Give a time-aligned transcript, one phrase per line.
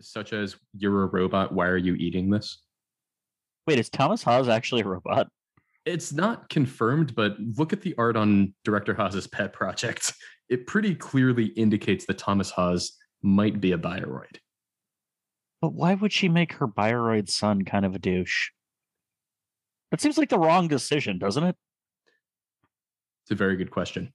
[0.00, 1.52] such as "You're a robot.
[1.52, 2.62] Why are you eating this?"
[3.66, 5.28] Wait, is Thomas Haas actually a robot?
[5.84, 10.12] It's not confirmed, but look at the art on Director Haas's pet project.
[10.48, 14.36] It pretty clearly indicates that Thomas Haas might be a bioroid.
[15.60, 18.50] But why would she make her bioroid son kind of a douche?
[19.90, 21.56] That seems like the wrong decision, doesn't it?
[23.24, 24.12] It's a very good question.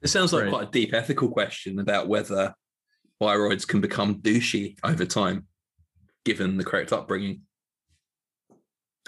[0.00, 0.52] It sounds like Right.
[0.52, 2.54] quite a deep ethical question about whether
[3.22, 5.46] bioroids can become douchey over time,
[6.24, 7.42] given the correct upbringing.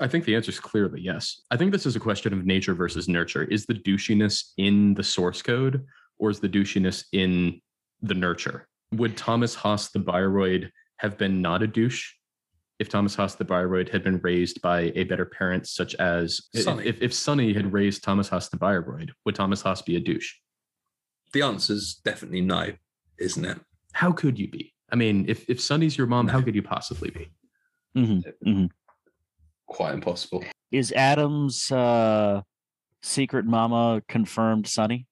[0.01, 1.42] I think the answer is clearly yes.
[1.51, 3.45] I think this is a question of nature versus nurture.
[3.45, 5.84] Is the douchiness in the source code
[6.18, 7.60] or is the douchiness in
[8.01, 8.66] the nurture?
[8.92, 12.12] Would Thomas Haas the bioroid have been not a douche
[12.79, 16.65] if Thomas Haas the bioroid had been raised by a better parent, such as if-
[16.65, 16.87] Sunny.
[16.87, 20.32] if, if Sunny had raised Thomas Haas the bioroid, would Thomas Haas be a douche?
[21.34, 22.73] The answer is definitely no,
[23.18, 23.60] isn't it?
[23.93, 24.75] How could you be?
[24.91, 27.30] I mean, if, if Sunny's your mom, how could you possibly be?
[27.95, 28.66] hmm
[29.66, 30.45] Quite impossible.
[30.73, 32.43] Is Adam's uh,
[33.02, 35.07] secret mama confirmed Sunny?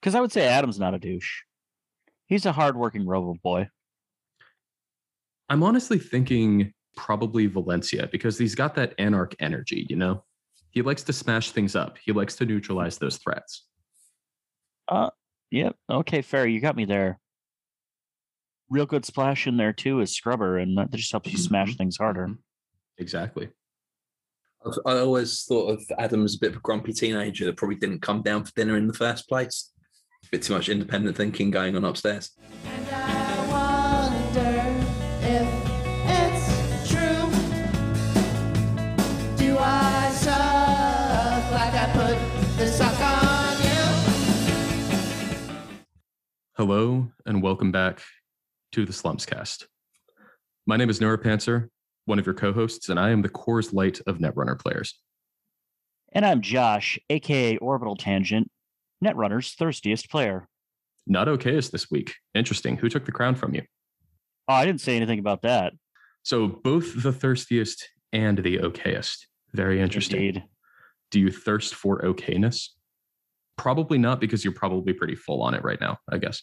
[0.00, 1.42] Because I would say Adam's not a douche.
[2.26, 3.68] He's a hardworking robo boy.
[5.48, 10.24] I'm honestly thinking probably Valencia because he's got that anarch energy, you know?
[10.70, 11.98] He likes to smash things up.
[12.04, 13.66] He likes to neutralize those threats.
[15.50, 15.76] Yep.
[15.90, 16.46] Okay, fair.
[16.46, 17.19] You got me there.
[18.70, 21.76] Real good splash in there too is Scrubber, and that just helps you smash Mhm.
[21.76, 22.28] things harder.
[22.28, 22.38] Mhm.
[22.98, 23.48] Exactly.
[24.64, 28.00] I've- always thought of Adam as a bit of a grumpy teenager that probably didn't
[28.00, 29.72] come down for dinner in the first place.
[30.24, 32.30] A bit too much independent thinking going on upstairs.
[32.64, 34.84] And I wonder
[35.26, 35.48] if
[36.06, 37.30] it's true.
[39.36, 42.18] Do I suck like I put
[42.58, 43.86] the suck on you?
[46.56, 48.02] Hello and welcome back
[48.72, 49.66] to the Slumscast.
[50.66, 51.68] My name is Noah Panzer,
[52.04, 55.00] one of your co-hosts, and I am the Coors Light of Netrunner players.
[56.12, 58.50] And I'm Josh, aka Orbital Tangent,
[59.04, 60.48] Netrunner's thirstiest player.
[61.06, 62.14] Not okayest this week.
[62.34, 62.76] Interesting.
[62.76, 63.62] Who took the crown from you?
[64.48, 65.72] Oh, I didn't say anything about that.
[66.22, 69.26] So both the thirstiest and the okayest.
[69.52, 70.18] Very interesting.
[70.20, 70.44] Indeed.
[71.10, 72.68] Do you thirst for okayness?
[73.56, 76.42] Probably not, because you're probably pretty full on it right now, I guess.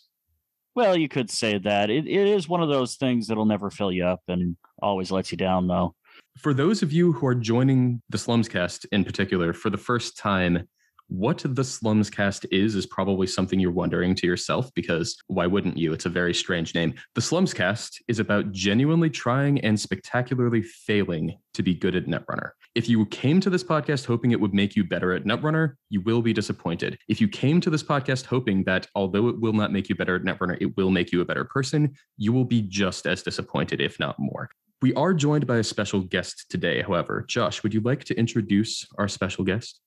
[0.77, 1.89] Well, you could say that.
[1.89, 5.31] It, it is one of those things that'll never fill you up and always lets
[5.31, 5.95] you down, though.
[6.37, 10.67] For those of you who are joining the Slumscast in particular for the first time,
[11.07, 15.93] what the Slumscast is is probably something you're wondering to yourself because why wouldn't you?
[15.93, 16.93] It's a very strange name.
[17.15, 22.51] The Slumscast is about genuinely trying and spectacularly failing to be good at Netrunner.
[22.77, 25.99] If you came to this podcast hoping it would make you better at Netrunner, you
[26.01, 26.99] will be disappointed.
[27.07, 30.15] If you came to this podcast hoping that although it will not make you better
[30.15, 33.81] at Netrunner, it will make you a better person, you will be just as disappointed,
[33.81, 34.51] if not more.
[34.83, 37.25] We are joined by a special guest today, however.
[37.27, 39.81] Josh, would you like to introduce our special guest?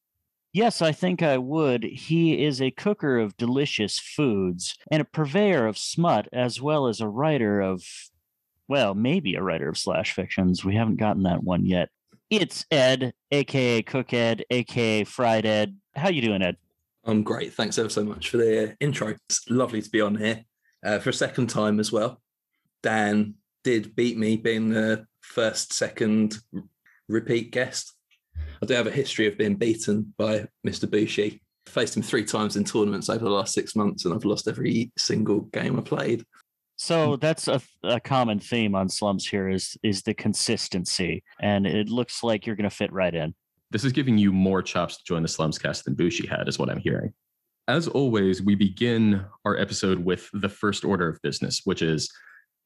[0.52, 1.84] Yes, I think I would.
[1.84, 7.00] He is a cooker of delicious foods and a purveyor of smut, as well as
[7.00, 7.84] a writer of,
[8.66, 10.64] well, maybe a writer of slash fictions.
[10.64, 11.90] We haven't gotten that one yet.
[12.30, 15.76] It's Ed, aka Cook Ed, aka Fried Ed.
[15.96, 16.56] How you doing, Ed?
[17.04, 17.52] I'm great.
[17.52, 19.16] Thanks ever so much for the intro.
[19.28, 20.44] It's lovely to be on here
[20.86, 22.22] uh, for a second time as well.
[22.84, 26.38] Dan did beat me being the first, second
[27.08, 27.94] repeat guest.
[28.62, 30.88] I do have a history of being beaten by Mr.
[30.88, 31.42] Bushi.
[31.66, 34.92] Faced him three times in tournaments over the last six months, and I've lost every
[34.96, 36.24] single game I played.
[36.80, 41.90] So that's a, a common theme on slums here is is the consistency, and it
[41.90, 43.34] looks like you're going to fit right in.
[43.70, 46.58] This is giving you more chops to join the slums cast than Bushi had, is
[46.58, 47.12] what I'm hearing.
[47.68, 52.10] As always, we begin our episode with the first order of business, which is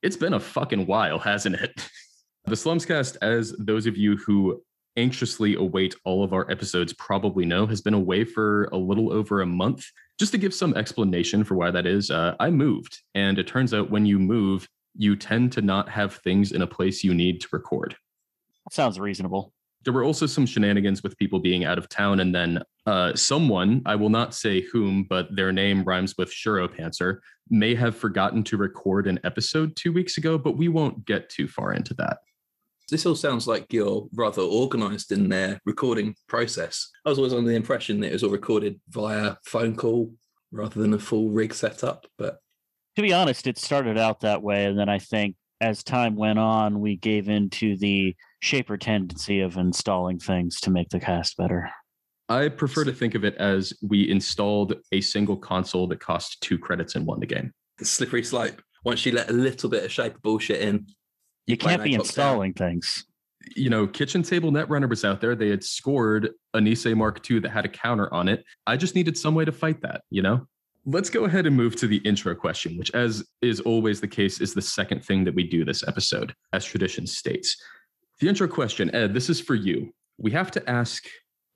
[0.01, 1.73] it's been a fucking while, hasn't it?
[2.47, 4.63] The Slumscast, as those of you who
[4.99, 9.41] anxiously await all of our episodes probably know, has been away for a little over
[9.41, 9.87] a month.
[10.19, 13.03] Just to give some explanation for why that is, uh, I moved.
[13.15, 16.67] And it turns out when you move, you tend to not have things in a
[16.67, 17.97] place you need to record.
[18.71, 19.53] Sounds reasonable.
[19.85, 23.83] There were also some shenanigans with people being out of town, and then uh, someone,
[23.85, 27.19] I will not say whom, but their name rhymes with Shuropantser,
[27.51, 31.49] may have forgotten to record an episode two weeks ago, but we won't get too
[31.49, 32.19] far into that.
[32.91, 36.91] This all sounds like you're rather organized in their recording process.
[37.05, 40.13] I was always under the impression that it was all recorded via phone call
[40.53, 42.39] rather than a full rig setup, but
[42.97, 46.39] To be honest, it started out that way, and then I think as time went
[46.39, 51.71] on, we gave into the shaper tendency of installing things to make the cast better.
[52.29, 56.59] I prefer to think of it as we installed a single console that cost two
[56.59, 57.53] credits and won the game.
[57.79, 58.61] the slippery slope.
[58.85, 60.87] Once you let a little bit of shape of bullshit in,
[61.47, 62.07] You can't be top down.
[62.07, 63.05] installing things.
[63.55, 65.37] You know, kitchen table netrunner was out there.
[65.37, 68.45] They had scored a Nisei Mark II that had a counter on it.
[68.67, 70.47] I just needed some way to fight that, you know?
[70.87, 74.41] Let's go ahead and move to the intro question, which, as is always the case,
[74.41, 77.57] is the second thing that we do this episode, as tradition states.
[78.21, 79.95] The intro question, Ed, this is for you.
[80.19, 81.05] We have to ask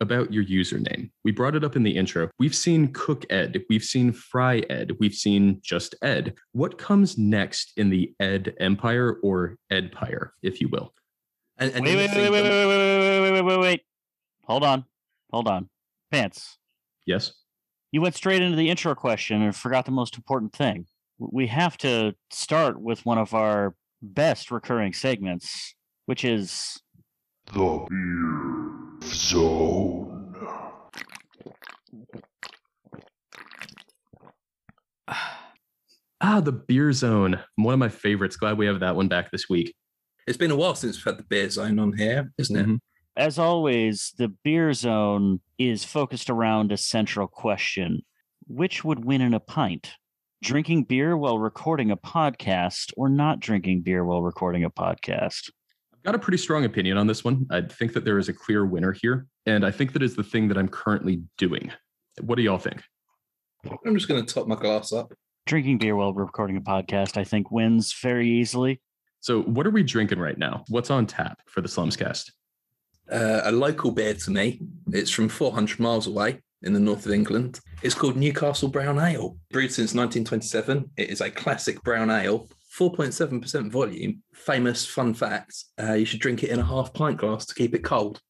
[0.00, 1.11] about your username.
[1.25, 2.31] We brought it up in the intro.
[2.39, 6.35] We've seen Cook Ed, we've seen Fry Ed, we've seen just Ed.
[6.53, 10.95] What comes next in the Ed Empire or Edpire, if you will?
[11.59, 13.83] And, and Wait, you wait, wait, wait, wait, wait, wait, wait, wait, wait, wait.
[14.45, 14.85] Hold on.
[15.33, 15.69] Hold on.
[16.11, 16.59] Pants.
[17.05, 17.33] Yes?
[17.91, 20.87] You went straight into the intro question and forgot the most important thing.
[21.19, 25.75] We have to start with one of our best recurring segments,
[26.06, 26.81] which is
[27.53, 28.57] The Beer
[29.12, 30.34] Zone.
[36.20, 37.40] Ah, the beer zone.
[37.56, 38.37] One of my favorites.
[38.37, 39.75] Glad we have that one back this week.
[40.26, 42.66] It's been a while since we've had the beer zone on here, isn't it?
[42.66, 42.78] Mhm.
[43.16, 48.02] as always, the beer zone is focused around a central question
[48.46, 49.93] Which would win in a pint?
[50.43, 55.50] Drinking beer while recording a podcast or not drinking beer while recording a podcast?
[56.08, 57.46] I've got a pretty strong opinion on this one.
[57.50, 60.22] I think that there is a clear winner here, and I think that is the
[60.22, 61.70] thing that I'm currently doing.
[62.22, 62.82] What do y'all think?
[63.84, 65.12] I'm just going to top my glass up.
[65.44, 68.81] Drinking beer while recording a podcast, I think, wins very easily.
[69.20, 70.64] So, what are we drinking right now?
[70.69, 72.31] What's on tap for the Slumscast?
[73.12, 74.62] Uh, a local beer to me.
[74.90, 77.60] It's from 400 miles away in the north of England.
[77.82, 79.37] It's called Newcastle Brown Ale.
[79.50, 80.90] Brewed since 1927.
[80.96, 84.23] It is a classic brown ale, 4.7% volume.
[84.35, 87.75] Famous fun fact uh, you should drink it in a half pint glass to keep
[87.75, 88.20] it cold.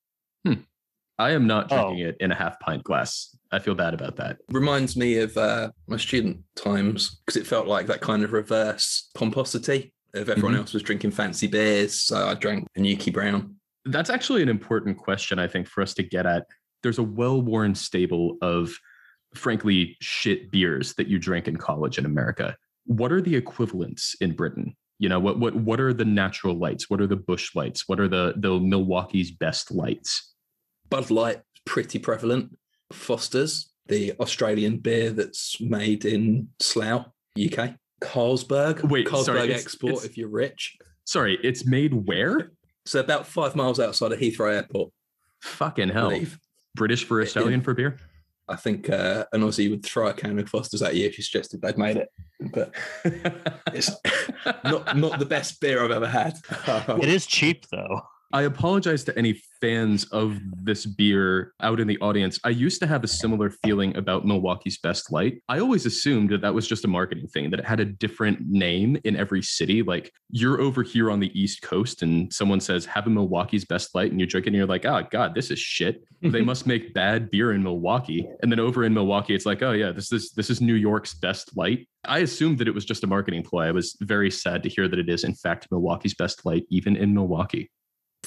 [1.20, 1.86] I am not Oh.
[1.88, 3.36] drinking it in a half pint glass.
[3.50, 4.36] I feel bad about that.
[4.50, 9.10] Reminds me of uh, my student times because it felt like that kind of reverse
[9.16, 10.58] pomposity of everyone Mhm.
[10.58, 11.94] else was drinking fancy beers.
[11.94, 13.56] So I drank a Nuki Brown.
[13.84, 16.46] That's actually an important question, I think, for us to get at.
[16.84, 18.72] There's a well worn stable of,
[19.34, 22.56] frankly, shit beers that you drink in college in America.
[22.88, 24.74] What are the equivalents in Britain?
[24.98, 26.88] You know, what what what are the natural lights?
[26.90, 27.86] What are the bush lights?
[27.86, 30.34] What are the the Milwaukee's best lights?
[30.90, 32.56] Bud Light, pretty prevalent.
[32.92, 37.04] Foster's, the Australian beer that's made in Slough,
[37.38, 37.74] UK.
[38.00, 38.82] Carlsberg.
[38.88, 40.76] Wait, Carlsberg sorry, it's- export it's- if you're rich.
[41.04, 42.52] Sorry, it's made where?
[42.86, 44.92] So about five miles outside of Heathrow Airport,
[45.42, 46.18] Fucking hell.
[46.74, 47.98] British for Australian for beer?
[48.48, 51.24] I think uh, an Aussie would throw a can of Foster's at you if you
[51.24, 52.08] suggested they'd made it.
[52.52, 52.72] But
[53.74, 53.90] it's
[54.64, 56.34] not not the best beer I've ever had.
[57.02, 58.02] It is cheap, though.
[58.30, 62.38] I apologize to any fans of this beer out in the audience.
[62.44, 65.42] I used to have a similar feeling about Milwaukee's Best Light.
[65.48, 68.40] I always assumed that that was just a marketing thing, that it had a different
[68.46, 69.82] name in every city.
[69.82, 73.94] Like you're over here on the East Coast and someone says, have a Milwaukee's Best
[73.94, 76.04] Light, and you drink it and you're like, oh, God, this is shit.
[76.20, 78.28] They must make bad beer in Milwaukee.
[78.42, 81.14] And then over in Milwaukee, it's like, oh, yeah, this is, this is New York's
[81.14, 81.88] Best Light.
[82.04, 83.66] I assumed that it was just a marketing ploy.
[83.66, 86.96] I was very sad to hear that it is, in fact, Milwaukee's Best Light, even
[86.96, 87.70] in Milwaukee.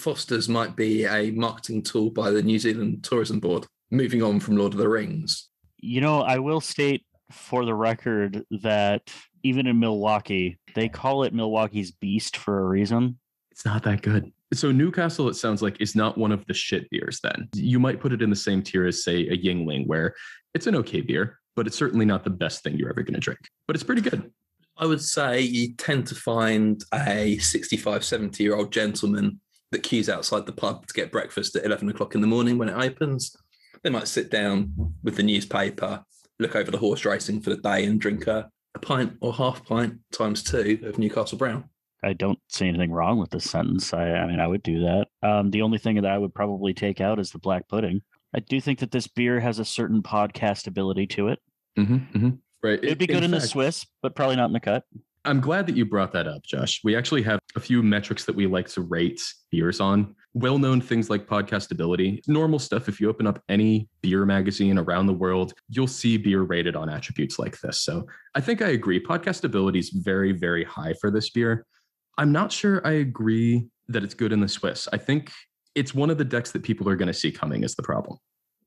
[0.02, 3.68] Foster's might be a marketing tool by the New Zealand Tourism Board.
[3.92, 5.50] Moving on from Lord of the Rings.
[5.78, 9.14] You know, I will state for the record that
[9.44, 13.20] even in Milwaukee, they call it Milwaukee's Beast for a reason.
[13.52, 14.32] It's not that good.
[14.54, 17.20] So Newcastle, it sounds like, is not one of the shit beers.
[17.22, 20.16] Then you might put it in the same tier as, say, a Yuengling, where
[20.54, 23.20] it's an okay beer, but it's certainly not the best thing you're ever going to
[23.20, 23.40] drink.
[23.68, 24.32] But it's pretty good.
[24.78, 29.40] I would say you tend to find a 65, 70 year old gentleman
[29.72, 32.70] that queues outside the pub to get breakfast at 11 o'clock in the morning when
[32.70, 33.36] it opens.
[33.84, 34.74] They might sit down
[35.04, 36.04] with the newspaper,
[36.40, 39.66] look over the horse racing for the day, and drink a, a pint or half
[39.66, 41.66] pint times two of Newcastle Brown.
[42.04, 43.94] I don't see anything wrong with this sentence.
[43.94, 45.08] I, I mean, I would do that.
[45.22, 48.02] Um, the only thing that I would probably take out is the black pudding.
[48.36, 51.40] I do think that this beer has a certain podcast ability to it.
[51.78, 52.30] Mm-hmm,
[52.64, 52.84] Right.
[52.84, 54.84] It'd be good in, the Swiss, but probably not in the cut.
[55.24, 56.82] I'm glad that you brought that up, Josh.
[56.84, 60.16] We actually have a few metrics that we like to rate beers on.
[60.34, 62.90] Well known things like podcastability, normal stuff.
[62.90, 66.90] If you open up any beer magazine around the world, you'll see beer rated on
[66.90, 67.82] attributes like this.
[67.82, 69.04] So I think I agree.
[69.04, 71.68] Podcastability is very, very high for this beer.
[72.18, 74.88] I'm not sure I agree that it's good in the Swiss.
[74.92, 75.32] I think
[75.76, 78.18] it's one of the decks that people are going to see coming is the problem.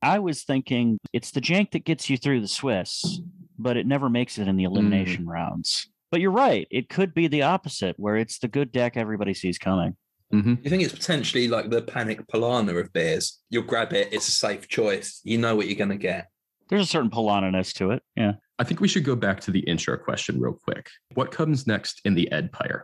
[0.01, 3.19] I was thinking it's the jank that gets you through the Swiss,
[3.57, 4.67] but it never makes it in the mm.
[4.67, 5.89] elimination rounds.
[6.15, 6.65] But you're right.
[6.71, 9.97] It could be the opposite, where it's the good deck everybody sees coming.
[10.31, 13.41] hmm You think it's potentially like the panic Polana of beers?
[13.49, 15.19] You'll grab it, it's a safe choice.
[15.25, 16.27] You know what you're going to get.
[16.69, 18.01] There's a certain Polana-ness to it.
[18.15, 18.35] Yeah.
[18.59, 20.87] I think we should go back to the intro question real quick.
[21.15, 22.83] What comes next in the Edpire?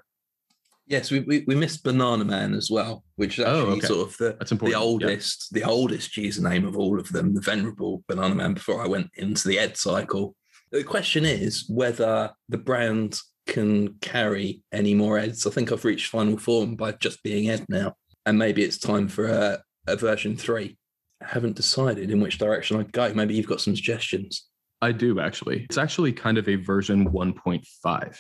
[0.88, 3.88] Yes, we, we, we missed Banana Man as well, which is Oh, actually okay.
[3.88, 4.74] sort of the, That's the important.
[4.74, 4.86] yeah.
[4.86, 9.10] oldest, the oldest username of all of them, the venerable Banana Man before I went
[9.16, 10.36] into the Ed cycle.
[10.72, 15.46] The question is whether the brand can carry any more Eds.
[15.46, 17.96] I think I've reached final form by just being Ed now.
[18.26, 20.78] And maybe it's time for a, a version three.
[21.22, 23.14] I haven't decided in which direction I'd go.
[23.14, 24.48] Maybe you've got some suggestions.
[24.82, 25.66] I do actually.
[25.66, 28.18] It's actually kind of a version 1.5.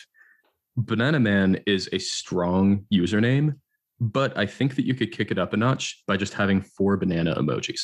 [0.77, 3.55] Banana Man is a strong username,
[3.99, 6.97] but I think that you could kick it up a notch by just having four
[6.97, 7.81] banana emojis.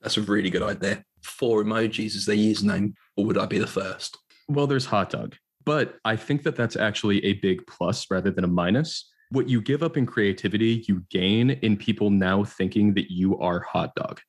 [0.00, 1.02] That's a really good idea.
[1.22, 4.18] Four emojis as their username, or would I be the first?
[4.48, 5.34] Well, there's hot dog,
[5.64, 9.10] but I think that that's actually a big plus rather than a minus.
[9.30, 13.60] What you give up in creativity, you gain in people now thinking that you are
[13.60, 14.20] hot dog.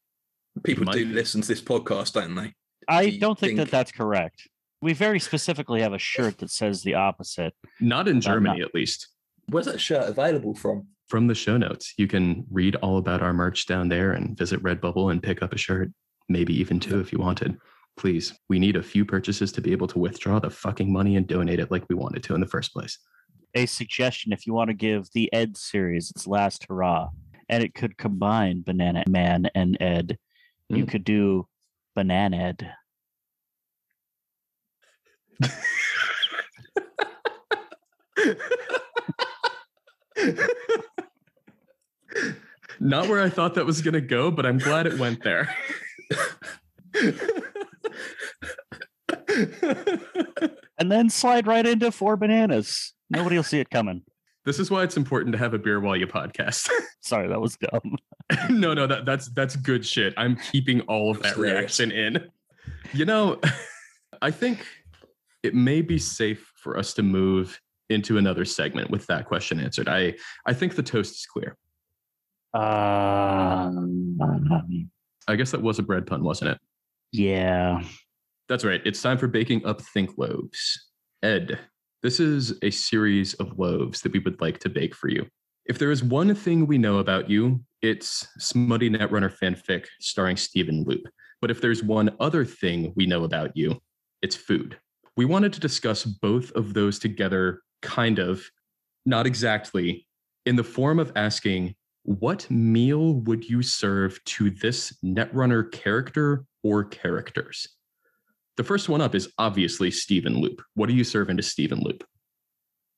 [0.64, 2.54] People do listen to this podcast, don't they?
[2.88, 4.48] I do don't think, think- that that's correct.
[4.82, 7.54] We very specifically have a shirt that says the opposite.
[7.80, 9.08] Not in not- Germany, at least.
[9.50, 10.88] Where's that shirt available from?
[11.08, 14.62] From the show notes, you can read all about our merch down there and visit
[14.62, 15.90] Redbubble and pick up a shirt,
[16.28, 17.58] maybe even two if you wanted.
[17.96, 21.26] Please, we need a few purchases to be able to withdraw the fucking money and
[21.26, 23.00] donate it like we wanted to in the first place.
[23.56, 27.08] A suggestion if you want to give the Ed series its last hurrah,
[27.48, 30.18] and it could combine Banana Man and Ed,
[30.70, 30.90] you Mm.
[30.90, 31.48] could do
[31.96, 32.74] Banana Ed.
[42.80, 45.56] Not where I thought that was going to go, but I'm glad it went there.
[50.78, 52.94] And then slide right into four bananas.
[53.10, 54.04] Nobody will see it coming.
[54.46, 56.70] this is why it's important to have a beer while you podcast.
[57.02, 57.98] Sorry, that was dumb.
[58.50, 60.14] no, no, that, that's that's good shit.
[60.18, 61.80] I'm keeping all of that hilarious.
[61.80, 62.30] reaction in.
[62.94, 63.40] You know,
[64.22, 64.66] I think
[65.44, 67.60] it may be safe for us to move
[67.90, 69.88] into another segment with that question answered.
[69.88, 71.58] I I think the toast is clear.
[72.58, 74.18] Um,
[75.28, 76.60] I guess that was a bread pun, wasn't it?
[77.12, 77.82] yeah.
[78.50, 78.82] That's right.
[78.86, 80.90] It's time for baking up think loaves.
[81.22, 81.60] Ed,
[82.02, 85.28] this is a series of loaves that we would like to bake for you.
[85.66, 90.86] If there is one thing we know about you, it's smutty Netrunner fanfic starring Stephen
[90.86, 91.02] Loop.
[91.42, 93.80] But if there's one other thing we know about you,
[94.22, 94.78] it's food.
[95.18, 98.42] We wanted to discuss both of those together, kind of,
[99.06, 100.08] not exactly,
[100.46, 101.76] in the form of asking,
[102.08, 107.68] what meal would you serve to this Netrunner character or characters?
[108.56, 110.62] The first one up is obviously Stephen Loop.
[110.76, 112.06] What are you serving to Stephen Loop?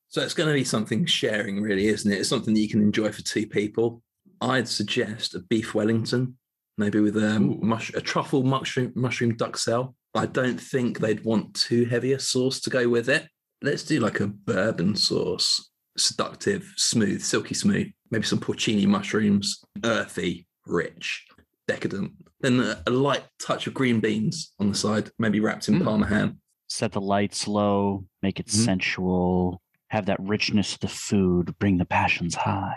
[0.10, 2.20] So it's going to be something sharing, really, isn't it?
[2.20, 4.04] It's something that you can enjoy for two people.
[4.42, 6.38] I'd suggest a beef Wellington,
[6.78, 9.96] maybe with a, mush, a truffle mushroom, mushroom duxelle.
[10.14, 13.28] I don't think they'd want too heavy a sauce to go with it.
[13.64, 17.88] Let's do like a bourbon sauce, seductive, smooth, silky smooth.
[18.12, 21.26] Maybe some porcini mushrooms, earthy, rich,
[21.68, 22.12] decadent.
[22.42, 25.84] Then a, a light touch of green beans on the side, maybe wrapped in Mm.
[25.84, 26.40] parma ham.
[26.68, 28.66] Set the lights low, make it Mhm.
[28.66, 32.76] sensual, have that richness of the food, bring the passions high.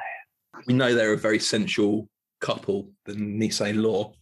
[0.67, 2.09] We know they're a very sensual
[2.41, 4.15] couple, the Nisei Law.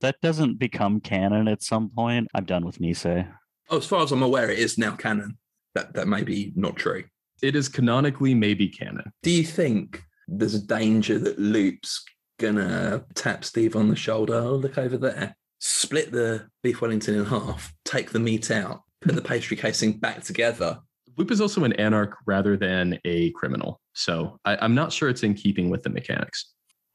[0.00, 2.28] That doesn't become canon at some point.
[2.34, 3.28] I'm done with Nisei.
[3.70, 5.38] Oh, as far as I'm aware, it is now canon.
[5.74, 7.04] That that may be not true.
[7.42, 9.10] It is canonically maybe canon.
[9.22, 12.04] Do you think there's a danger that Loop's
[12.38, 14.34] gonna tap Steve on the shoulder?
[14.34, 15.36] Oh, look over there.
[15.58, 20.22] Split the beef Wellington in half, take the meat out, put the pastry casing back
[20.22, 20.80] together.
[21.16, 23.80] Loop is also an anarch rather than a criminal.
[23.94, 26.52] So I, I'm not sure it's in keeping with the mechanics.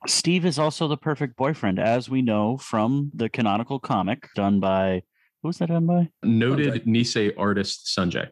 [0.08, 5.04] Steve is also the perfect boyfriend, as we know from the canonical comic done by
[5.44, 6.10] who's that done by?
[6.24, 8.30] Noted Nisei artist Sanjay.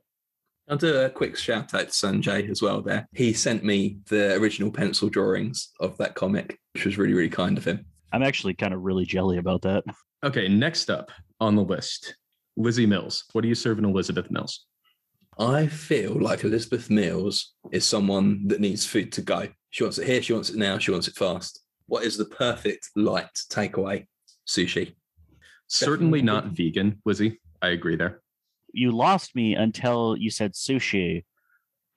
[0.69, 3.07] I'll do a quick shout out to Sanjay as well there.
[3.15, 7.57] He sent me the original pencil drawings of that comic, which was really, really kind
[7.57, 7.87] of him.
[8.13, 9.83] I'm actually kind of really jelly about that.
[10.23, 11.09] Okay, next up
[11.39, 12.15] on the list,
[12.55, 13.23] Lizzie Mills.
[13.31, 14.67] What do you serve in Elizabeth Mills?
[15.39, 19.47] I feel like Elizabeth Mills is someone that needs food to go.
[19.71, 21.61] She wants it here, she wants it now, she wants it fast.
[21.87, 24.05] What is the perfect light takeaway?
[24.47, 24.93] Sushi.
[25.67, 27.39] Certainly not vegan, Lizzie.
[27.61, 28.21] I agree there.
[28.73, 31.23] You lost me until you said sushi.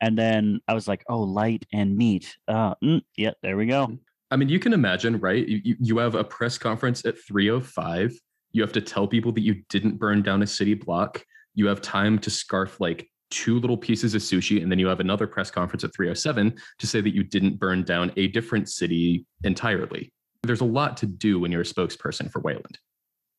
[0.01, 2.37] And then I was like, oh, light and meat.
[2.49, 3.99] Uh, mm, yeah, there we go.
[4.31, 5.47] I mean, you can imagine, right?
[5.47, 8.13] You- you have a press conference at 305.
[8.53, 11.25] You have to tell people that you didn't burn down a city block.
[11.55, 14.63] You have time to scarf like two little pieces of sushi.
[14.63, 17.83] And then you have another press conference at 307 to say that you didn't burn
[17.83, 20.13] down a different city entirely.
[20.43, 22.79] There's a lot to do when you're a spokesperson for Weyland.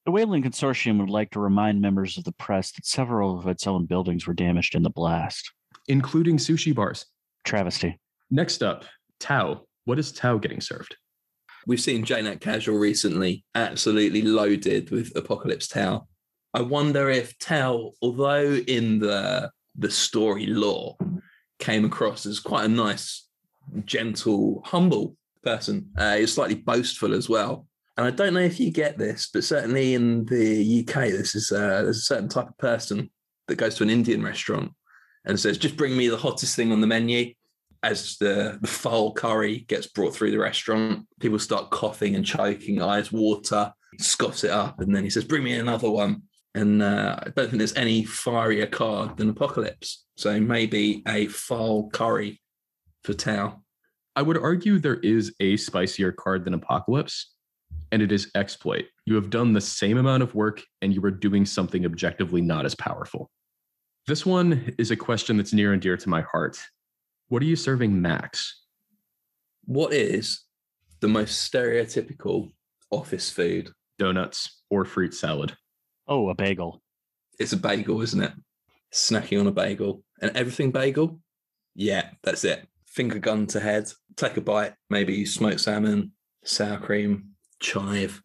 [0.05, 3.65] The Weyland Consortium would like to remind members of the press that several of its
[3.67, 5.51] own buildings were damaged in the blast.
[5.87, 7.05] including sushi bars.
[7.43, 7.99] Travesty.
[8.31, 8.85] Next up,
[9.19, 9.65] Tau.
[9.85, 10.95] What is Tau getting served?
[11.67, 16.07] We've seen JNet Casual recently, absolutely loaded with Apocalypse Tau.
[16.53, 20.95] I wonder if Tau, although in the the story lore,
[21.59, 23.27] came across as quite a nice,
[23.85, 25.89] gentle, humble person.
[25.97, 27.65] Uh, he's slightly boastful as well.
[27.97, 31.51] And I don't know if you get this, but certainly in the UK, this is
[31.51, 33.11] uh, there's a certain type of person
[33.47, 34.71] that goes to an Indian restaurant
[35.25, 37.33] and says, "Just bring me the hottest thing on the menu."
[37.83, 42.81] As the the phaal curry gets brought through the restaurant, people start coughing and choking,
[42.81, 43.73] eyes water.
[43.99, 46.23] Scoffs it up, and then he says, "Bring me another one."
[46.55, 50.05] And uh, I don't think there's any fierier card than Apocalypse.
[50.17, 52.41] So maybe a phaal curry
[53.03, 53.61] for Tau.
[54.15, 57.33] I would argue there is a spicier card than Apocalypse,
[57.93, 58.85] and it is Exploit.
[59.05, 62.65] You have done the same amount of work, and you are doing something objectively not
[62.65, 63.29] as powerful.
[64.07, 66.57] This one is a question that's near and dear to my heart.
[67.27, 68.63] What are you serving Max?
[69.65, 70.41] What is
[71.01, 72.51] the most stereotypical
[72.89, 73.69] office food?
[73.99, 75.55] Donuts or fruit salad?
[76.07, 76.81] Oh, a bagel.
[77.37, 78.33] It's a bagel, isn't it?
[78.91, 81.19] Snacking on a bagel and everything bagel.
[81.75, 82.67] Yeah, that's it.
[82.87, 83.91] Finger gun to head.
[84.15, 84.73] Take a bite.
[84.89, 87.32] Maybe smoked salmon, sour cream,
[87.63, 88.21] chive.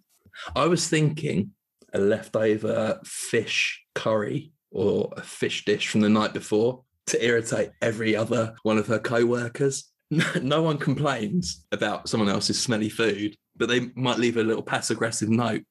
[0.55, 1.53] I was thinking
[1.95, 8.15] a leftover fish curry or a fish dish from the night before to irritate every
[8.15, 9.91] other one of her co-workers.
[10.41, 14.97] No one complains about someone else's smelly food, but they might leave a little passive
[14.97, 15.65] aggressive note.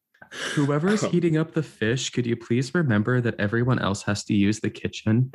[0.54, 4.36] Whoever is heating up the fish, could you please remember that everyone else has to
[4.36, 5.32] use the kitchen?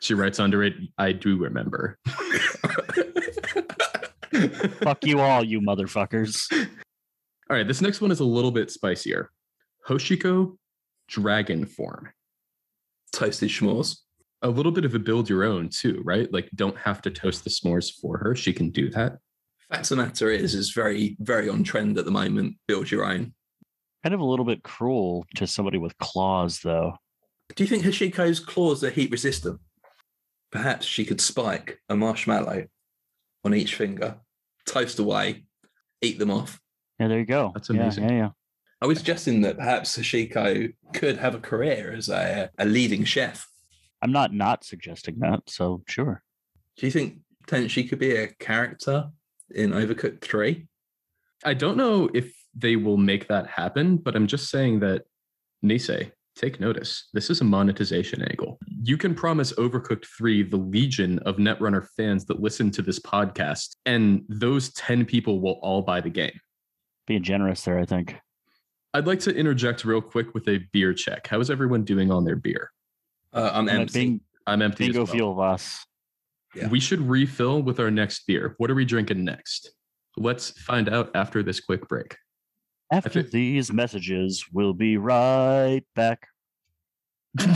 [0.00, 1.96] She writes under it, I do remember.
[4.80, 6.50] Fuck you all, you motherfuckers.
[7.50, 9.28] All right, this next one is a little bit spicier.
[9.88, 10.56] Hoshiko
[11.08, 12.12] dragon form.
[13.12, 13.98] Toasted schmores.
[14.42, 16.32] A little bit of a build your own too, right?
[16.32, 18.36] Like don't have to toast the s'mores for her.
[18.36, 19.18] She can do that.
[19.68, 22.56] Fact of the matter is, is very, very on trend at the moment.
[22.68, 23.34] Build your own.
[24.04, 26.94] Kind of a little bit cruel to somebody with claws, though.
[27.56, 29.58] Do you think Hoshiko's claws are heat resistant?
[30.52, 32.66] Perhaps she could spike a marshmallow
[33.44, 34.18] on each finger,
[34.66, 35.46] toast away,
[36.00, 36.60] eat them off.
[37.00, 37.50] Yeah, there you go.
[37.54, 38.04] That's amazing.
[38.04, 38.28] Yeah, yeah.
[38.82, 43.48] I was suggesting that perhaps Hoshiko could have a career as a, a leading chef.
[44.02, 46.22] I'm not not suggesting that, so sure.
[46.76, 49.10] Do you think potentially she could be a character
[49.50, 50.66] in Overcooked 3?
[51.44, 55.02] I don't know if they will make that happen, but I'm just saying that
[55.64, 57.08] Nisei, take notice.
[57.12, 58.58] This is a monetization angle.
[58.82, 63.76] You can promise Overcooked 3 the legion of Netrunner fans that listen to this podcast,
[63.84, 66.38] and those 10 people will all buy the game.
[67.06, 68.16] Being generous there, I think.
[68.94, 71.26] I'd like to interject real quick with a beer check.
[71.26, 72.70] How is everyone doing on their beer?
[73.32, 73.92] Uh, I'm I'm empty.
[74.00, 74.84] bing- I'm empty.
[74.84, 75.12] as bingo well.
[75.12, 75.84] fuel of us.
[76.54, 76.68] Yeah.
[76.68, 78.54] We should refill with our next beer.
[78.58, 79.70] What are we drinking next?
[80.16, 82.16] Let's find out after this quick break.
[82.92, 86.26] After think- these messages, we'll be right back.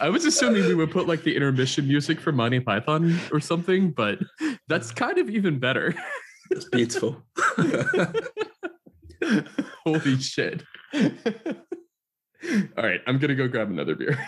[0.00, 3.90] I was assuming we would put like the intermission music for Monty Python or something,
[3.90, 4.18] but
[4.68, 5.94] that's kind of even better.
[6.50, 7.22] It's beautiful.
[9.84, 10.62] Holy shit.
[10.94, 11.10] All
[12.76, 14.18] right, I'm going to go grab another beer.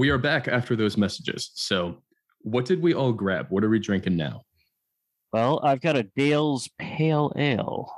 [0.00, 1.50] We are back after those messages.
[1.52, 1.98] So,
[2.40, 3.48] what did we all grab?
[3.50, 4.44] What are we drinking now?
[5.30, 7.92] Well, I've got a Dale's Pale Ale.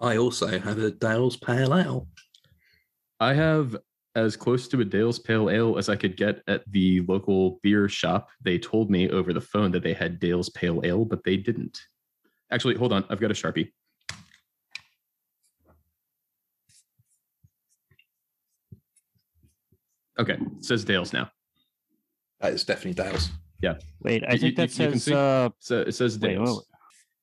[0.00, 2.08] I also have a Dale's Pale Ale.
[3.20, 3.76] I have
[4.14, 7.86] as close to a Dale's Pale Ale as I could get at the local beer
[7.86, 8.30] shop.
[8.40, 11.78] They told me over the phone that they had Dale's Pale Ale, but they didn't.
[12.50, 13.04] Actually, hold on.
[13.10, 13.72] I've got a Sharpie.
[20.18, 21.30] Okay, it says Dale's now.
[22.40, 23.30] That is definitely Dale's.
[23.62, 23.74] Yeah.
[24.00, 25.14] Wait, I You- think you- that you says see?
[25.14, 26.66] uh So it says Dale's.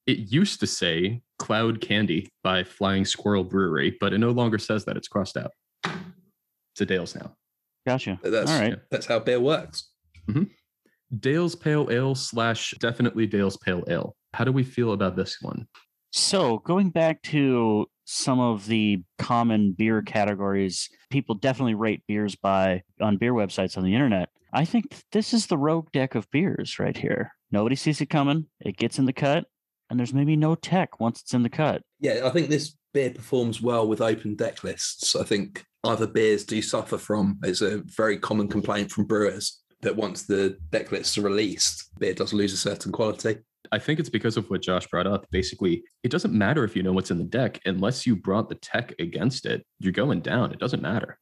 [0.08, 4.58] wait, It used to say Cloud Candy by Flying Squirrel Brewery, but it no longer
[4.58, 4.98] says that.
[4.98, 5.52] It's crossed out.
[5.86, 7.36] It's a Dale's now.
[7.86, 8.20] gotcha.
[8.24, 8.78] That's, All right.
[8.90, 9.90] that's how beer works.
[11.20, 14.16] Dale's Pale Ale slash definitely Dale's Pale Ale.
[14.34, 15.68] How do we feel about this one?
[16.12, 22.82] So going back to some of the common beer categories people definitely rate beers by
[23.00, 24.30] on beer websites on the internet.
[24.54, 27.34] I think this is the rogue deck of beers right here.
[27.52, 28.48] Nobody sees it coming.
[28.60, 29.46] It gets in the cut,
[29.90, 31.84] and there's maybe no tech once it's in the cut.
[32.00, 35.16] Yeah, I think this beer performs well with open deck lists.
[35.16, 37.38] I think other beers do suffer from.
[37.44, 42.14] It's a very common complaint from brewers that once the deck lists are released, beer
[42.14, 43.38] does lose a certain quality.
[43.72, 45.26] I think it's because of what Josh brought up.
[45.32, 48.56] Basically, it doesn't matter if you know what's in the deck unless you brought the
[48.56, 49.66] tech against it.
[49.80, 50.52] You're going down.
[50.52, 51.18] It doesn't matter.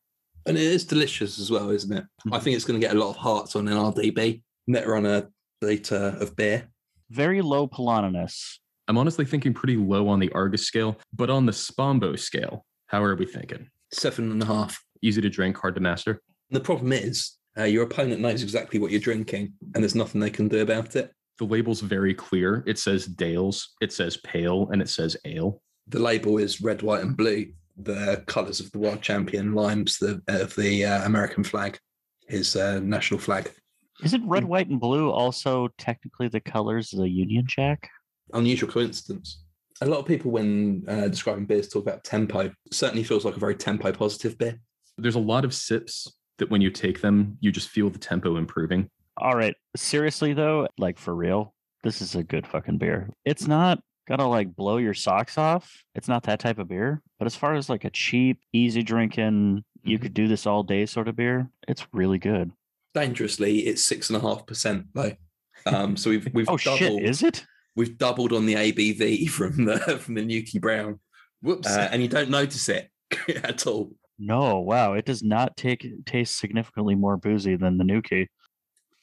[0.45, 2.05] And it is delicious as well, isn't it?
[2.31, 4.41] I think it's going to get a lot of hearts on NRDB.
[4.69, 5.27] Netrunner
[5.61, 6.69] liter of beer.
[7.09, 8.57] Very low poloniness.
[8.87, 13.03] I'm honestly thinking pretty low on the Argus scale, but on the Spombo scale, how
[13.03, 13.69] are we thinking?
[13.91, 14.81] Seven and a half.
[15.01, 16.21] Easy to drink, hard to master.
[16.49, 20.29] The problem is uh, your opponent knows exactly what you're drinking and there's nothing they
[20.29, 21.11] can do about it.
[21.37, 22.63] The label's very clear.
[22.65, 25.61] It says Dales, it says pale, and it says ale.
[25.87, 27.53] The label is red, white, and blue.
[27.77, 31.77] The colours of the world champion limes the of the uh, American flag,
[32.27, 33.51] his uh, national flag.
[34.03, 37.89] Isn't red, white, and blue also technically the colors of the Union Jack?
[38.33, 39.43] Unusual coincidence.
[39.81, 42.51] A lot of people, when uh, describing beers, talk about tempo.
[42.71, 44.59] Certainly feels like a very tempo positive beer.
[44.97, 48.37] There's a lot of sips that when you take them, you just feel the tempo
[48.37, 48.89] improving.
[49.19, 49.55] All right.
[49.75, 51.53] Seriously though, like for real,
[51.83, 53.09] this is a good fucking beer.
[53.25, 55.83] It's not gonna like blow your socks off.
[55.95, 57.01] It's not that type of beer.
[57.19, 60.85] But as far as like a cheap, easy drinking, you could do this all day
[60.85, 62.51] sort of beer, it's really good.
[62.93, 65.13] Dangerously, it's six and a half percent though.
[65.65, 67.45] Um, so we've we've Oh doubled shit, is it?
[67.75, 70.99] we've doubled on the ABV from the from the Nuki Brown,
[71.41, 71.67] Whoops.
[71.67, 72.89] uh, and you don't notice it
[73.43, 73.91] at all.
[74.19, 74.93] No, wow.
[74.93, 78.27] It does not take taste significantly more boozy than the Nuki.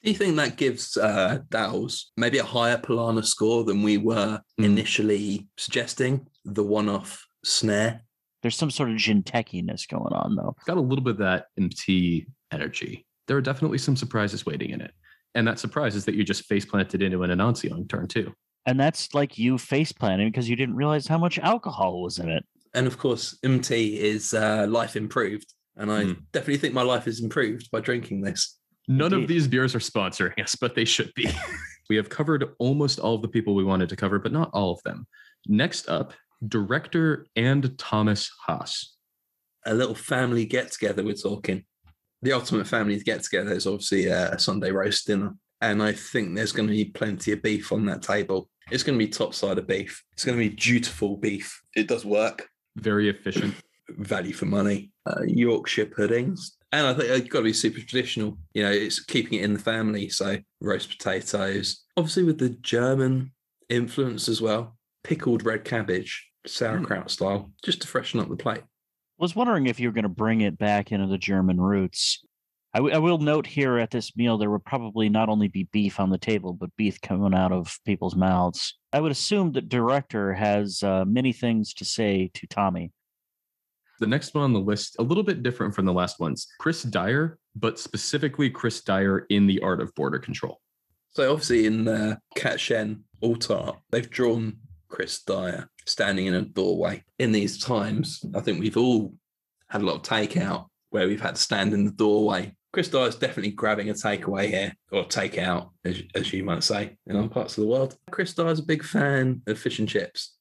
[0.05, 4.39] Do you think that gives uh, Dow's maybe a higher Polana score than we were
[4.59, 4.65] Mm.
[4.65, 6.27] initially suggesting?
[6.45, 8.03] The one-off snare.
[8.43, 10.53] There's some sort of gin techiness going on though.
[10.57, 13.03] It's got a little bit of that MT energy.
[13.27, 14.91] There are definitely some surprises waiting in it.
[15.33, 18.31] And that surprise is that you just face planted into an Anansi on turn two.
[18.67, 22.29] And that's like you face planting because you didn't realize how much alcohol was in
[22.29, 22.45] it.
[22.75, 26.17] And of course, MT is uh, life improved, and I Mm.
[26.31, 28.59] definitely think my life is improved by drinking this.
[28.87, 31.29] None of these beers are sponsoring us, but they should be.
[31.89, 34.71] we have covered almost all of the people we wanted to cover, but not all
[34.71, 35.07] of them.
[35.47, 36.13] Next up,
[36.47, 38.95] director and Thomas Haas.
[39.65, 41.03] A little family get together.
[41.03, 41.65] We're talking.
[42.21, 46.51] The ultimate family get together is obviously a Sunday roast dinner, and I think there's
[46.51, 48.49] going to be plenty of beef on that table.
[48.71, 50.03] It's going to be top side of beef.
[50.13, 51.61] It's going to be dutiful beef.
[51.75, 52.47] It does work.
[52.77, 53.55] Very efficient.
[53.89, 54.91] value for money.
[55.05, 56.57] Uh, Yorkshire puddings.
[56.75, 58.37] And I think it's got to be super traditional.
[58.53, 60.09] You know, it's keeping it in the family.
[60.09, 63.31] So roast potatoes, obviously with the German
[63.69, 64.75] influence as well.
[65.01, 68.59] Pickled red cabbage, sauerkraut style, just to freshen up the plate.
[68.59, 72.21] I was wondering if you were going to bring it back into the German roots.
[72.73, 75.69] I, w- I will note here at this meal there would probably not only be
[75.71, 78.77] beef on the table, but beef coming out of people's mouths.
[78.91, 82.91] I would assume that director has uh, many things to say to Tommy.
[83.99, 86.47] The next one on the list, a little bit different from the last ones.
[86.59, 90.59] Chris Dyer, but specifically Chris Dyer in the art of border control.
[91.11, 91.91] So obviously in uh,
[92.33, 94.57] the Cat Shen altar, they've drawn
[94.89, 97.03] Chris Dyer standing in a doorway.
[97.19, 99.13] In these times, I think we've all
[99.69, 102.53] had a lot of takeout where we've had to stand in the doorway.
[102.73, 107.15] Chris Dyer's definitely grabbing a takeaway here, or takeout, as, as you might say, in
[107.15, 107.95] other parts of the world.
[108.11, 110.35] Chris Dyer's a big fan of fish and chips,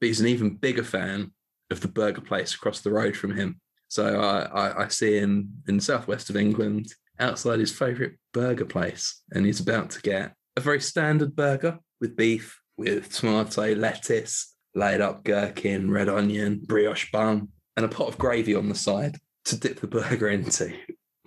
[0.00, 1.32] but he's an even bigger fan
[1.72, 3.60] of the burger place across the road from him.
[3.88, 8.64] So I, I, I see him in the southwest of England outside his favourite burger
[8.64, 14.54] place, and he's about to get a very standard burger with beef, with tomato, lettuce,
[14.74, 19.16] laid up gherkin, red onion, brioche bun, and a pot of gravy on the side
[19.44, 20.72] to dip the burger into,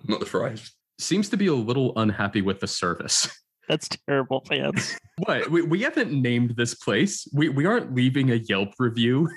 [0.04, 0.72] not the fries.
[0.98, 3.28] Seems to be a little unhappy with the service.
[3.68, 4.96] That's terrible, fans.
[5.18, 5.50] what?
[5.50, 7.26] We, we haven't named this place.
[7.32, 9.28] We, we aren't leaving a Yelp review.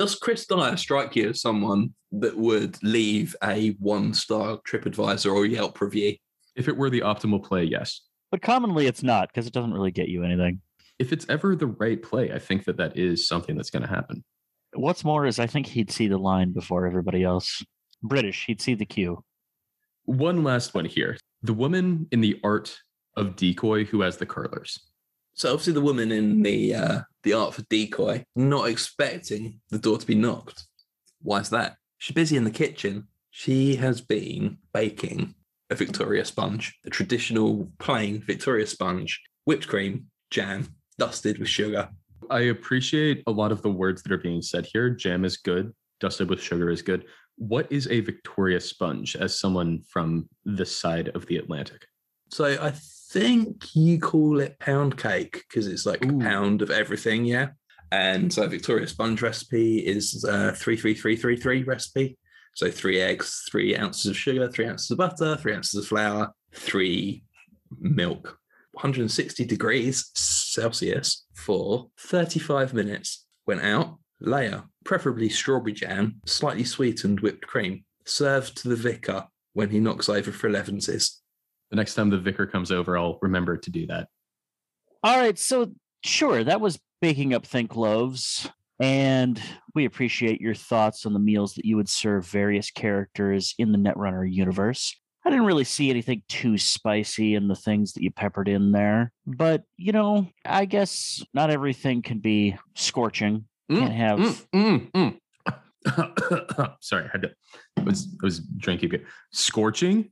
[0.00, 5.44] Does Chris Dyer strike you as someone that would leave a one star TripAdvisor or
[5.44, 6.16] Yelp review?
[6.56, 8.00] If it were the optimal play, yes.
[8.30, 10.62] but commonly it's not because it doesn't really get you anything.
[10.98, 13.90] If it's ever the right play, I think that that is something that's going to
[13.90, 14.24] happen.
[14.72, 17.62] What's more is I think he'd see the line before everybody else.
[18.02, 19.22] British, he'd see the cue.
[20.06, 21.18] One last one here.
[21.42, 22.74] The woman in the art
[23.18, 24.80] of decoy who has the curlers.
[25.34, 29.98] So obviously the woman in the uh, the art for decoy, not expecting the door
[29.98, 30.64] to be knocked.
[31.22, 31.76] Why is that?
[31.98, 33.08] She's busy in the kitchen.
[33.30, 35.34] She has been baking
[35.70, 41.88] a Victoria sponge, a traditional plain Victoria sponge, whipped cream, jam, dusted with sugar.
[42.30, 44.90] I appreciate a lot of the words that are being said here.
[44.90, 47.04] Jam is good, dusted with sugar is good.
[47.36, 51.86] What is a Victoria sponge as someone from this side of the Atlantic?
[52.30, 52.72] So I
[53.10, 56.16] think you call it pound cake because it's like Ooh.
[56.16, 57.48] a pound of everything, yeah.
[57.92, 62.16] And so Victoria sponge recipe is uh, three three three three three recipe.
[62.54, 66.32] So three eggs, three ounces of sugar, three ounces of butter, three ounces of flour,
[66.52, 67.24] three
[67.78, 68.38] milk.
[68.72, 73.26] 160 degrees Celsius for 35 minutes.
[73.46, 77.84] Went out, layer, preferably strawberry jam, slightly sweetened whipped cream.
[78.04, 81.19] Served to the vicar when he knocks over for 11s.
[81.70, 84.08] The next time the vicar comes over, I'll remember to do that.
[85.02, 85.72] All right, so
[86.04, 88.48] sure, that was baking up think loaves,
[88.80, 89.40] and
[89.74, 93.78] we appreciate your thoughts on the meals that you would serve various characters in the
[93.78, 94.94] Netrunner universe.
[95.24, 99.12] I didn't really see anything too spicy in the things that you peppered in there,
[99.26, 103.44] but you know, I guess not everything can be scorching.
[103.70, 105.18] Can't have Mm, mm,
[105.86, 106.76] mm.
[106.80, 107.30] Sorry, I had to.
[107.78, 108.92] I was I was drinking.
[109.32, 110.10] Scorching,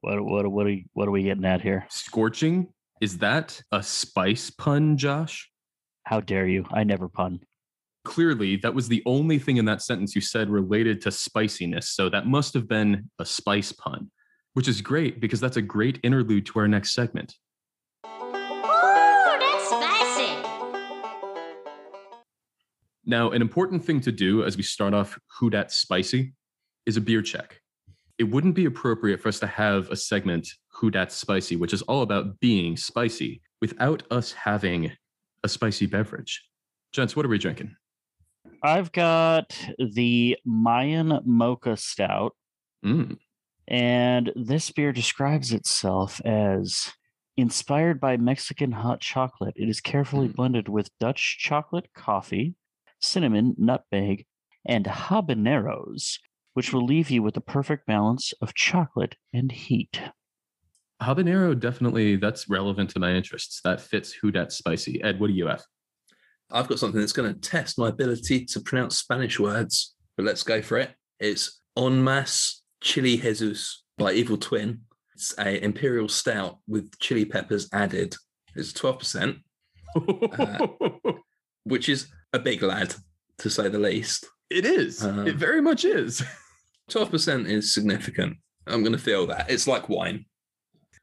[0.00, 1.86] what what what are we, what are we getting at here?
[1.90, 2.68] scorching.
[3.00, 5.50] Is that a spice pun, Josh?
[6.04, 6.64] How dare you?
[6.72, 7.40] I never pun.
[8.04, 11.90] Clearly, that was the only thing in that sentence you said related to spiciness.
[11.90, 14.10] So that must have been a spice pun,
[14.54, 17.34] which is great because that's a great interlude to our next segment.
[18.06, 20.42] Ooh, that's spicy.
[23.04, 26.32] Now, an important thing to do as we start off Who Dat Spicy
[26.86, 27.59] is a beer check.
[28.20, 31.80] It wouldn't be appropriate for us to have a segment Who Dat Spicy, which is
[31.80, 34.92] all about being spicy, without us having
[35.42, 36.46] a spicy beverage.
[36.92, 37.74] Gents, what are we drinking?
[38.62, 42.36] I've got the Mayan Mocha Stout,
[42.84, 43.16] Mm,
[43.68, 46.92] and this beer describes itself as
[47.38, 49.54] inspired by Mexican hot chocolate.
[49.56, 50.34] It is carefully Mm.
[50.36, 52.54] blended with Dutch chocolate, coffee,
[53.00, 54.26] cinnamon, nutmeg,
[54.66, 56.18] and habaneros,
[56.54, 60.00] which will leave you with the perfect balance of chocolate and heat.
[61.02, 63.60] habanero definitely that's relevant to my interests.
[63.62, 65.02] That fits Who Dat Spicy.
[65.02, 65.62] Ed, what do you have?
[66.50, 70.42] I've got something that's going to test my ability to pronounce Spanish words, but let's
[70.42, 70.90] go for it.
[71.20, 74.80] It's En Masse Chili Jesus by Evil Twin.
[75.14, 78.16] It's a imperial stout with chili peppers added.
[78.56, 79.38] It's 12%,
[79.96, 80.66] uh,
[81.64, 82.94] which is a big lad,
[83.38, 84.26] to say the least.
[84.50, 85.04] It is.
[85.04, 86.22] Um, it very much is.
[86.90, 88.36] 12% is significant.
[88.66, 89.50] I'm going to feel that.
[89.50, 90.26] It's like wine.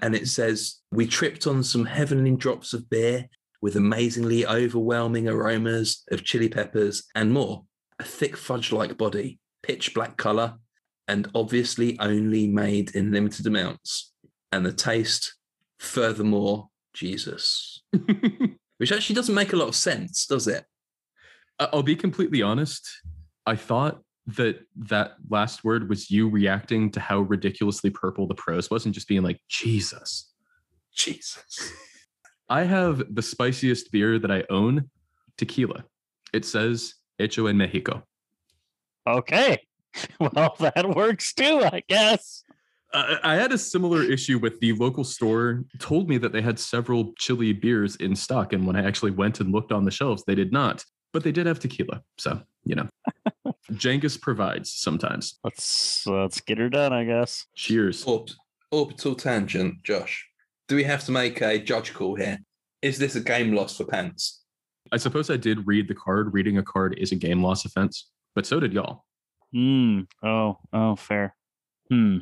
[0.02, 3.28] And it says, We tripped on some heavenly drops of beer
[3.62, 7.64] with amazingly overwhelming aromas of chili peppers and more.
[8.00, 10.56] A thick fudge like body, pitch black color,
[11.08, 14.14] and obviously only made in limited amounts.
[14.52, 15.36] And the taste,
[15.80, 17.82] furthermore, Jesus.
[18.78, 20.66] Which actually doesn't make a lot of sense, does it?
[21.60, 22.88] I'll be completely honest.
[23.48, 28.70] I thought that that last word was you reacting to how ridiculously purple the prose
[28.70, 30.34] was and just being like, Jesus.
[30.94, 31.72] Jesus.
[32.50, 34.90] I have the spiciest beer that I own,
[35.38, 35.86] tequila.
[36.34, 38.04] It says hecho en Mexico.
[39.08, 39.60] Okay.
[40.20, 42.44] Well, that works too, I guess.
[42.94, 46.60] I I had a similar issue with the local store told me that they had
[46.60, 48.54] several chili beers in stock.
[48.54, 50.86] And when I actually went and looked on the shelves, they did not,
[51.18, 52.04] but they did have tequila.
[52.20, 52.88] So, you know,
[53.72, 55.40] Jengus provides sometimes.
[55.44, 57.48] Let's let's get her done, I guess.
[57.56, 58.04] Cheers.
[58.06, 58.30] Orb-
[58.72, 60.30] orbital tangent, Josh.
[60.68, 62.38] Do we have to make a judge call here?
[62.84, 64.44] Is this a game loss for pants?
[64.92, 66.36] I suppose I did read the card.
[66.36, 69.04] Reading a card is a game loss offense, but so did y'all.
[69.52, 70.02] Hmm.
[70.22, 71.36] Oh, oh, fair.
[71.90, 72.18] Hmm.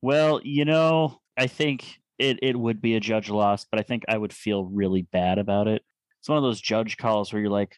[0.00, 4.04] Well, you know, I think it, it would be a judge loss, but I think
[4.08, 5.82] I would feel really bad about it.
[6.20, 7.76] It's one of those judge calls where you're like,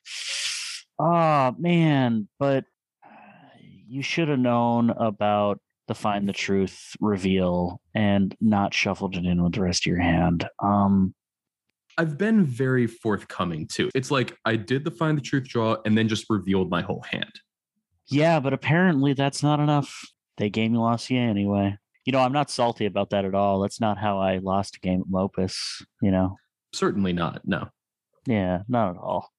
[0.99, 2.65] oh, man, but
[3.87, 9.43] you should have known about the find the truth reveal and not shuffled it in
[9.43, 10.49] with the rest of your hand.
[10.63, 11.15] Um,
[11.99, 13.91] I've been very forthcoming too.
[13.95, 17.05] It's like I did the find the truth draw and then just revealed my whole
[17.09, 17.31] hand.
[18.09, 19.95] Yeah, but apparently that's not enough.
[20.37, 21.77] They game you lost you anyway.
[22.05, 23.61] You know, I'm not salty about that at all.
[23.61, 25.83] That's not how I lost a game at Mopus.
[26.03, 26.37] You know,
[26.73, 27.43] Certainly not.
[27.45, 27.69] No.
[28.27, 29.31] yeah, not at all.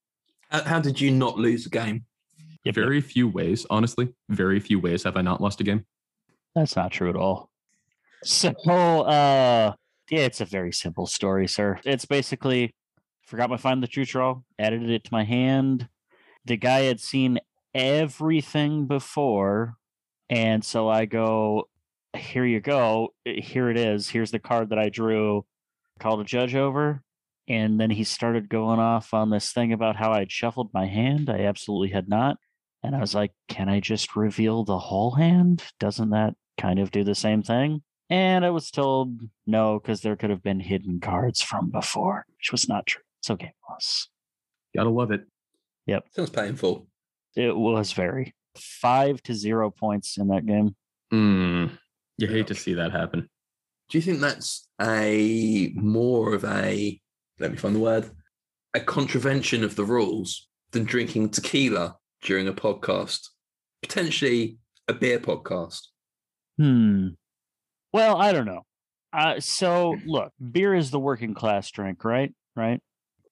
[0.56, 2.06] How, how did you not lose a game?
[2.38, 2.76] Yep, yep.
[2.76, 5.86] Very few ways, honestly, very few ways have I not lost a game.
[6.56, 7.50] That's not true at all.
[8.24, 8.52] So,
[9.02, 9.74] uh,
[10.10, 11.82] yeah, it's a very simple story, sir.
[11.84, 12.74] It's basically
[13.26, 15.90] forgot my find the true draw, added it to my hand.
[16.46, 17.40] The guy had seen
[17.74, 19.76] everything before,
[20.30, 21.68] and so I go,
[22.16, 23.10] "Here you go.
[23.26, 24.08] Here it is.
[24.08, 25.46] Here's the card that I drew."
[26.00, 27.02] Called a judge over,
[27.48, 31.30] and then he started going off on this thing about how I'd shuffled my hand.
[31.30, 32.38] I absolutely had not.
[32.84, 35.64] And I was like, can I just reveal the whole hand?
[35.80, 37.84] Doesn't that kind of do the same thing?
[38.10, 42.52] And I was told no, because there could have been hidden cards from before, which
[42.52, 43.02] was not true.
[43.20, 44.10] It's okay, boss.
[44.76, 45.26] Gotta love it.
[45.88, 46.06] Yep.
[46.16, 46.88] Sounds painful.
[47.36, 48.34] It was very.
[48.58, 50.76] five to zero points in that game.
[51.14, 51.78] Mm,
[52.18, 53.30] you hate to see that happen.
[53.90, 57.00] Do you think that's a more of a
[57.40, 58.10] let me find the word
[58.74, 63.30] a contravention of the rules than drinking tequila during a podcast,
[63.82, 65.80] potentially a beer podcast?
[66.58, 67.10] Hmm.
[67.94, 68.64] Well, I don't know.
[69.14, 72.34] Uh, so look, beer is the working class drink, right?
[72.56, 72.82] Right.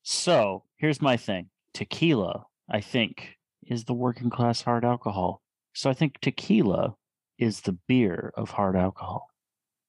[0.04, 3.36] So here's my thing: tequila, I think,
[3.68, 5.42] is the working class hard alcohol.
[5.74, 6.96] So I think tequila
[7.38, 9.28] is the beer of hard alcohol.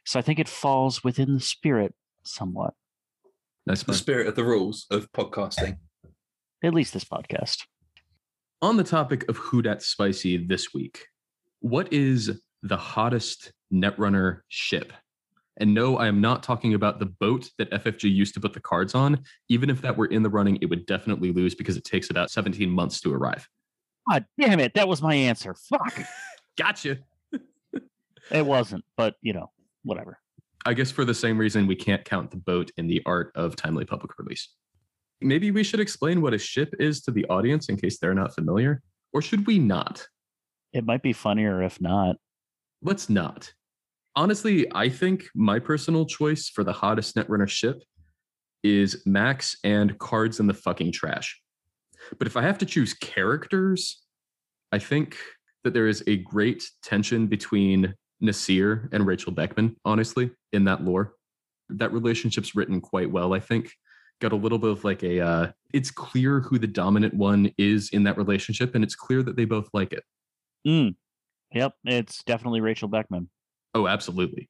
[0.05, 2.75] So I think it falls within the spirit somewhat.
[3.67, 5.79] Nice The spirit of the rules of podcasting.
[6.63, 7.63] At least this podcast.
[8.61, 11.07] On the topic of who dat spicy this week,
[11.61, 14.93] what is the hottest netrunner ship?
[15.57, 18.61] And no, I am not talking about the boat that FFG used to put the
[18.61, 19.23] cards on.
[19.49, 22.31] Even if that were in the running, it would definitely lose because it takes about
[22.31, 23.49] 17 months to arrive.
[24.11, 24.75] God damn it!
[24.75, 25.55] That was my answer.
[25.55, 26.03] Fuck.
[26.59, 26.99] Gotcha.
[28.31, 29.51] It wasn't, but you know,
[29.83, 30.19] whatever.
[30.67, 33.55] I guess for the same reason we can't count the boat in the art of
[33.55, 34.49] timely public release.
[35.21, 38.35] Maybe we should explain what a ship is to the audience in case they're not
[38.35, 40.07] familiar, or should we not?
[40.73, 42.17] It might be funnier if not.
[42.83, 43.53] Let's not.
[44.17, 47.83] Honestly, I think my personal choice for the hottest netrunner ship
[48.63, 51.41] is Max and Cards in the fucking trash.
[52.19, 54.03] But if I have to choose characters,
[54.73, 55.17] I think
[55.63, 61.15] that there is a great tension between Nasir and Rachel Beckman, honestly, in that lore.
[61.69, 63.71] That relationship's written quite well, I think.
[64.21, 67.91] Got a little bit of like a, uh, it's clear who the dominant one is
[67.91, 70.05] in that relationship, and it's clear that they both like it.
[70.67, 70.95] Mm.
[71.53, 73.29] Yep, it's definitely Rachel Beckman.
[73.75, 74.49] Oh, absolutely.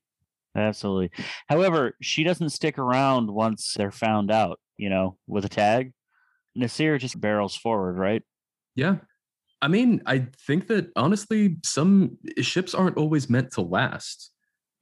[0.56, 1.10] Absolutely.
[1.48, 5.92] However, she doesn't stick around once they're found out, you know, with a tag.
[6.54, 8.22] Nasir just barrels forward, right?
[8.76, 8.98] Yeah.
[9.64, 14.30] I mean, I think that honestly, some ships aren't always meant to last.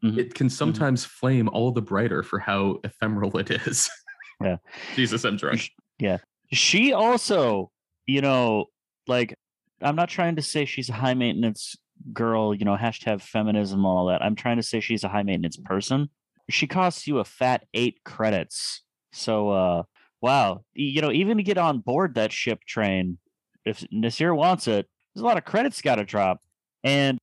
[0.02, 0.18] Mhm.
[0.18, 3.88] It can sometimes flame all the brighter for how ephemeral it is.
[4.40, 4.56] Yeah.
[4.96, 5.70] Jesus, I'm drunk.
[6.00, 6.18] Yeah.
[6.50, 7.70] She also,
[8.06, 8.66] you know,
[9.06, 9.38] like,
[9.80, 11.76] I'm not trying to say she's a high maintenance
[12.12, 14.20] girl, you know, hashtag feminism, all that.
[14.20, 16.08] I'm trying to say she's a high maintenance person.
[16.50, 18.82] She costs you a fat eight credits.
[19.12, 19.82] So, uh,
[20.20, 23.18] wow, you know, even to get on board that ship train,
[23.64, 26.40] if Nasir wants it, there's a lot of credits got to drop.
[26.84, 27.18] And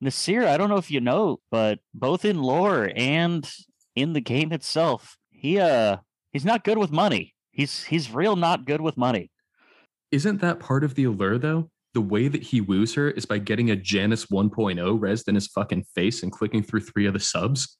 [0.00, 3.48] Nasir, I don't know if you know, but both in lore and
[3.94, 5.98] in the game itself, he uh
[6.32, 7.34] he's not good with money.
[7.50, 9.30] He's he's real not good with money.
[10.10, 11.70] Isn't that part of the allure, though?
[11.94, 15.48] The way that he woos her is by getting a Janus 1.0 resed in his
[15.48, 17.78] fucking face and clicking through three of the subs.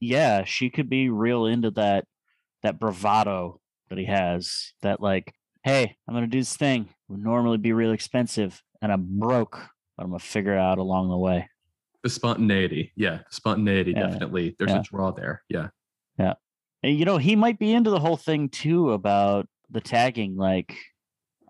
[0.00, 2.04] Yeah, she could be real into that
[2.62, 4.72] that bravado that he has.
[4.82, 6.88] That like, hey, I'm gonna do this thing.
[7.08, 9.58] Would normally be real expensive, and I'm broke,
[9.96, 11.48] but I'm gonna figure it out along the way.
[12.02, 12.92] The spontaneity.
[12.96, 14.08] Yeah, spontaneity, Yeah.
[14.08, 14.56] definitely.
[14.58, 14.80] There's Yeah.
[14.80, 15.42] a draw there.
[15.48, 15.68] Yeah.
[16.18, 16.34] Yeah.
[16.82, 20.36] And you know, he might be into the whole thing too about the tagging.
[20.36, 20.76] Like,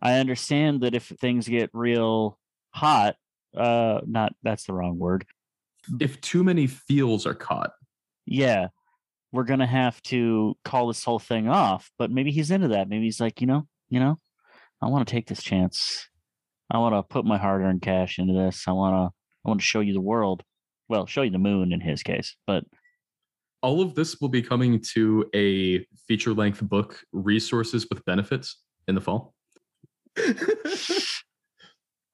[0.02, 2.38] I understand that if things get real
[2.70, 3.16] hot,
[3.56, 5.26] uh, not that's the wrong word.
[6.00, 7.72] If too many feels are caught,
[8.26, 8.68] yeah,
[9.32, 11.90] we're gonna have to call this whole thing off.
[11.98, 12.88] But maybe he's into that.
[12.90, 14.18] Maybe he's like, you know, you know,
[14.82, 16.08] I want to take this chance.
[16.70, 18.64] I want to put my hard-earned cash into this.
[18.66, 20.42] I want to, I want to show you the world.
[20.88, 22.64] Well, show you the moon in his case, but
[23.62, 28.94] all of this will be coming to a feature length book, Resources with Benefits, in
[28.94, 29.34] the fall.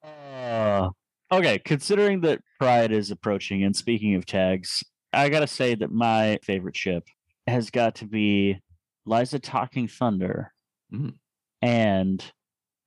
[0.03, 0.89] Uh,
[1.33, 6.39] okay, considering that Pride is approaching, and speaking of tags, I gotta say that my
[6.43, 7.05] favorite ship
[7.47, 8.61] has got to be
[9.05, 10.53] Liza Talking Thunder
[10.93, 11.15] Mm.
[11.63, 12.23] and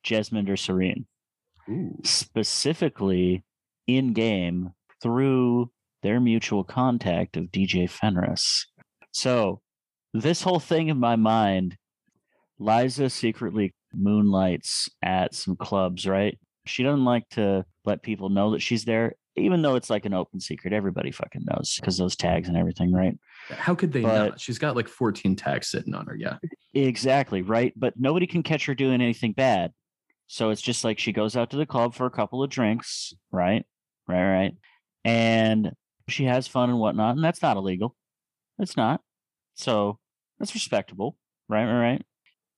[0.05, 1.05] Jesminder Sareen,
[1.69, 1.99] Ooh.
[2.03, 3.43] specifically
[3.87, 5.71] in game through
[6.03, 8.67] their mutual contact of DJ Fenris.
[9.11, 9.61] So,
[10.13, 11.77] this whole thing in my mind,
[12.59, 16.37] Liza secretly moonlights at some clubs, right?
[16.65, 20.13] She doesn't like to let people know that she's there, even though it's like an
[20.13, 20.73] open secret.
[20.73, 23.17] Everybody fucking knows because those tags and everything, right?
[23.49, 24.39] How could they But- not?
[24.39, 26.15] She's got like 14 tags sitting on her.
[26.15, 26.37] Yeah.
[26.73, 27.73] Exactly, right?
[27.75, 29.71] But nobody can catch her doing anything bad.
[30.27, 33.13] So it's just like she goes out to the club for a couple of drinks,
[33.31, 33.65] right?
[34.07, 34.53] Right, right.
[35.03, 35.71] And
[36.09, 37.95] she has fun and whatnot, and that's not illegal.
[38.59, 39.01] It's not.
[39.55, 39.99] So
[40.39, 41.17] that's respectable,
[41.49, 41.65] right?
[41.65, 42.01] Right, right.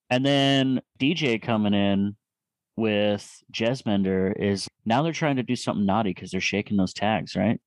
[0.09, 2.15] And then DJ coming in
[2.77, 7.35] with Jesminder is now they're trying to do something naughty because they're shaking those tags,
[7.35, 7.59] right?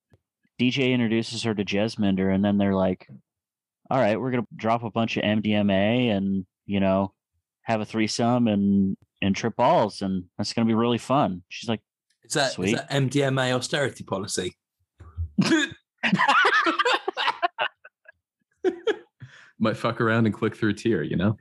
[0.58, 3.06] DJ introduces her to Jesminder, and then they're like,
[3.90, 7.12] all right, we're gonna drop a bunch of MDMA and you know
[7.62, 11.42] have a threesome and and trip balls, and that's gonna be really fun.
[11.48, 11.80] She's like,
[12.24, 12.76] Is that, is Sweet.
[12.76, 14.56] that MDMA austerity policy?
[19.58, 21.36] Might fuck around and click through a tier, you know?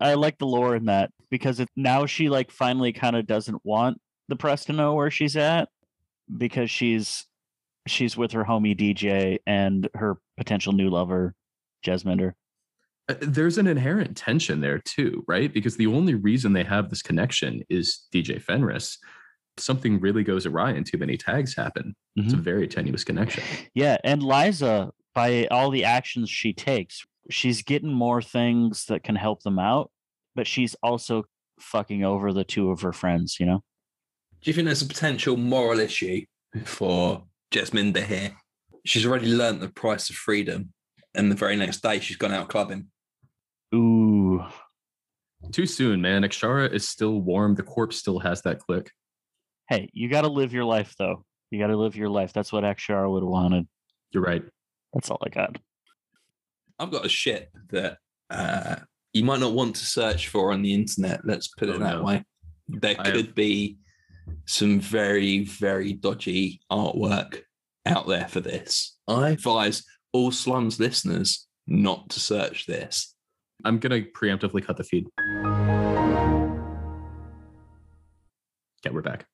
[0.00, 3.64] I like the lore in that because it, now she like finally kind of doesn't
[3.64, 5.68] want the press to know where she's at
[6.36, 7.26] because she's
[7.86, 11.34] she's with her homie DJ and her potential new lover,
[11.86, 12.32] Jesminder.
[13.08, 15.52] Uh, There's an inherent tension there too, right?
[15.52, 18.98] Because the only reason they have this connection is DJ Fenris.
[19.56, 21.94] Something really goes awry and too many tags happen.
[22.16, 23.44] It's a very tenuous connection.
[23.74, 29.16] Yeah, and Liza, by all the actions she takes, she's getting more things that can
[29.16, 29.90] help them out,
[30.34, 31.24] but she's also
[31.60, 33.62] fucking over the two of her friends, you know?
[34.42, 36.24] Do you think there's a potential moral issue
[36.64, 38.36] for Jesminder here?
[38.84, 40.72] She's already learnt the price of freedom,
[41.14, 42.88] and the very next day she's gone out clubbing.
[43.74, 44.44] Ooh.
[45.52, 46.22] Too soon, man.
[46.22, 47.54] Akshara is still warm.
[47.54, 48.90] The corpse still has that click.
[49.68, 51.24] Hey, you got to live your life, though.
[51.50, 52.32] You got to live your life.
[52.32, 53.66] That's what Akshar would have wanted.
[54.12, 54.42] You're right.
[54.92, 55.58] That's all I got.
[56.78, 57.98] I've got a shit that
[58.30, 58.76] uh,
[59.12, 61.20] you might not want to search for on the internet.
[61.24, 62.02] Let's put it Oh, that no.
[62.04, 62.24] way.
[62.68, 63.78] There I have- could be
[64.46, 67.42] some very, very dodgy artwork
[67.86, 68.96] out there for this.
[69.06, 73.13] I advise all slums listeners not to search this.
[73.64, 75.06] I'm gonna preemptively cut the feed.
[78.84, 79.26] Yeah, we're back.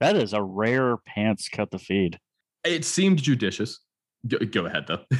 [0.00, 2.18] That is a rare pants cut the feed.
[2.64, 3.80] It seemed judicious.
[4.26, 5.04] Go, go ahead though.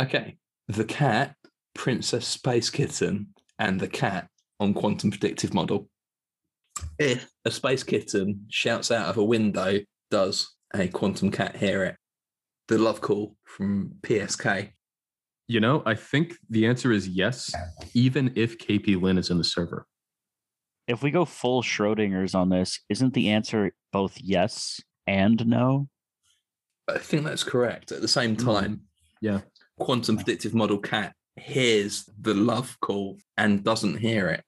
[0.00, 0.36] Okay.
[0.68, 1.34] The cat,
[1.74, 4.28] Princess Space Kitten, and the cat
[4.60, 5.88] on quantum predictive model.
[6.98, 9.80] If a space kitten shouts out of a window,
[10.10, 11.96] does a quantum cat hear it?
[12.68, 14.70] The love call from PSK.
[15.48, 17.52] You know, I think the answer is yes,
[17.94, 19.86] even if KP Lynn is in the server.
[20.86, 25.88] If we go full Schrodinger's on this, isn't the answer both yes and no?
[26.88, 27.92] I think that's correct.
[27.92, 28.44] At the same hmm.
[28.44, 28.80] time,
[29.20, 29.40] Yeah.
[29.78, 34.44] quantum predictive model cat hears the love call and doesn't hear it.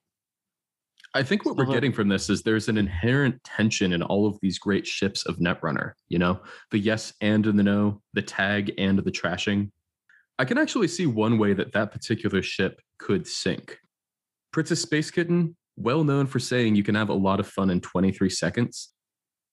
[1.13, 4.39] I think what we're getting from this is there's an inherent tension in all of
[4.41, 6.39] these great ships of Netrunner, you know,
[6.69, 9.71] the yes and the no, the tag and the trashing.
[10.41, 13.77] I can actually see one way that that particular ship could sink.
[14.51, 17.79] Princess Space Kitten, well known for saying you can have a lot of fun in
[17.79, 18.91] 23 seconds.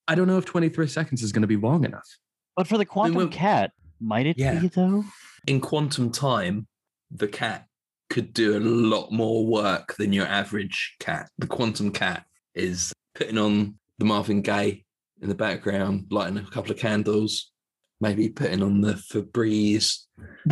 [0.09, 2.09] I don't know if 23 seconds is going to be long enough.
[2.57, 4.59] But for the quantum well- cat, might it Yeah.
[4.61, 5.05] be though?
[5.47, 6.67] in quantum time,
[7.11, 7.67] the cat
[8.09, 11.29] could do a lot more work than your average cat.
[11.37, 12.25] The quantum cat
[12.55, 14.87] is putting on the Marvin Gaye
[15.21, 17.53] in the background, lighting a couple of candles,
[18.01, 20.01] maybe putting on the Febreze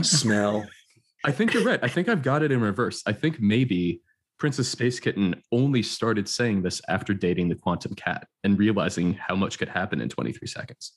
[0.02, 0.66] smell.
[1.24, 1.80] I think you're right.
[1.82, 3.02] I think I've got it in reverse.
[3.06, 4.00] I think maybe
[4.38, 9.34] Princess Space Kitten only started saying this after dating the Quantum Cat and realizing how
[9.34, 10.92] much could happen in 23 seconds.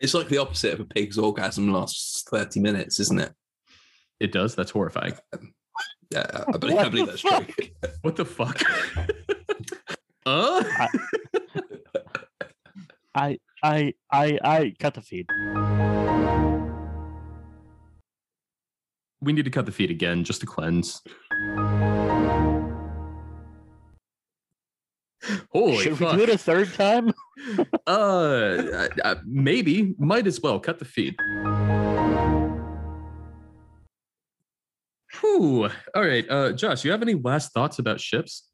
[0.00, 3.32] It's like the opposite of a pig's orgasm lasts 30 minutes, isn't it?
[4.20, 4.54] It does.
[4.54, 5.14] That's horrifying.
[6.10, 7.90] Yeah, I believe, I What believe the that's true.
[8.02, 8.60] What the fuck?
[10.26, 10.62] uh?
[10.66, 10.88] I
[13.14, 15.26] I I I I cut the feed.
[19.20, 21.00] We need to cut the feed again just to cleanse.
[25.52, 26.12] Holy Should fuck.
[26.12, 27.12] we do it a third time?
[27.86, 29.94] uh, uh, maybe.
[29.98, 30.58] Might as well.
[30.58, 31.14] Cut the feed.
[35.20, 35.68] Whew.
[35.94, 36.28] All right.
[36.28, 38.48] Uh, Josh, you have any last thoughts about ships?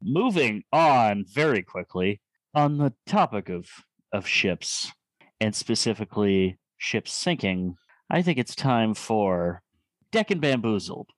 [0.00, 2.20] Moving on very quickly
[2.54, 3.66] on the topic of
[4.12, 4.92] of ships
[5.40, 7.76] and specifically ships sinking.
[8.10, 9.62] I think it's time for
[10.10, 11.10] Deck and Bamboozled.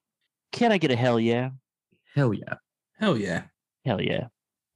[0.52, 1.50] Can I get a hell yeah?
[2.14, 2.54] Hell yeah.
[2.98, 3.44] Hell yeah.
[3.84, 4.26] Hell yeah.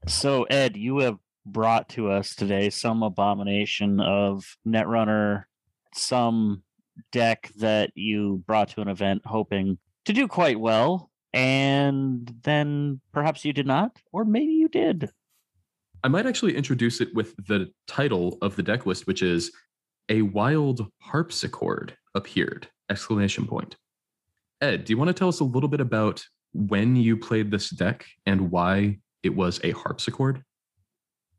[0.06, 5.44] So, Ed, you have brought to us today some abomination of Netrunner,
[5.94, 6.62] some
[7.12, 11.10] deck that you brought to an event hoping to do quite well.
[11.32, 15.10] And then perhaps you did not, or maybe you did.
[16.04, 19.50] I might actually introduce it with the title of the deck list, which is
[20.10, 22.68] A Wild Harpsichord Appeared!
[22.90, 23.76] Exclamation point.
[24.60, 27.70] Ed, do you want to tell us a little bit about when you played this
[27.70, 30.42] deck and why it was a Haarpsichord?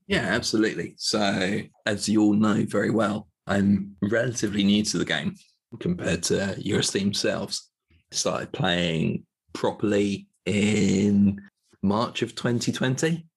[0.08, 0.96] Yeah, absolutely.
[0.98, 5.36] So, as you all know very well, I'm relatively new to the game
[5.80, 7.70] compared to your esteemed selves.
[8.10, 11.40] Started playing properly in
[11.84, 13.28] March of 2020.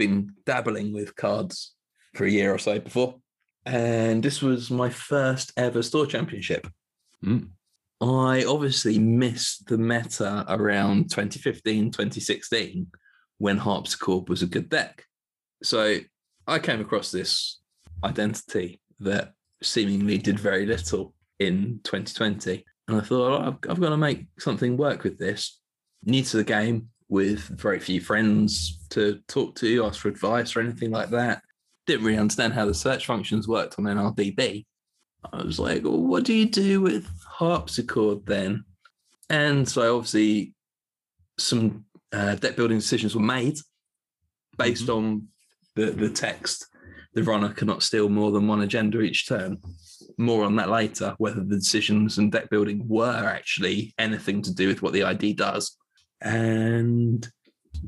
[0.00, 1.74] Been dabbling with cards
[2.14, 3.16] for a year or so before.
[3.66, 6.66] And this was my first ever store championship.
[7.22, 7.50] Mm.
[8.00, 12.86] I obviously missed the meta around 2015, 2016
[13.36, 15.04] when Haarpsichord was a good deck.
[15.62, 15.98] So
[16.46, 17.60] I came across this
[18.02, 22.64] identity that seemingly did very little in 2020.
[22.88, 25.60] And I thought, oh, I've, I've got to make something work with this.
[26.04, 30.60] New to the game, with very few friends to talk to, ask for advice or
[30.60, 31.42] anything like that.
[31.86, 34.64] Didn't really understand how the search functions worked on NRDB.
[35.32, 37.08] I was like, well, what do you do with
[37.38, 38.64] Haarpsichord then?
[39.28, 40.54] And so obviously
[41.36, 43.58] some uh, deck building decisions were made
[44.56, 45.26] based on
[45.74, 46.66] the, the text.
[47.14, 49.58] The runner cannot steal more than one agenda each turn.
[50.16, 54.68] More on that later, whether the decisions and deck building were actually anything to do
[54.68, 55.76] with what the ID does.
[56.22, 57.28] And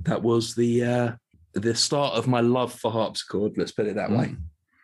[0.02, 1.12] that was the uh,
[1.54, 3.58] the start of my love for Haarpsichord.
[3.58, 4.36] Let's put it that way.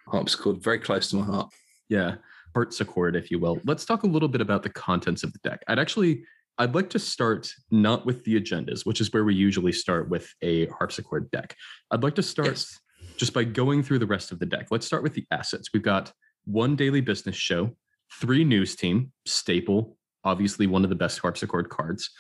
[0.09, 1.51] Haarpsichord, very close to my heart.
[1.89, 2.17] Yeah,
[2.55, 3.59] harpsichord, if you will.
[3.65, 5.63] Let's talk a little bit about the contents of the deck.
[5.69, 6.25] I'd actually,
[6.59, 10.33] I'd like to start not with the agendas, which is where we usually start with
[10.43, 11.57] a Haarpsichord deck.
[11.91, 12.79] I'd like to start Yes.
[13.17, 14.69] just by going through the rest of the deck.
[14.71, 15.71] Let's start with the assets.
[15.73, 16.13] We've got
[16.45, 17.77] one daily business show,
[18.21, 22.11] three news team, staple, obviously one of the best Haarpsichord cards,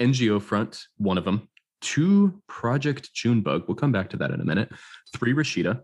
[0.00, 1.48] NGO front, one of them,
[1.80, 4.70] two Project Junebug, we'll come back to that in a minute,
[5.14, 5.82] three Rashida.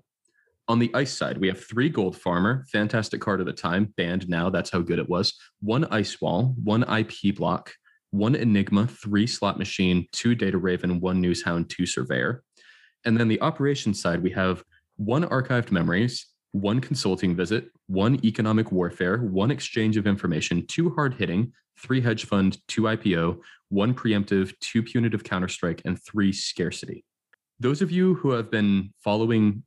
[0.68, 4.28] On the ice side, we have three Gold Farmer, fantastic card at the time, banned
[4.28, 7.72] now, that's how good it was, one Ice Wall, one IP block,
[8.10, 12.42] one Enigma, three Slot Machine, two Data Raven, one News Hound, two Surveyor.
[13.04, 14.62] And then the operations side, we have
[14.96, 21.14] one archived memories, one consulting visit, one economic warfare, one exchange of information, two hard
[21.14, 23.38] hitting, three hedge fund, two IPO,
[23.68, 27.04] one preemptive, two punitive counterstrike, and three scarcity.
[27.58, 29.62] Those of you who have been following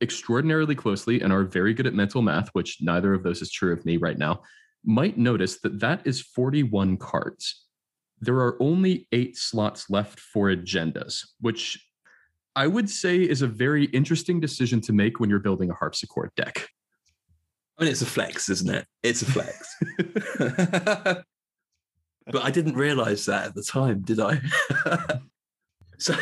[0.00, 3.72] extraordinarily closely and are very good at mental math, which neither of those is true
[3.72, 4.42] of me right now,
[4.84, 7.66] might notice that that is 41 cards.
[8.20, 11.78] There are only eight slots left for agendas, which
[12.56, 16.34] I would say is a very interesting decision to make when you're building a Haarpsichord
[16.36, 16.68] deck.
[17.78, 18.86] I mean, it's a flex, isn't it?
[19.02, 19.76] It's a flex.
[22.26, 24.40] but I didn't realize that at the time, did I?
[25.98, 26.14] so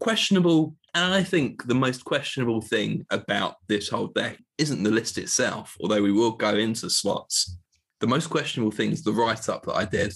[0.00, 0.74] questionable.
[0.94, 5.76] And I think the most questionable thing about this whole deck isn't the list itself,
[5.80, 7.56] although we will go into slots.
[8.00, 10.14] The most questionable thing is the write up that I did.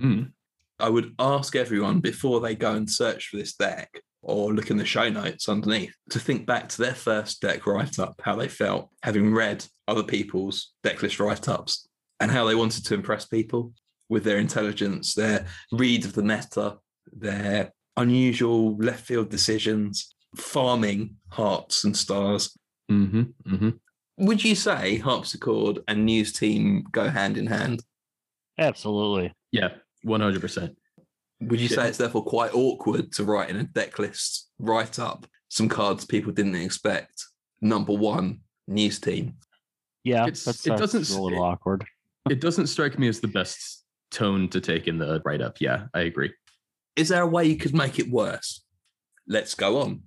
[0.00, 0.32] Mm,
[0.78, 4.76] I would ask everyone before they go and search for this deck or look in
[4.76, 8.48] the show notes underneath to think back to their first deck write up, how they
[8.48, 11.88] felt having read other people's deck list write ups
[12.20, 13.72] and how they wanted to impress people
[14.08, 16.76] with their intelligence, their read of the meta,
[17.12, 22.56] their unusual left field decisions, farming hearts and stars.
[22.88, 23.70] hmm hmm
[24.18, 27.82] Would you say Haarpsichord and news team go hand in hand?
[28.58, 29.32] Absolutely.
[29.50, 29.70] Yeah,
[30.06, 30.74] 100%.
[31.48, 35.26] Would you say it's therefore quite awkward to write in a deck list write up
[35.48, 37.24] some cards people didn't expect?
[37.60, 39.36] Number one, news team.
[40.04, 41.84] Yeah, It's- that's, it doesn't a little s- awkward.
[42.30, 45.60] It doesn't strike me as the best tone to take in the write up.
[45.60, 46.32] Yeah, I agree.
[46.96, 48.64] Is there a way you could make it worse?
[49.26, 50.02] Let's go on.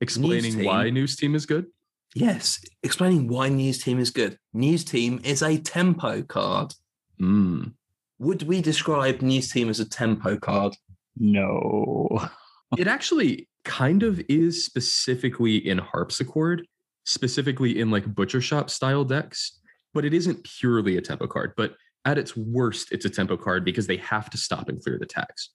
[0.00, 0.64] Explaining team.
[0.64, 1.66] why news team is good.
[2.14, 4.38] Yes, explaining why news team is good.
[4.54, 6.72] News team is a tempo card.
[7.20, 7.74] Mm.
[8.18, 10.76] Would we describe news team as a tempo card?
[11.16, 12.28] No.
[12.76, 16.62] It actually kind of is specifically in Haarpsichord,
[17.04, 19.60] specifically in like butcher shop style decks,
[19.94, 21.52] but it isn't purely a tempo card.
[21.56, 24.98] But at its worst, it's a tempo card because they have to stop and clear
[24.98, 25.50] the tags,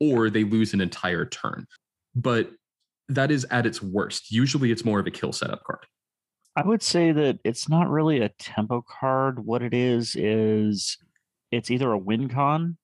[0.00, 1.64] or they lose an entire turn.
[2.16, 2.50] But
[3.08, 4.32] that is at its worst.
[4.32, 5.86] Usually, it's more of a kill setup card.
[6.56, 9.44] I would say that it's not really a tempo card.
[9.44, 10.98] What it is is
[11.50, 12.76] it's either a win con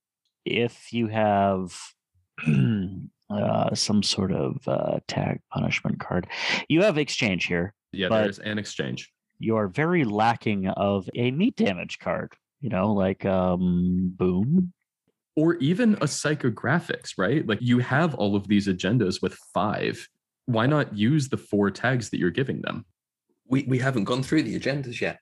[0.45, 1.77] if you have
[3.31, 6.27] uh, some sort of uh, tag punishment card.
[6.69, 7.75] You have exchange here.
[7.93, 9.11] Yeah, there's an exchange.
[9.39, 12.33] You are very lacking of a meat damage card.
[12.61, 14.73] You know, like um, boom.
[15.37, 17.47] or even a psychographics, right?
[17.47, 20.09] Like you have all of these agendas with five.
[20.47, 22.87] Why not use the four tags that you're giving them?
[23.49, 25.19] We, we haven't gone through the agendas yet.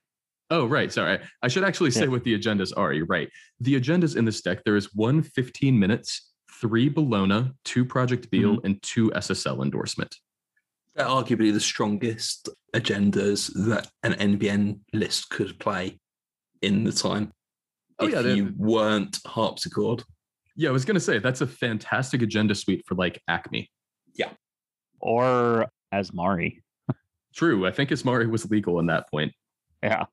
[0.49, 0.91] Oh, right.
[0.91, 1.19] Sorry.
[1.41, 2.07] I should actually say Yeah.
[2.07, 2.93] what the agendas are.
[2.93, 3.29] You're right.
[3.59, 8.57] The agendas in this deck, there is one 15 minutes, three Bellona, two Project Beal,
[8.57, 8.65] mm-hmm.
[8.65, 10.15] and two SSL endorsement.
[10.95, 15.99] They're arguably the strongest agendas that an NBN list could play
[16.61, 17.33] in the time.
[17.99, 20.03] Oh, if yeah, they're- you weren't Haarpsichord.
[20.55, 23.71] Yeah, I was going to say that's a fantastic agenda suite for like Acme.
[24.13, 24.29] Yeah.
[24.99, 26.61] Or Azmari.
[27.33, 27.65] True.
[27.65, 29.33] I think Azmari was legal in that point.
[29.81, 30.05] Yeah.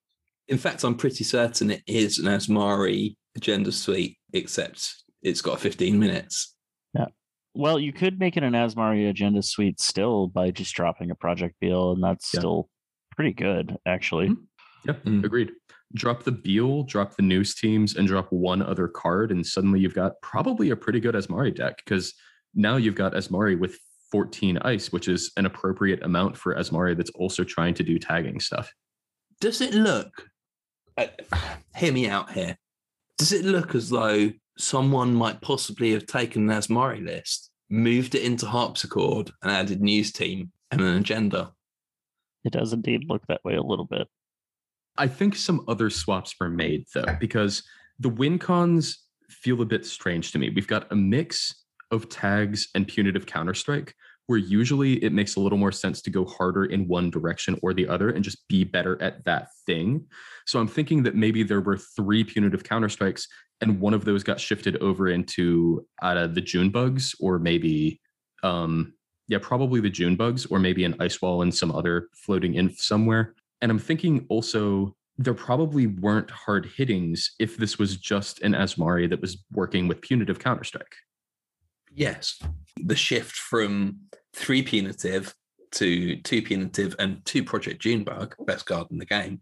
[0.49, 5.99] In fact, I'm pretty certain it is an Azmari agenda suite, except it's got 15
[5.99, 6.57] minutes.
[6.95, 7.07] Yeah.
[7.55, 11.57] Well, you could make it an Azmari agenda suite still by just dropping a project
[11.61, 12.41] Beal, and that's Yeah.
[12.41, 12.69] still
[13.15, 14.29] pretty good, actually.
[14.31, 14.47] Mhm.
[14.87, 15.25] Yep, Mm.
[15.25, 15.53] agreed.
[15.95, 19.95] Drop the Beal, drop the news teams, and drop one other card, and suddenly you've
[19.95, 22.15] got probably a pretty good Azmari deck because
[22.55, 23.79] now you've got Azmari with
[24.11, 28.41] 14 ice, which is an appropriate amount for Azmari that's also trying to do tagging
[28.41, 28.73] stuff.
[29.41, 30.30] Does it look?
[30.97, 31.07] Uh,
[31.77, 32.57] hear me out here.
[33.19, 38.23] Does it look as though someone might possibly have taken an Azmari list, moved it
[38.23, 41.53] into Haarpsichord, and added news team and an agenda?
[42.45, 44.09] It does indeed look that way a little bit.
[44.97, 47.63] I think some other swaps were made though, because
[47.99, 50.51] the win cons feel a bit strange to me.
[50.51, 53.93] We've got a mix of tags and punitive counterstrike,
[54.31, 57.75] where usually it makes a little more sense to go harder in one direction or
[57.75, 60.07] the other and just be better at that thing.
[60.47, 63.25] So I'm thinking that maybe there were three punitive counterstrikes
[63.61, 68.01] and one of those got shifted over into uh, the June bugs, or maybe
[68.45, 68.93] um
[69.27, 72.73] yeah, probably the June bugs, or maybe an ice wall and some other floating in
[72.75, 73.35] somewhere.
[73.61, 79.11] And I'm thinking also there probably weren't hard hittings if this was just an Azmari
[79.11, 80.95] that was working with punitive counterstrike.
[81.93, 82.41] Yes.
[82.77, 84.01] The shift from
[84.35, 85.35] three punitive
[85.73, 89.41] to two punitive and two Project Junebug, best card in the game.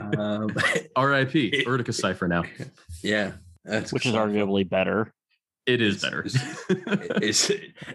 [0.00, 0.50] Um,
[0.96, 1.64] R.I.P.
[1.66, 2.44] Urtica Cipher now.
[3.02, 3.32] yeah.
[3.64, 5.12] that's Which is arguably better.
[5.66, 6.24] It is better.
[6.26, 7.50] it's,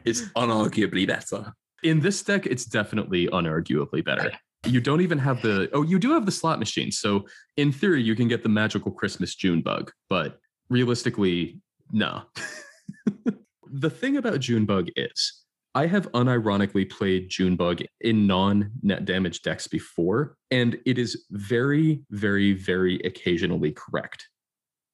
[0.05, 1.53] it's unarguably better.
[1.83, 4.31] In this deck, it's definitely unarguably better.
[4.65, 6.91] You don't even have the oh, you do have the slot machine.
[6.91, 7.25] So
[7.57, 11.59] in theory, you can get the magical Christmas June bug, but realistically,
[11.91, 12.23] no.
[13.71, 15.44] the thing about Junebug is
[15.75, 22.53] I have unironically played Junebug in non-net damage decks before, and it is very, very,
[22.53, 24.29] very occasionally correct.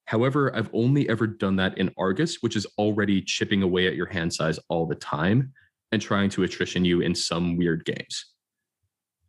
[0.05, 4.07] However, I've only ever done that in Argus, which is already chipping away at your
[4.07, 5.53] hand size all the time
[5.91, 8.25] and trying to attrition you in some weird games.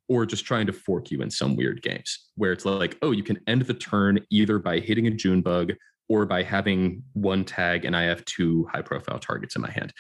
[0.08, 3.22] Or just trying to fork you in some weird games where it's like, oh, you
[3.22, 5.72] can end the turn either by hitting a Junebug
[6.08, 9.92] or by having one tag and I have two high profile targets in my hand.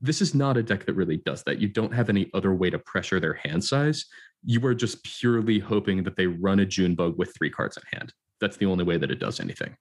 [0.00, 1.58] This is not a deck that really does that.
[1.58, 4.06] You don't have any other way to pressure their hand size.
[4.44, 8.12] You are just purely hoping that they run a Junebug with three cards in hand.
[8.40, 9.76] That's the only way that it does anything.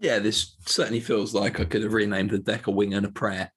[0.00, 3.10] Yeah, this certainly feels like I could have renamed the deck a wing and a
[3.10, 3.52] prayer.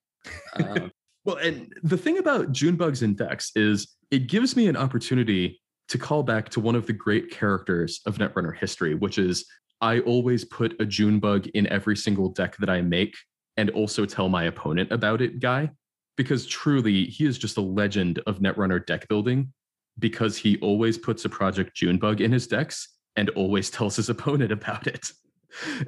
[0.53, 0.91] Um,
[1.25, 5.97] Well, and the thing about Junebugs in decks is it gives me an opportunity to
[5.97, 9.45] call back to one of the great characters of Netrunner history, which is
[9.81, 13.15] I always put a Junebug in every single deck that I make
[13.57, 15.71] and also tell my opponent about it guy.
[16.17, 19.53] Because truly, he is just a legend of Netrunner deck building
[19.99, 24.51] because he always puts a Project Junebug in his decks and always tells his opponent
[24.51, 25.11] about it.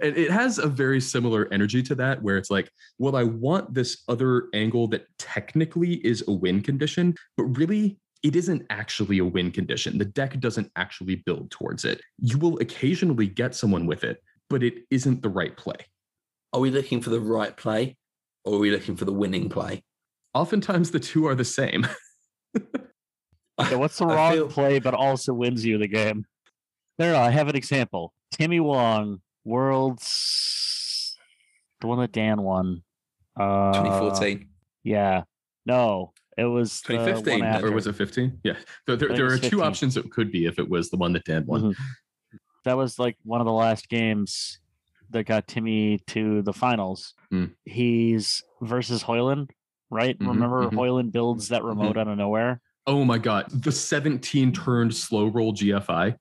[0.01, 2.69] And it has a very similar energy to that, where it's like,
[2.99, 8.36] well, I want this other angle that technically is a win condition, but really it
[8.36, 9.97] isn't actually a win condition.
[9.97, 12.01] The deck doesn't actually build towards it.
[12.17, 15.78] You will occasionally get someone with it, but it isn't the right play.
[16.53, 17.97] are we looking for the right play
[18.45, 19.84] or are we looking for the winning play?
[20.38, 21.88] Oftentimes the two are the same.
[23.59, 26.25] Yeah, what's the wrong feel- play but also wins you the game?
[26.99, 28.13] There, I have an example.
[28.31, 31.17] Timmy Wong, Worlds,
[31.81, 32.83] the one that Dan won.
[33.35, 34.47] Uh, 2014.
[34.83, 35.23] Yeah,
[35.65, 37.67] no, it was the 2015, one after.
[37.67, 38.41] or was it 15?
[38.43, 38.53] Yeah.
[38.85, 39.61] There, there, there are two 15.
[39.61, 41.61] options it could be if it was the one that Dan won.
[41.61, 41.75] Mhm.
[42.63, 44.59] That was like one of the last games
[45.09, 47.15] that got Timmy to the finals.
[47.33, 47.53] Mm.
[47.65, 49.49] He's versus Hoyland,
[49.89, 50.17] right?
[50.19, 50.75] Mhm, Remember mhm.
[50.75, 52.61] Hoyland builds that remote out of nowhere.
[52.85, 53.49] Oh my God.
[53.51, 56.15] The 17 turned slow roll GFI.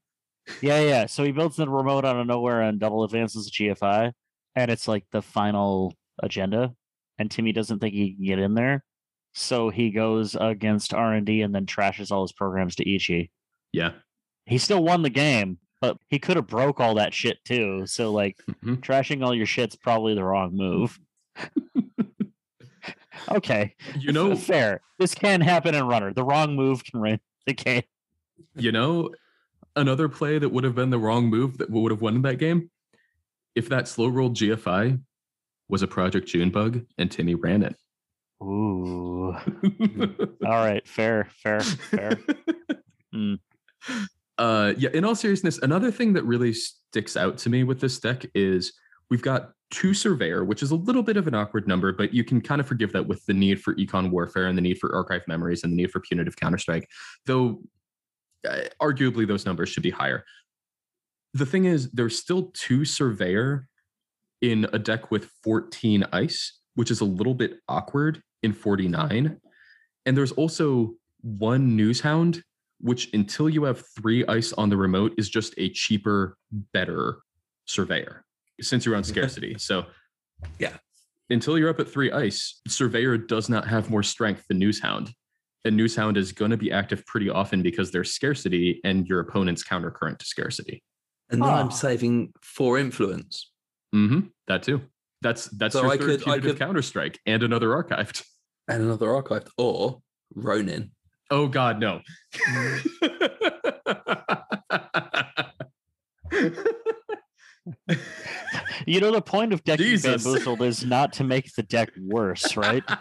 [0.62, 1.06] Yeah, yeah.
[1.06, 4.12] So he builds the remote out of nowhere and double advances the GFI,
[4.54, 6.72] and it's like the final agenda.
[7.18, 8.84] And Timmy doesn't think he can get in there,
[9.34, 13.30] so he goes against R and D and then trashes all his programs to Ichi.
[13.72, 13.92] Yeah.
[14.44, 17.86] He still won the game, but he could have broke all that shit too.
[17.86, 18.76] So like Mhm.
[18.80, 20.98] trashing all your shit's probably the wrong move.
[23.30, 24.80] okay, You know, fair.
[24.98, 26.12] This can happen in runner.
[26.12, 27.82] The wrong move can win the game.
[28.54, 29.10] you know,
[29.74, 32.70] another play that would have been the wrong move that would have won that game
[33.54, 35.00] if that slow roll GFI
[35.68, 37.76] was a Project June bug and Timmy ran it.
[38.42, 39.34] Ooh.
[40.44, 42.18] All right, fair, fair, fair.
[43.14, 43.38] Mm.
[44.38, 47.98] Uh, yeah, in all seriousness, another thing that really sticks out to me with this
[47.98, 48.74] deck is
[49.10, 52.24] we've got two Surveyor, which is a little bit of an awkward number, but you
[52.24, 54.94] can kind of forgive that with the need for Econ Warfare and the need for
[54.94, 56.84] Archive Memories and the need for Punitive Counterstrike,
[57.26, 57.62] though
[58.48, 60.24] uh, arguably those numbers should be higher.
[61.34, 63.66] The thing is, there's still two Surveyor
[64.40, 69.40] in a deck with 14 ice, which is a little bit awkward in 49.
[70.04, 72.42] And there's also one news hound,
[72.80, 76.36] which until you have three ice on the remote is just a cheaper,
[76.72, 77.18] better
[77.64, 78.25] surveyor
[78.60, 79.56] since you're on scarcity.
[79.58, 79.86] So
[80.58, 80.76] Yeah.
[81.28, 85.10] Until you're up at three ice, surveyor does not have more strength than news hound.
[85.64, 89.18] And news hound is going to be active pretty often because there's scarcity and your
[89.18, 90.84] opponent's countercurrent to scarcity.
[91.30, 91.58] And then Ah.
[91.60, 93.50] I'm saving four influence.
[93.92, 94.28] Mm-hmm.
[94.46, 94.82] That too.
[95.22, 98.24] That's that's So your I third could- I could- counter strike and another archived.
[98.68, 100.00] and another archived or
[100.36, 100.92] Ronin.
[101.32, 102.00] Oh God, no.
[108.86, 110.24] You know, the point of decking Jesus.
[110.24, 112.84] bamboozled is not to make the deck worse, right?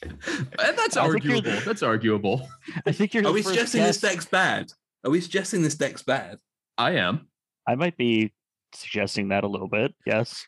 [0.00, 1.60] And that's I think you're- arguable.
[1.64, 2.48] That's arguable.
[2.86, 3.26] I think you're.
[3.26, 4.70] Are we first suggesting this deck's bad?
[5.04, 6.38] Are we suggesting this deck's bad?
[6.78, 7.26] I am.
[7.66, 8.32] I might be
[8.72, 9.94] suggesting that a little bit.
[10.06, 10.46] Yes.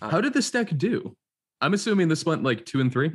[0.00, 1.16] How did this deck do?
[1.60, 3.10] I'm assuming this went like two and three.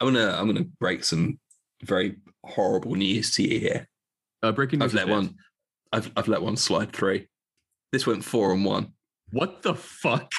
[0.00, 1.40] I'm gonna I'm gonna break some
[1.82, 3.88] very horrible news to you here.
[4.44, 4.92] Uh, breaking news.
[4.92, 5.34] I've let one
[5.92, 7.26] I've I've let one slide three.
[7.90, 8.92] This went four and one.
[9.30, 10.30] What the fuck?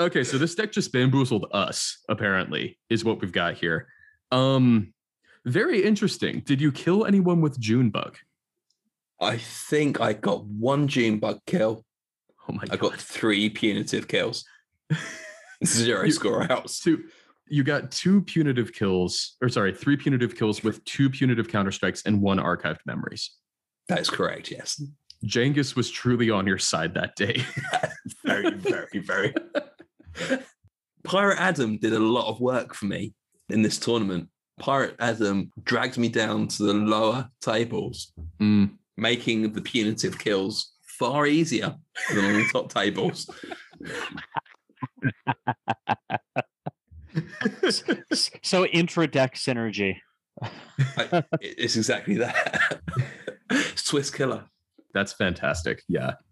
[0.00, 3.86] Okay, so this deck just bamboozled us, apparently, is what we've got here.
[4.32, 4.92] Um,
[5.44, 6.40] very interesting.
[6.40, 8.16] Did you kill anyone with Junebug?
[9.20, 11.84] I think I got one June bug kill.
[12.48, 12.72] Oh my god.
[12.72, 14.44] I got three punitive kills.
[15.64, 16.80] Zero You- score outs.
[16.80, 17.04] two
[17.52, 22.02] you got two punitive kills, or sorry, three punitive kills with two punitive counter strikes
[22.06, 23.32] and one archived memories.
[23.90, 24.80] That is correct, yes.
[25.26, 27.42] Jangus was truly on your side that day.
[28.24, 29.34] Very, very, very.
[31.04, 33.12] Pirate Adam did a lot of work for me
[33.48, 34.28] in this tournament.
[34.58, 41.26] Pirate Adam dragged me down to the lower tables, Mm, making the punitive kills far
[41.26, 41.74] easier
[42.14, 43.28] than on the top tables.
[47.64, 49.96] S- So intra deck synergy.
[50.96, 52.80] I, it's exactly that.
[53.74, 54.44] Swiss killer.
[54.94, 55.82] That's fantastic.
[55.88, 56.14] Yeah.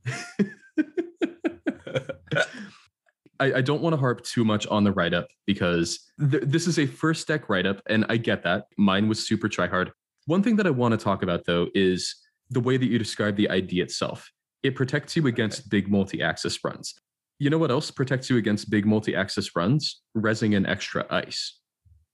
[3.41, 6.67] I, I don't want to harp too much on the write up because th- this
[6.67, 8.65] is a first deck write up, and I get that.
[8.77, 9.91] Mine was super tryhard.
[10.27, 12.17] One thing that I want to talk about, though, is
[12.51, 14.31] the way that you describe the ID itself.
[14.65, 16.95] It protects you against big multi axis runs.
[17.39, 20.01] You know what else protects you against big multi axis runs?
[20.17, 21.61] Resing an extra ice,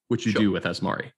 [0.09, 0.43] which you Sure.
[0.43, 1.13] do with Azmari.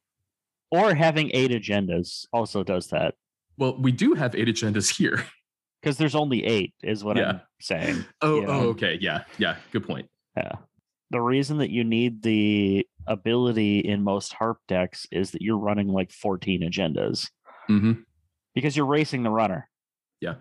[0.70, 3.14] Or having eight agendas also does that.
[3.58, 5.24] Well, we do have eight agendas here.
[5.82, 7.30] Because there's only eight, is what Yeah.
[7.30, 8.04] I'm saying.
[8.20, 8.46] Oh, Yeah.
[8.48, 8.98] oh, okay.
[9.00, 9.56] Yeah, yeah.
[9.70, 10.08] Good point.
[10.36, 10.52] Yeah.
[11.10, 15.86] The reason that you need the ability in most harp decks is that you're running
[15.86, 17.28] like 14 agendas
[17.68, 17.92] hmm
[18.54, 19.68] because you're racing the runner.
[20.20, 20.36] Yeah.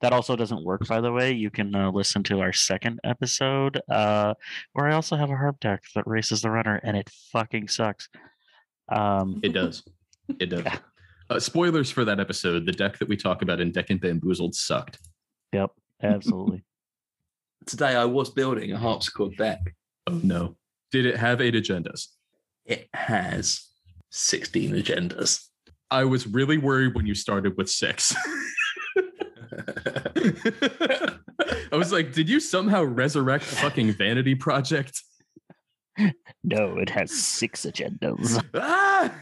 [0.00, 1.30] That also doesn't work, by the way.
[1.30, 4.34] You can uh, listen to our second episode, uh,
[4.72, 8.08] where I also have a harp deck that races the runner, and it fucking sucks.
[8.88, 9.84] Um, It does.
[10.40, 10.64] It does.
[10.64, 10.78] Yeah.
[11.32, 12.66] Uh, spoilers for that episode.
[12.66, 14.98] The deck that we talk about in Deck and Bamboozled sucked.
[15.50, 15.70] yep,
[16.02, 16.62] absolutely.
[17.66, 19.74] Today I was building a Haarpsichord deck.
[20.06, 20.56] Oh no.
[20.90, 22.08] Did it have eight agendas?
[22.66, 23.66] It has
[24.10, 25.46] 16 agendas.
[25.90, 28.14] I was really worried when you started with six.
[31.72, 35.00] I was like, did you somehow resurrect the fucking Vanity Project?
[36.44, 38.44] no, it has six agendas.
[38.54, 39.14] Ah!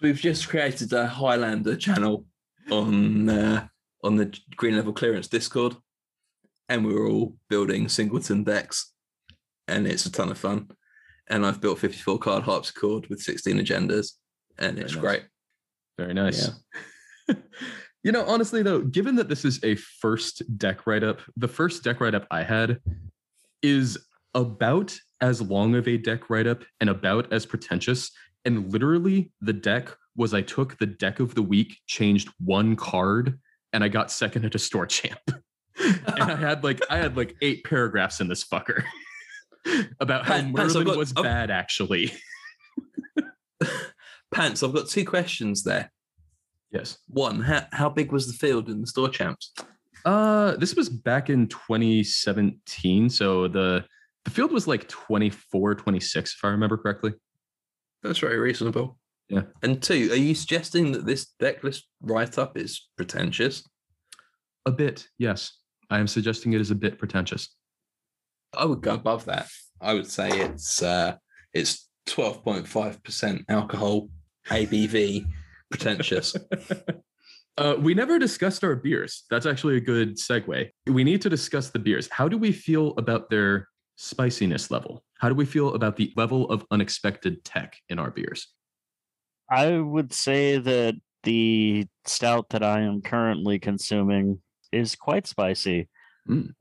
[0.00, 2.24] We've just created a Highlander channel
[2.70, 3.66] on uh,
[4.04, 5.76] on the Green Level Clearance Discord,
[6.68, 8.92] and we were all building singleton decks,
[9.66, 10.70] and it's a ton of fun.
[11.28, 14.12] And I've built 54 card Haarpsichord with 16 agendas,
[14.58, 15.00] and it's nice.
[15.00, 15.22] great.
[15.98, 16.50] Very nice.
[18.04, 21.82] you know, honestly, though, given that this is a first deck write up, the first
[21.82, 22.78] deck write up I had
[23.62, 23.98] is
[24.34, 28.12] about as long of a deck write up and about as pretentious.
[28.48, 33.38] And literally, the deck was I took the deck of the week, changed one card,
[33.74, 35.18] and I got second at a store champ.
[35.78, 38.84] and I had like I had like eight paragraphs in this fucker
[40.00, 42.10] about how I've Merlin got- was I've- bad actually.
[44.32, 45.90] Pants, I've got two questions there.
[46.70, 46.96] Yes.
[47.08, 49.52] One, how, how big was the field in the store champs?
[50.06, 53.10] Uh, this was back in 2017.
[53.10, 53.84] So the
[54.24, 57.12] the field was like 24, 26, if I remember correctly.
[58.02, 58.98] That's very reasonable.
[59.28, 59.42] Yeah.
[59.62, 63.68] And two, are you suggesting that this deck list write up is pretentious?
[64.64, 65.58] A bit, yes.
[65.90, 67.54] I am suggesting it is a bit pretentious.
[68.56, 69.48] I would go above that.
[69.80, 71.16] I would say it's uh,
[71.52, 74.08] it's twelve point five percent alcohol,
[74.48, 75.26] ABV,
[75.70, 76.34] pretentious.
[77.58, 79.24] Uh, we never discussed our beers.
[79.30, 80.70] That's actually a good segue.
[80.86, 82.08] We need to discuss the beers.
[82.10, 85.02] How do we feel about their spiciness level?
[85.18, 88.48] How do we feel about the level of unexpected tech in our beers?
[89.50, 90.94] I would say that
[91.24, 94.40] the stout that I am currently consuming
[94.72, 95.88] is quite spicy.
[96.28, 96.52] Mm.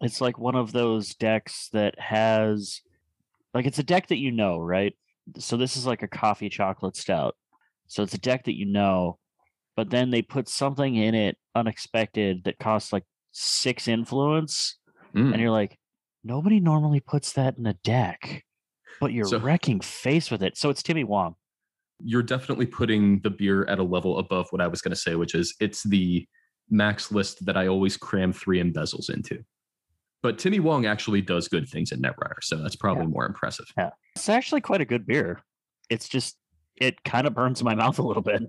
[0.00, 2.80] It's like one of those decks that has,
[3.52, 4.96] like, it's a deck that you know, right?
[5.38, 7.36] So this is like a coffee chocolate stout.
[7.88, 9.18] So it's a deck that you know,
[9.76, 14.78] but then they put something in it unexpected that costs like six influence.
[15.14, 15.32] Mm.
[15.32, 15.78] And you're like,
[16.26, 18.44] nobody normally puts that in a deck,
[19.00, 20.56] but you're So- wrecking face with it.
[20.56, 21.36] So it's Timmy Wong.
[22.00, 25.14] You're definitely putting the beer at a level above what I was going to say,
[25.14, 26.26] which is it's the
[26.68, 29.42] max list that I always cram three embezzles into.
[30.22, 33.66] But Timmy Wong actually does good things in Netrunner, so that's probably more impressive.
[33.78, 33.90] Yeah.
[34.14, 35.40] It's actually quite a good beer.
[35.88, 36.36] It's just
[36.76, 38.42] it kind of burns my mouth a little bit.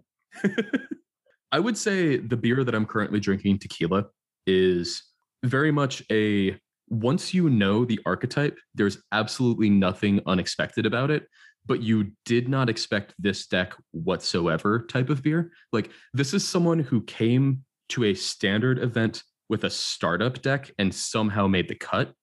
[1.51, 4.05] I would say the beer that I'm currently drinking, tequila,
[4.45, 5.03] is
[5.43, 6.57] very much a
[6.87, 11.27] once you know the archetype, there's absolutely nothing unexpected about it,
[11.65, 15.51] but you did not expect this deck whatsoever type of beer.
[15.73, 20.93] Like, this is someone who came to a standard event with a startup deck and
[20.93, 22.13] somehow made the cut.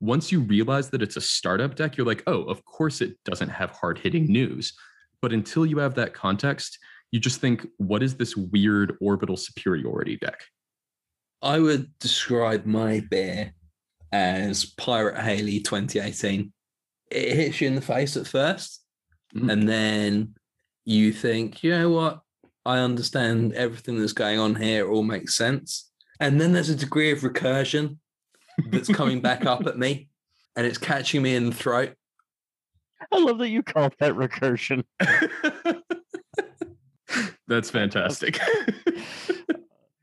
[0.00, 3.48] Once you realize that it's a startup deck, you're like, oh, of course it doesn't
[3.48, 4.72] have hard hitting news.
[5.20, 6.78] But until you have that context,
[7.10, 10.40] you just think, what is this weird orbital superiority deck?
[11.42, 13.52] I would describe my beer
[14.12, 16.52] as Pirate Haley 2018.
[17.10, 18.82] It hits you in the face at first,
[19.34, 19.52] Mm.
[19.52, 20.34] and then
[20.86, 22.20] you think, you know what?
[22.64, 24.86] I understand everything that's going on here.
[24.86, 25.90] It all makes sense.
[26.20, 27.98] And then there's a degree of recursion
[28.70, 30.08] that's coming back up at me,
[30.56, 31.94] and it's catching me in the throat.
[33.12, 34.84] I love that you call that recursion.
[37.46, 38.38] That's fantastic.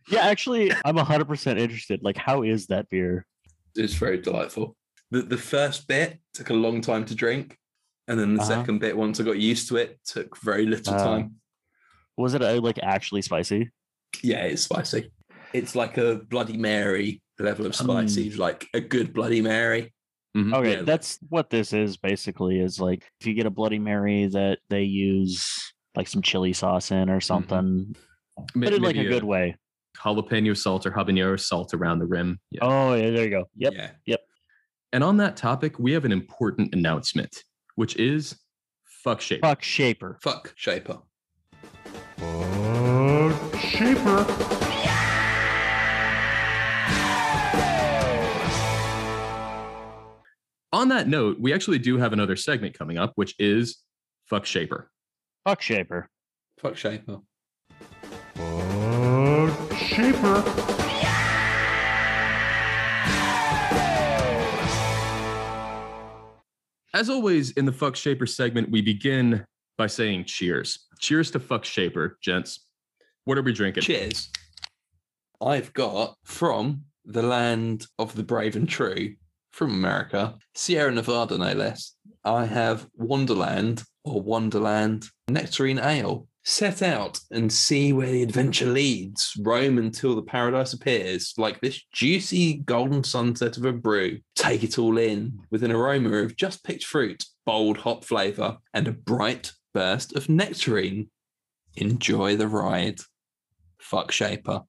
[0.07, 2.03] Yeah, actually, I'm 100% interested.
[2.03, 3.25] Like, how is that beer?
[3.75, 4.75] It's very delightful.
[5.11, 7.57] The, the first bit took a long time to drink,
[8.07, 8.49] and then the Uh-huh.
[8.61, 11.35] second bit, once I got used to it, took very little Uh, time.
[12.17, 13.69] Was it uh, like actually spicy?
[14.23, 15.11] Yeah, it's spicy.
[15.53, 19.93] It's like a Bloody Mary level of spicy, like a good Bloody Mary.
[20.35, 20.53] Mhm.
[20.53, 20.81] Okay, Yeah.
[20.81, 22.59] that's what this is basically.
[22.59, 26.91] Is like if you get a Bloody Mary that they use like some chili sauce
[26.91, 27.95] in or something,
[28.37, 29.55] Ma- but in like a good way.
[29.95, 32.39] Jalapeno salt or habanero salt around the rim.
[32.51, 32.59] Yeah.
[32.63, 33.45] Oh, yeah, there you go.
[33.57, 33.73] Yep.
[34.05, 34.17] Yeah.
[34.93, 37.43] And on that topic, we have an important announcement,
[37.75, 38.39] which is
[38.83, 39.47] fuck shaper.
[39.47, 40.17] Fuck Shaper.
[40.21, 40.99] Fuck Shaper.
[43.59, 44.25] Shaper.
[50.71, 53.77] On that note, we actually do have another segment coming up, which is
[54.25, 54.91] fuck shaper.
[55.45, 56.09] Fuck Shaper.
[56.57, 57.19] Fuck Shaper.
[59.85, 60.43] Fuck Shaper.
[66.93, 69.45] As always, in the fuck shaper segment, we begin
[69.77, 70.87] by saying cheers.
[70.99, 72.65] Cheers to fuck shaper, gents.
[73.25, 73.83] What are we drinking?
[73.83, 74.29] Cheers.
[75.41, 79.15] I've got from the land of the brave and true,
[79.51, 81.95] from America, Sierra Nevada, no less.
[82.23, 86.27] I have Wonderland or Wonderland Nectarine Ale.
[86.47, 89.33] Set out and see where the adventure leads.
[89.41, 94.19] Roam until the paradise appears, like this juicy golden sunset of a brew.
[94.35, 98.87] Take it all in with an aroma of just picked fruit, bold hop flavor, and
[98.87, 101.09] a bright burst of nectarine.
[101.77, 102.99] Enjoy the ride.
[103.79, 104.61] Fuck Shaper.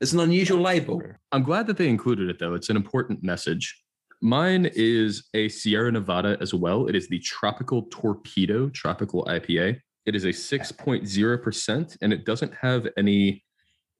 [0.00, 1.02] It's an unusual label.
[1.32, 2.54] I'm glad that they included it, though.
[2.54, 3.78] It's an important message.
[4.22, 6.86] Mine is a Sierra Nevada as well.
[6.86, 9.80] It is the Tropical Torpedo Tropical IPA.
[10.10, 13.44] It is a 6.0%, and it doesn't have any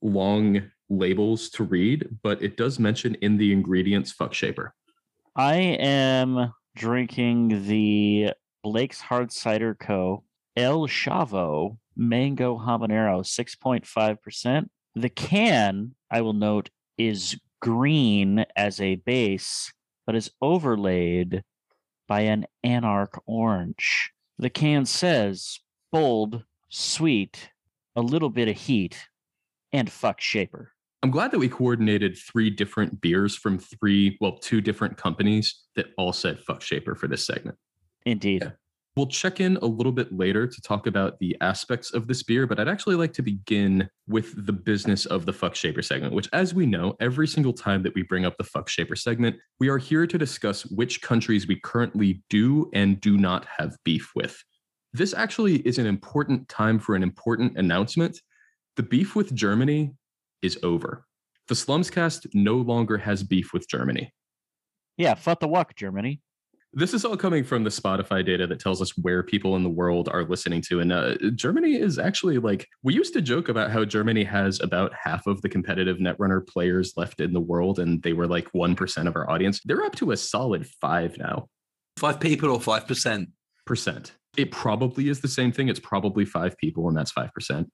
[0.03, 4.75] long labels to read, but it does mention in the ingredients fuck shaper.
[5.37, 8.33] I am drinking the
[8.65, 10.25] Blake's Hard Cider Co.
[10.57, 14.67] El Chavo Mango Habanero, 6.5%.
[14.97, 19.73] The can, I will note, is green as a base,
[20.07, 21.45] but is overlaid
[22.09, 24.11] by an anarch orange.
[24.41, 25.61] The can says
[25.93, 27.51] bold, sweet,
[27.97, 29.09] a little bit of heat,
[29.72, 30.72] and fuck shaper.
[31.03, 35.86] I'm glad that we coordinated three different beers from three, well, two different companies that
[35.97, 37.57] all said fuck shaper for this segment.
[38.05, 38.43] Indeed.
[38.45, 38.51] Yeah.
[38.97, 42.47] We'll check in a little bit later to talk about the aspects of this beer,
[42.47, 46.28] but I'd actually like to begin with the business of the Fuck Shaper segment, which,
[46.32, 49.68] as we know, every single time that we bring up the Fuck Shaper segment, we
[49.68, 54.43] are here to discuss which countries we currently do and do not have beef with.
[54.93, 58.20] This actually is an important time for an important announcement.
[58.76, 59.93] The beef with Germany
[60.43, 61.05] is over.
[61.49, 64.12] The Slumscast no longer has beef with Germany.
[64.97, 66.20] Yeah, fuck the walk, Germany.
[66.72, 69.70] This is all coming from the Spotify data that tells us where people in the
[69.70, 70.78] world are listening to.
[70.78, 74.93] And uh, Germany is actually like, we used to joke about how Germany has about
[74.95, 79.09] half of the competitive Netrunner players left in the world, and they were like 1%
[79.09, 79.61] of our audience.
[79.64, 81.49] They're up to a solid five now.
[81.97, 84.12] Five people or five percent.
[84.33, 84.49] Percent.
[84.49, 85.68] It probably is the same thing.
[85.68, 87.66] It's probably five people, and that's 5%.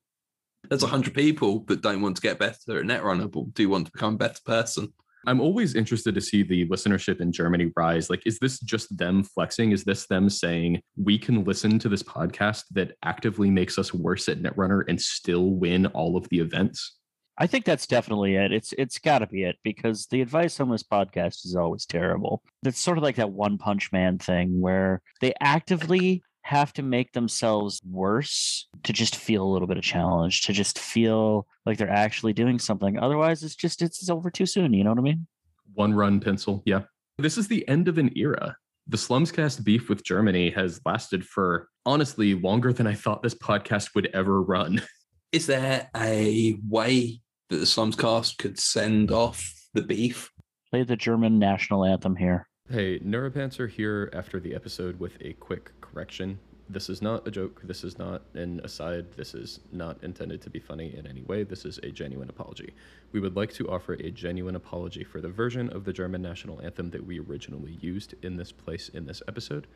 [0.68, 3.86] There's a hundred people that don't want to get better at Netrunner, but do want
[3.86, 4.92] to become a better person.
[5.28, 8.11] I'm always interested to see the listenership in Germany rise.
[8.11, 9.72] Like, is this just them flexing?
[9.72, 14.28] Is this them saying we can listen to this podcast that actively makes us worse
[14.28, 16.96] at Netrunner and still win all of the events?
[17.38, 18.52] I think that's definitely it.
[18.52, 22.42] It's it's got to be it because the advice on this podcast is always terrible.
[22.62, 27.12] It's sort of like that One Punch Man thing where they actively have to make
[27.12, 31.90] themselves worse to just feel a little bit of challenge, to just feel like they're
[31.90, 32.97] actually doing something.
[33.01, 34.72] Otherwise, it's just it's over too soon.
[34.72, 35.26] You know what I mean?
[35.74, 36.62] One run pencil.
[36.64, 36.82] Yeah.
[37.18, 38.57] This is the end of an era.
[38.86, 43.97] The Slumscast beef with Germany has lasted for honestly longer than I thought this podcast
[43.97, 44.82] would ever run.
[45.32, 50.30] Is there a way that the Slumscast could send off the beef?
[50.70, 52.47] Play the German national anthem here.
[52.68, 56.40] Hey, Neuropantser here after the episode with a quick correction.
[56.68, 57.60] This is not a joke.
[57.62, 59.12] This is not an aside.
[59.12, 61.44] This is not intended to be funny in any way.
[61.44, 62.74] This is a genuine apology.
[63.12, 66.60] We would like to offer a genuine apology for the version of the German national
[66.60, 69.68] anthem that we originally used in this place in this episode.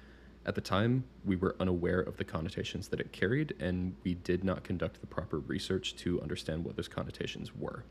[0.44, 4.42] At the time, we were unaware of the connotations that it carried, and we did
[4.42, 7.84] not conduct the proper research to understand what those connotations were.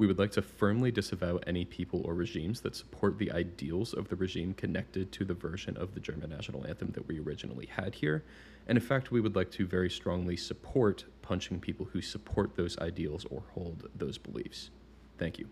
[0.00, 4.08] We would like to firmly disavow any people or regimes that support the ideals of
[4.08, 7.94] the regime connected to the version of the German national anthem that we originally had
[7.94, 8.24] here.
[8.66, 12.78] And in fact, we would like to very strongly support punching people who support those
[12.78, 14.70] ideals or hold those beliefs.
[15.18, 15.50] Thank you.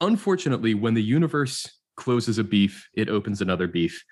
[0.00, 4.02] Unfortunately, when the universe closes a beef, it opens another beef.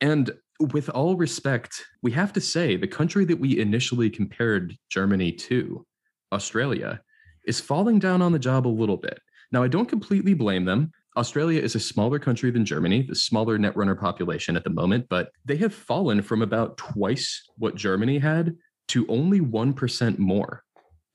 [0.00, 0.30] And
[0.72, 5.84] with all respect, we have to say the country that we initially compared Germany to,
[6.32, 7.02] Australia,
[7.46, 9.20] is falling down on the job a little bit.
[9.52, 10.90] Now, I don't completely blame them.
[11.16, 15.30] Australia is a smaller country than Germany, the smaller netrunner population at the moment, but
[15.44, 18.56] they have fallen from about twice what Germany had
[18.88, 20.64] to only 1% more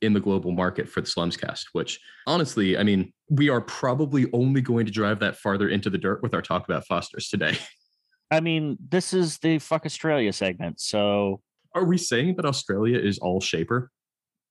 [0.02, 4.62] in the global market for the Slumscast, which honestly, I mean, we are probably only
[4.62, 7.58] going to drive that farther into the dirt with our talk about Fosters today.
[8.32, 11.42] I mean, this is the fuck Australia segment, so
[11.74, 13.92] Are we saying that Australia is all shaper?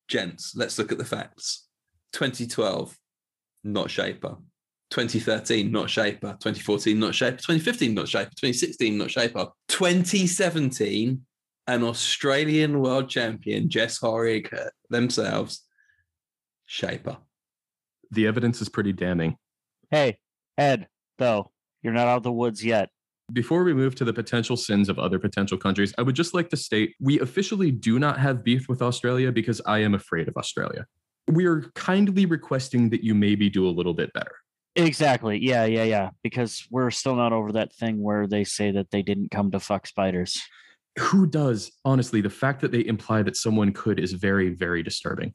[0.09, 1.68] Gents, let's look at the facts.
[2.13, 2.97] 2012,
[3.65, 4.37] not Shaper.
[4.91, 6.33] 2013, not Shaper.
[6.41, 7.37] 2014, not Shaper.
[7.37, 8.31] 2015, not Shaper.
[8.31, 9.49] 2016, not Shaper.
[9.69, 11.23] 2017,
[11.67, 15.65] an Australian world champion, Jess Horig uh, themselves,
[16.67, 17.19] Shaper.
[18.11, 19.37] The evidence is pretty damning.
[19.91, 20.19] hey,
[20.57, 20.89] Ed,
[21.19, 21.51] though,
[21.83, 22.89] you're not out of the woods yet.
[23.31, 26.49] Before we move to the potential sins of other potential countries, I would just like
[26.49, 30.37] to state we officially do not have beef with Australia because I am afraid of
[30.39, 30.87] Australia.
[31.29, 34.35] We are kindly requesting that you maybe do a little bit better.
[34.77, 35.39] Exactly.
[35.39, 36.11] Yeah, yeah, yeah.
[36.23, 39.61] Because we're still not over that thing where they say that they didn't come to
[39.61, 40.41] fuck spiders.
[40.99, 41.71] Who does?
[41.85, 45.35] Honestly, the fact that they imply that someone could is very, very disturbing.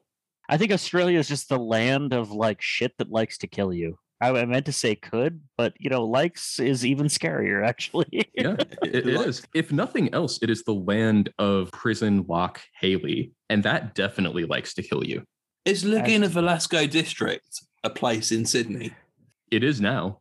[0.50, 3.98] I think Australia is just the land of like shit that likes to kill you.
[4.22, 8.32] I, meant to say could, but you know, likes is even scarier actually.
[8.34, 9.46] Yeah, it, it is.
[9.54, 14.74] If nothing else, it is the land of prison lock Hayley, and that definitely likes
[14.76, 15.24] to kill you.
[15.66, 18.92] Is Laguna Velasco district a place in Sydney?
[19.50, 20.20] It is now.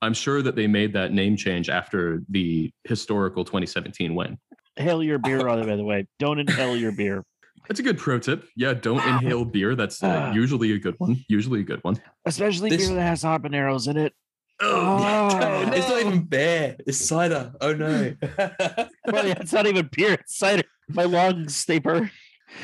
[0.00, 4.38] I'm sure that they made that name change after the historical 2017 win.
[4.74, 6.06] Hail your beer, by the way.
[6.18, 7.24] Don't inhale your beer.
[7.68, 8.48] That's a good pro tip.
[8.56, 9.76] Yeah, don't inhale beer.
[9.76, 11.24] That's uh, usually a good one.
[11.28, 12.00] Usually a good one.
[12.24, 14.12] Especially This- beer that has habaneros in it.
[14.60, 15.28] Oh,
[15.72, 16.76] it's not even beer.
[16.86, 17.52] It's cider.
[17.60, 18.14] Oh no.
[19.04, 20.62] Well, yeah, it's not even beer, it's cider.
[20.88, 22.10] My lungs, they burn.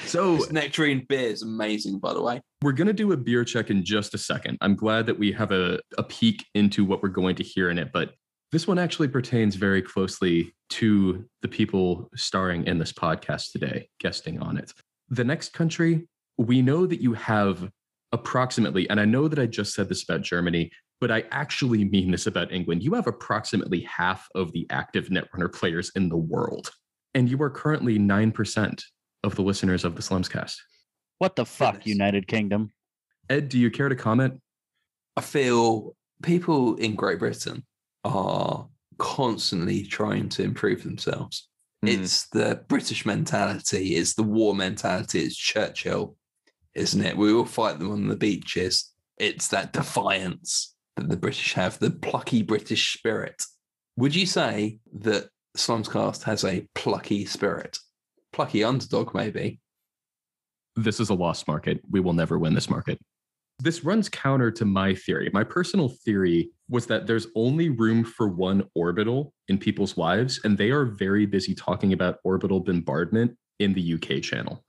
[0.05, 2.41] So this nectarine beer is amazing, by the way.
[2.62, 4.59] we're going to do a beer check in just a second.
[4.61, 7.78] I'm glad that we have a, a peek into what we're going to hear in
[7.78, 8.14] it, but
[8.51, 14.41] this one actually pertains very closely to the people starring in this podcast today, guesting
[14.41, 14.72] on it.
[15.11, 16.09] The next country,
[16.39, 17.68] we know that you have
[18.12, 20.70] approximately, and I know that I just said this about Germany,
[21.01, 22.82] but I actually mean this about England.
[22.82, 26.70] You have approximately half of the active Netrunner players in the world,
[27.14, 28.82] and you are currently 9%
[29.25, 30.57] of the listeners of the Slumscast.
[31.19, 31.89] What the fuck, Goodness.
[31.89, 32.71] United Kingdom?
[33.29, 34.41] Ed, do you care to comment?
[35.16, 37.64] I feel people in Great Britain
[38.05, 41.49] are constantly trying to improve themselves.
[41.83, 41.89] Hmm.
[41.89, 46.16] It's the British mentality, it's the war mentality, it's Churchill,
[46.75, 47.16] isn't it?
[47.16, 48.93] We will fight them on the beaches.
[49.19, 53.43] It's that defiance that the British have, the plucky British spirit.
[53.97, 57.79] Would you say that Slumscast has a plucky spirit?
[58.39, 59.59] Plucky underdog, maybe.
[60.76, 61.80] This is a lost market.
[61.91, 62.97] We will never win this market.
[63.59, 65.28] This runs counter to my theory.
[65.32, 70.57] My personal theory was that there's only room for one orbital in people's lives, and
[70.57, 74.64] they are very busy talking about orbital bombardment in the UK channel.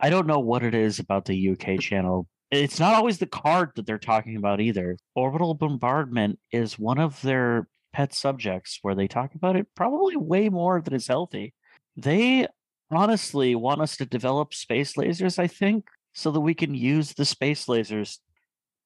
[0.00, 2.26] I don't know what it is about the UK channel.
[2.50, 4.96] It's not always the card that they're talking about either.
[5.14, 10.48] Orbital bombardment is one of their pet subjects where they talk about it probably way
[10.48, 11.54] more than is healthy.
[11.96, 12.48] They
[12.92, 17.24] honestly want us to develop space lasers, I think, so that we can use the
[17.24, 18.18] space lasers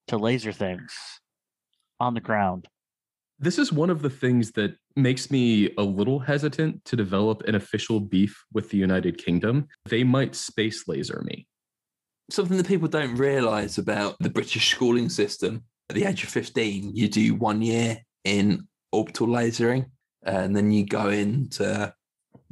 [0.08, 0.94] to laser things
[1.98, 2.68] on the ground.
[3.38, 7.54] This is one of the things that makes me a little hesitant to develop an
[7.54, 9.66] official beef with the United Kingdom.
[9.84, 11.46] They might space laser me.
[12.30, 15.64] Something that people don't realise about the British schooling system.
[15.90, 19.86] At the age of 15, you do one year in orbital lasering,
[20.24, 21.92] and then you go into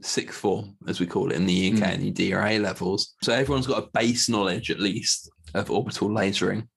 [0.03, 1.95] sixth form, as we call it in the UK, Mm.
[1.95, 3.14] and you do your A levels.
[3.22, 6.68] So everyone's got a base knowledge, at least, of orbital lasering.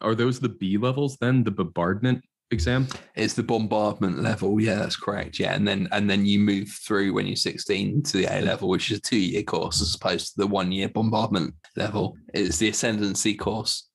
[0.00, 1.44] Are those the B levels then?
[1.44, 2.88] The bombardment exam?
[3.14, 4.60] It's the bombardment level.
[4.60, 5.38] Yeah, that's correct.
[5.38, 8.68] Yeah, and then and then you move through when you're 16 to the A level,
[8.68, 12.16] which is a two year course as opposed to the one year bombardment level.
[12.34, 13.88] It's the ascendancy course.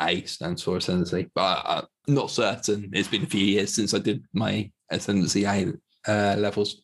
[0.00, 2.90] A stands for ascendancy, but I'm not certain.
[2.92, 5.72] It's been a few years since I did my ascendancy A
[6.06, 6.82] uh, levels.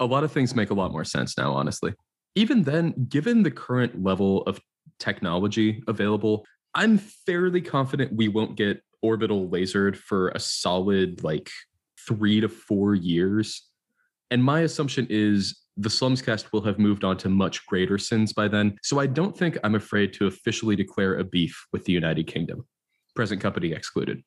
[0.00, 1.92] A lot of things make a lot more sense now, honestly.
[2.34, 4.60] Even then, given the current level of
[4.98, 6.44] technology available,
[6.74, 11.50] I'm fairly confident we won't get orbital lasered for a solid like
[12.06, 13.68] three to four years.
[14.30, 18.48] And my assumption is the Slumscast will have moved on to much greater sins by
[18.48, 18.76] then.
[18.82, 22.66] So I don't think I'm afraid to officially declare a beef with the United Kingdom,
[23.14, 24.22] present company excluded.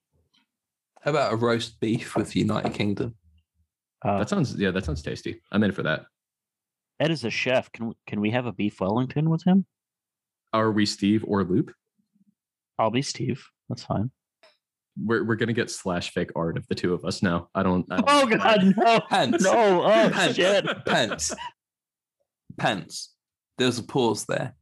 [1.02, 3.16] How about a roast beef with the United Kingdom?
[4.04, 5.42] Uh, That sounds, yeah, that sounds tasty.
[5.52, 6.06] I'm in for that.
[7.00, 7.72] Ed is a chef.
[7.72, 9.66] Can can we have a beef Wellington with him?
[10.54, 11.72] Are we Steve or Loop?
[12.78, 13.44] I'll be Steve.
[13.70, 14.12] That's fine.
[14.98, 17.50] we're we're gonna get slash fake art of the two of us now.
[17.56, 17.86] I don't.
[17.92, 19.44] I don't Oh God, no, Pants.
[19.44, 19.84] no!
[19.84, 20.36] Oh Pants.
[20.36, 20.66] shit!
[20.86, 21.34] Pants.
[22.58, 23.14] Pants.
[23.58, 24.56] There's a pause there.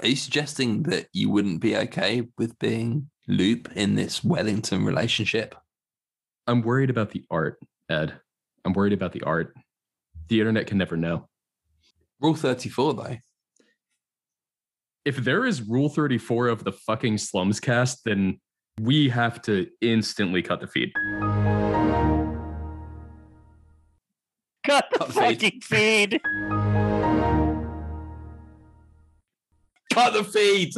[0.00, 5.54] Are you suggesting that you wouldn't be okay with being Loop in this Wellington relationship?
[6.46, 7.58] I'm worried about the art,
[7.90, 8.14] Ed.
[8.64, 9.54] I'm worried about the art.
[10.28, 11.28] The internet can never know.
[12.20, 13.16] Rule 34, though.
[15.04, 18.40] If there is Rule 34 of the fucking Slumscast, then
[18.80, 20.92] we have to instantly cut the feed.
[24.64, 25.40] Cut the Cut the feed.
[25.42, 26.20] fucking feed.
[29.92, 30.72] Cut the feed.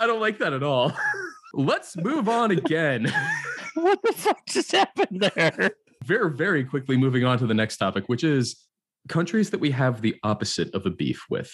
[0.00, 0.92] I don't like that at all.
[1.54, 3.12] Let's move on again.
[3.82, 5.70] What the fuck just happened there?
[6.04, 8.64] very, very quickly moving on to the next topic, which is
[9.08, 11.52] countries that we have the opposite of a beef with.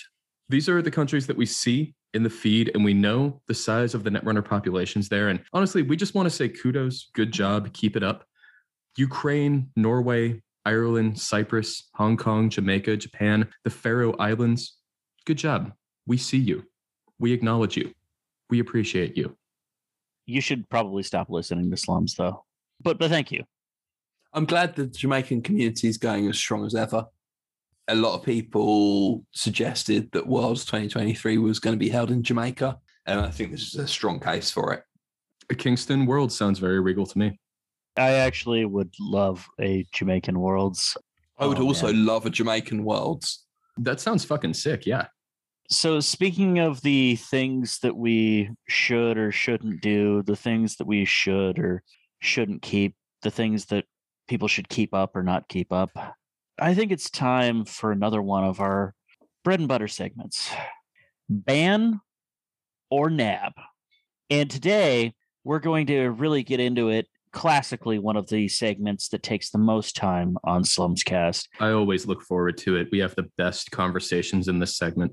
[0.48, 3.94] These are the countries that we see in the feed, and we know the size
[3.94, 5.28] of the Netrunner populations there.
[5.28, 8.24] And honestly, we just want to say kudos, good job, keep it up.
[8.96, 14.76] Ukraine, Norway, Ireland, Cyprus, Hong Kong, Jamaica, Japan, the Faroe Islands,
[15.26, 15.72] good job.
[16.06, 16.64] We see you.
[17.18, 17.92] We acknowledge you.
[18.50, 19.36] We appreciate you.
[20.26, 22.44] You should probably stop listening to slums, though.
[22.82, 23.44] But but thank you.
[24.32, 27.06] I'm glad the Jamaican community is going as strong as ever.
[27.88, 32.78] A lot of people suggested that Worlds 2023 was going to be held in Jamaica,
[33.06, 34.82] and I think this is a strong case for it.
[35.50, 37.38] A Kingston World sounds very regal to me.
[37.96, 40.96] I actually would love a Jamaican Worlds.
[41.38, 42.06] I would Oh, also man.
[42.06, 43.44] love a Jamaican Worlds.
[43.76, 44.86] That sounds fucking sick.
[44.86, 45.06] Yeah.
[45.70, 51.04] So speaking of the things that we should or shouldn't do, the things that we
[51.04, 51.82] should or
[52.20, 53.86] shouldn't keep, the things that
[54.28, 55.90] people should keep up or not keep up,
[56.58, 58.94] I think it's time for another one of our
[59.42, 60.50] bread and butter segments.
[61.28, 62.00] Ban
[62.90, 63.52] or nab.
[64.30, 65.14] And today
[65.44, 67.06] we're going to really get into it.
[67.32, 71.48] Classically, one of the segments that takes the most time on Slumscast.
[71.58, 72.88] I always look forward to it.
[72.92, 75.12] We have the best conversations in this segment.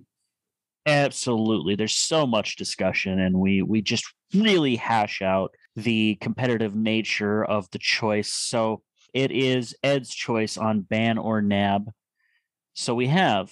[0.86, 1.76] Absolutely.
[1.76, 7.70] There's so much discussion and we we just really hash out the competitive nature of
[7.72, 8.34] the choice.
[8.34, 8.82] So
[9.14, 11.91] it is Ed's choice on ban or nab.
[12.74, 13.52] So we have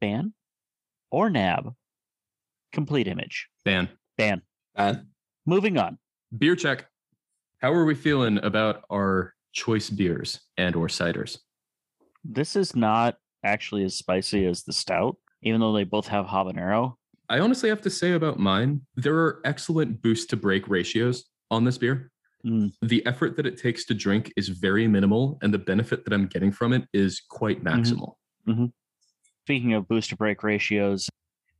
[0.00, 0.34] ban
[1.10, 1.74] or nab.
[2.72, 3.48] Complete image.
[3.64, 3.88] Ban.
[4.16, 4.42] Ban.
[4.76, 5.06] Ban.
[5.46, 5.98] Moving on.
[6.36, 6.86] Beer check.
[7.60, 11.38] How are we feeling about our choice beers and or ciders?
[12.24, 16.94] This is not actually as spicy as the stout, even though they both have habanero.
[17.28, 21.64] I honestly have to say about mine, there are excellent boost to break ratios on
[21.64, 22.10] this beer.
[22.44, 22.72] Mm.
[22.82, 26.26] The effort that it takes to drink is very minimal, and the benefit that I'm
[26.26, 28.14] getting from it is quite maximal.
[29.44, 31.08] Speaking of boost to break ratios,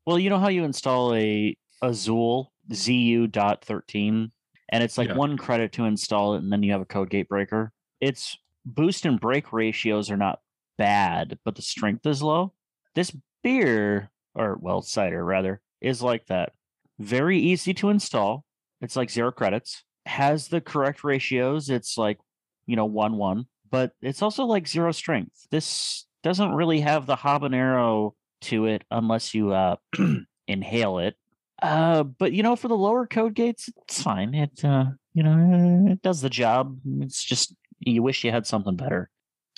[0.06, 4.30] well, you know how you install a Azul ZU.13
[4.70, 5.16] and it's like Yeah.
[5.16, 7.72] one credit to install it and then you have a code gate breaker.
[8.00, 10.40] Its boost and break ratios are not
[10.76, 12.52] bad, but the strength is low.
[12.94, 13.14] This
[13.48, 16.52] beer, or well, cider rather, is like that.
[16.98, 18.44] Very easy to install.
[18.82, 19.84] It's like zero credits.
[20.04, 21.70] Has the correct ratios.
[21.70, 22.18] It's like,
[22.66, 25.46] you know, one one, but it's also like zero strength.
[25.50, 29.76] This doesn't really have the habanero to it unless you uh
[30.46, 31.16] inhale it.
[31.62, 34.34] Uh, but you know, for the lower code gates, it's fine.
[34.34, 36.78] It uh, you know, it does the job.
[37.00, 39.10] It's just you wish you had something better.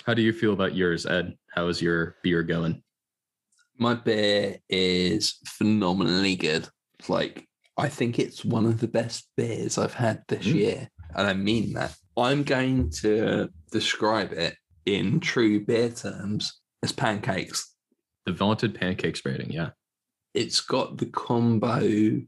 [0.06, 1.36] How do you feel about yours, Ed?
[1.54, 2.82] How is your beer going?
[3.80, 6.68] My beer is phenomenally good.
[7.08, 7.48] Like,
[7.78, 10.54] I think it's one of the best beers I've had this Mm.
[10.54, 10.88] year.
[11.16, 11.96] And I mean that.
[12.16, 14.54] I'm going to describe it
[14.84, 17.74] in true beer terms as pancakes.
[18.26, 19.70] The vaunted pancakes rating, yeah.
[20.34, 22.20] It's got the combo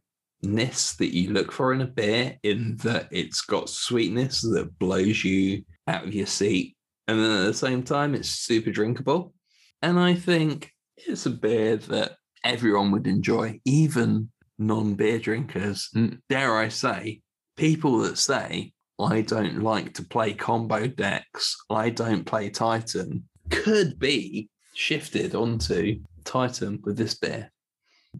[0.42, 5.22] ness that you look for in a beer, in that it's got sweetness that blows
[5.22, 6.76] you out of your seat.
[7.06, 9.34] And then at the same time, it's super drinkable.
[9.82, 15.88] And I think it's a beer that everyone would enjoy, even non beer drinkers.
[15.94, 16.20] Mm.
[16.28, 17.22] Dare I say,
[17.56, 23.98] people that say, I don't like to play combo decks, I don't play Titan, could
[23.98, 27.50] be shifted onto Titan with this beer.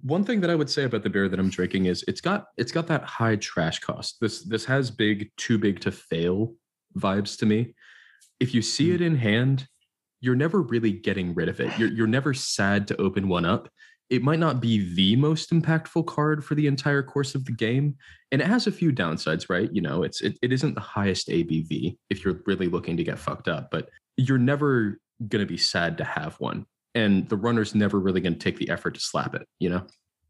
[0.03, 2.47] One thing that I would say about the beer that I'm drinking is it's got
[2.57, 4.16] it's got that high trash cost.
[4.20, 6.55] This this has big too big to fail
[6.97, 7.74] vibes to me.
[8.40, 9.69] If you see it in hand,
[10.23, 11.77] you're never really getting rid of it.
[11.78, 13.69] You're you're never sad to open one up.
[14.09, 17.97] It might not be the most impactful card for the entire course of the game,
[18.31, 19.69] and it has a few downsides, right?
[19.73, 23.19] You know, it's it, it isn't the highest ABV if you're really looking to get
[23.19, 26.66] fucked up, but you're never gonna be sad to have one.
[26.94, 29.86] And the runner's never really gonna take the effort to slap it, you know?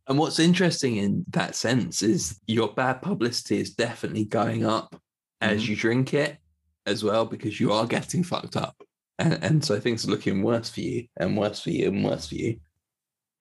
[0.09, 5.01] And what's interesting in that sense is your bad publicity is definitely going up
[5.41, 5.69] as Mhm.
[5.69, 6.39] you drink it
[6.87, 8.77] as well, because you are getting fucked up.
[9.19, 12.29] And, and so things are looking worse for you and worse for you and worse
[12.29, 12.59] for you.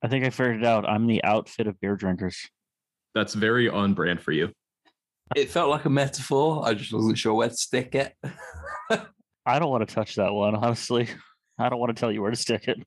[0.04, 0.88] I think I figured it out.
[0.88, 2.50] I'm the outfit of beer drinkers.
[3.14, 4.52] That's very on brand for you.
[5.36, 6.66] It felt like a metaphor.
[6.66, 8.16] I just wasn't sure where to stick it.
[9.46, 11.08] I don't want to touch that one, honestly.
[11.58, 12.78] I don't want to tell you where to stick it.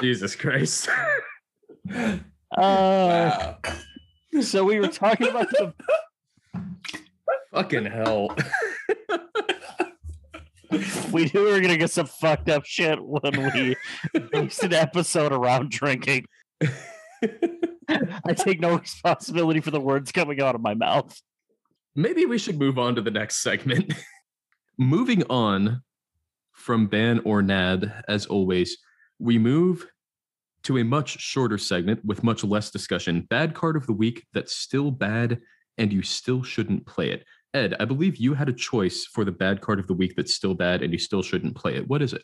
[0.00, 0.88] Jesus Christ.
[1.94, 2.18] Uh,
[2.56, 3.58] wow.
[4.42, 5.72] so we were talking about the
[7.52, 8.34] Fucking hell.
[11.12, 13.76] we knew we were gonna get some fucked up shit when we
[14.32, 16.26] based an episode around drinking.
[16.62, 21.20] I take no responsibility for the words coming out of my mouth.
[21.94, 23.92] Maybe we should move on to the next segment.
[24.78, 25.82] Moving on
[26.52, 28.78] from Ban or Nab, as always,
[29.18, 29.86] we move
[30.62, 33.26] to a much shorter segment with much less discussion.
[33.28, 35.40] Bad card of the week that's still bad
[35.76, 37.24] and you still shouldn't play it.
[37.54, 40.34] Ed, I believe you had a choice for the bad card of the week that's
[40.34, 41.86] still bad and you still shouldn't play it.
[41.88, 42.22] What is it?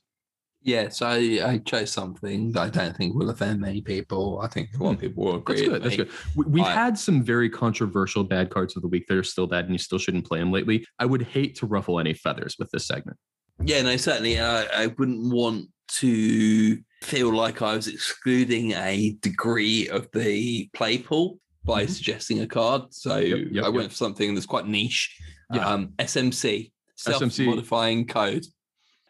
[0.62, 4.40] Yeah, so I, I chose something that I don't think will offend many people.
[4.42, 5.00] I think a lot of hmm.
[5.02, 5.56] people will agree.
[5.56, 5.82] That's good.
[5.82, 6.10] That's good.
[6.34, 9.46] We, we've I- had some very controversial bad cards of the week that are still
[9.46, 10.86] bad and you still shouldn't play them lately.
[10.98, 13.18] I would hate to ruffle any feathers with this segment.
[13.64, 14.40] Yeah, no, certainly.
[14.40, 20.98] I, I wouldn't want to feel like I was excluding a degree of the play
[20.98, 21.38] pool
[21.68, 21.90] by Mhm.
[21.90, 22.92] suggesting a card.
[22.92, 23.74] So Yep, yep, I yep.
[23.74, 25.16] went for something that's quite niche.
[25.54, 25.68] Yeah.
[25.68, 27.30] Um, SMC, SMC.
[27.44, 28.46] self-modifying code.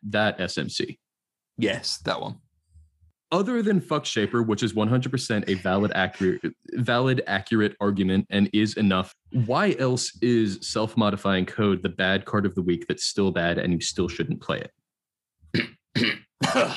[0.02, 0.98] That SMC.
[1.56, 2.40] Yes, that one.
[3.30, 6.40] other than fuck shaper which is 100% a valid accurate
[6.76, 9.14] valid accurate argument and is enough
[9.44, 13.74] why else is self-modifying code the bad card of the week that's still bad and
[13.74, 14.64] you still shouldn't play
[15.54, 15.68] it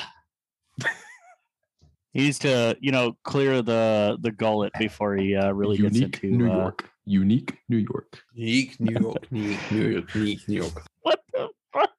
[2.12, 6.26] He needs to, you know, clear the the gullet before he uh, really gets into
[6.26, 10.56] new uh, york unique new york Unique New York, New York, New York, unique New
[10.62, 10.86] York.
[11.02, 11.90] what the fuck?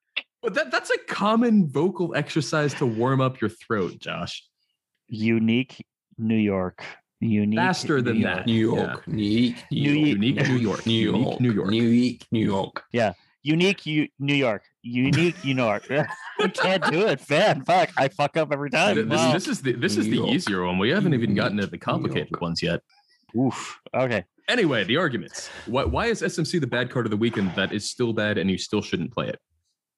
[0.42, 4.42] but that, that's a common vocal exercise to warm up your throat josh
[5.08, 5.84] Unique
[6.16, 6.82] New York.
[7.20, 8.48] Unique Faster than New that.
[8.48, 9.06] York.
[9.08, 12.26] New York, unique, New New- York, unique new york New unique York, new york unique
[12.32, 12.84] New York.
[13.44, 14.62] Unique U- New York.
[14.82, 15.84] Unique New York.
[15.90, 17.62] I can't do it, man.
[17.64, 17.90] Fuck.
[17.96, 18.96] I fuck up every time.
[19.08, 19.32] This, Wow.
[19.32, 22.40] this is the this is the easier one we haven't even gotten to the complicated
[22.40, 22.80] ones yet
[23.36, 23.78] Oof.
[23.94, 24.24] Okay.
[24.48, 25.48] Anyway, the arguments.
[25.66, 28.50] Why, why is SMC the bad card of the weekend that is still bad and
[28.50, 29.38] you still shouldn't play it?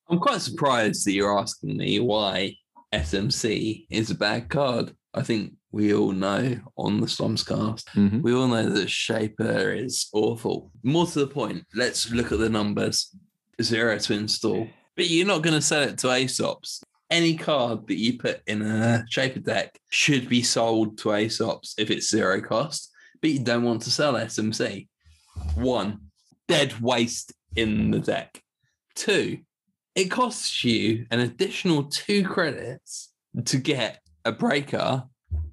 [0.09, 2.56] I'm quite surprised that you're asking me why
[2.94, 4.93] SMC is a bad card.
[5.14, 8.23] I think we all know on the Slumscast, Mhm.
[8.23, 10.70] we all know that Shaper is awful.
[10.82, 13.14] More to the point, let's look at the numbers.
[13.62, 14.68] Zero to install.
[14.96, 16.82] But you're not going to sell it to Aesop's.
[17.10, 21.90] Any card that you put in a Shaper deck should be sold to Aesop's if
[21.90, 24.88] it's zero cost, but you don't want to sell SMC.
[25.54, 26.00] One,
[26.48, 28.42] dead waste in the deck.
[28.94, 29.38] Two,
[29.94, 33.12] it costs you an additional two credits
[33.44, 35.04] to get a breaker.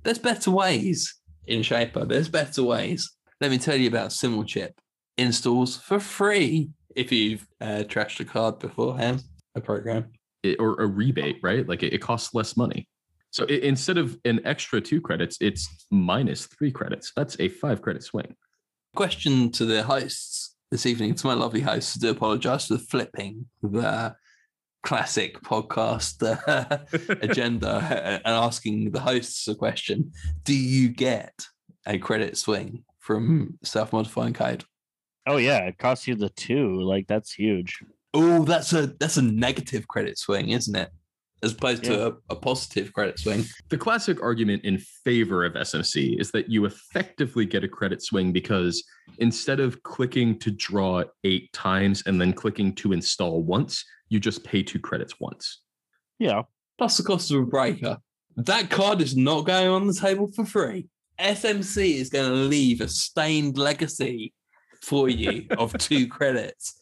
[0.03, 1.15] There's better ways
[1.47, 2.05] in Shaper.
[2.05, 3.11] There's better ways.
[3.39, 4.71] Let me tell you about Simulchip.
[5.17, 9.23] Installs for free if you've uh, trashed a card beforehand,
[9.55, 10.11] a program.
[10.43, 11.67] It- or a rebate, right?
[11.67, 12.87] Like it, it costs less money.
[13.31, 17.11] So i- instead of an extra two credits, it's minus three credits.
[17.15, 18.35] That's a five credit swing.
[18.95, 23.45] Question to the hosts this evening, to my lovely hosts, I do apologize for flipping
[23.61, 24.15] the
[24.83, 26.79] classic podcast uh,
[27.21, 30.11] agenda uh, and asking the hosts a question.
[30.43, 31.33] Do you get
[31.85, 34.65] a credit swing from self modifying code?
[35.25, 36.81] Oh yeah, it costs you the two.
[36.81, 37.79] Like that's huge.
[38.13, 40.89] Oh, that's a that's a negative credit swing, isn't it?
[41.41, 43.43] As opposed to a, a positive credit swing.
[43.67, 48.31] The classic argument in favor of SMC is that you effectively get a credit swing
[48.31, 48.81] because
[49.17, 54.45] instead of clicking to draw eight times and then clicking to install once, you just
[54.45, 55.63] pay two credits once.
[56.17, 56.43] Yeah.
[56.77, 57.97] Plus the cost of a breaker.
[58.37, 60.87] That card is not going on the table for free.
[61.19, 64.33] SMC is going to leave a stained legacy
[64.83, 66.79] for you of two credits.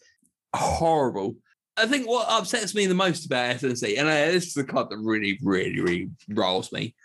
[0.56, 1.36] Horrible.
[1.78, 4.90] I think what upsets me the most about SMC, and I, this is the card
[4.90, 6.96] that really, really, really rolls me.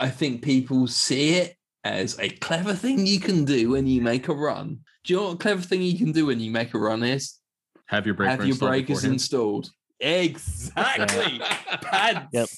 [0.00, 1.54] I think people see it
[1.84, 4.80] as a clever thing you can do when you make a run.
[5.04, 7.02] Do you know what a clever thing you can do when you make a run
[7.02, 7.38] is?
[7.86, 9.12] Have your breaker Have your installed breakers beforehand.
[9.14, 9.70] installed.
[10.00, 11.40] Exactly.
[11.82, 12.28] Pants.
[12.32, 12.48] Yep.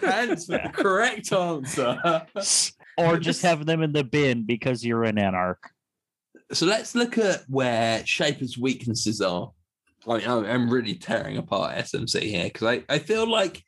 [0.00, 2.26] Pants for the correct answer.
[2.96, 5.73] Or just have them in the bin because you're an anarch.
[6.54, 9.50] So let's look at where Shaper's weaknesses are.
[10.06, 13.62] I mean, I'm I'm really tearing apart SMC here because I, I feel like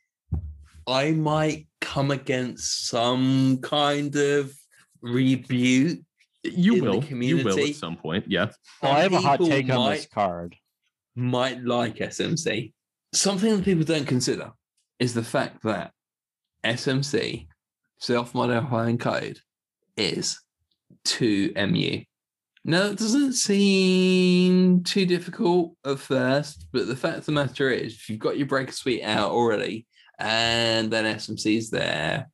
[0.87, 4.53] I might come against some kind of
[5.01, 5.99] rebuke.
[6.43, 7.03] You in the will.
[7.03, 8.25] You will at some point.
[8.27, 8.51] Yeah.
[8.81, 10.55] Well, I have a hot People take on might- this card.
[11.15, 12.73] might like SMC.
[13.13, 14.51] Something that people don't consider
[14.99, 15.91] is the fact that
[16.63, 17.47] SMC,
[17.99, 19.39] self modifying code,
[19.97, 20.39] is
[21.05, 22.05] 2MU.
[22.69, 27.93] Now, it doesn't seem too difficult at first, but the fact of the matter is,
[27.93, 29.87] if you've got your breaker suite out already
[30.19, 32.29] and then SMC's there,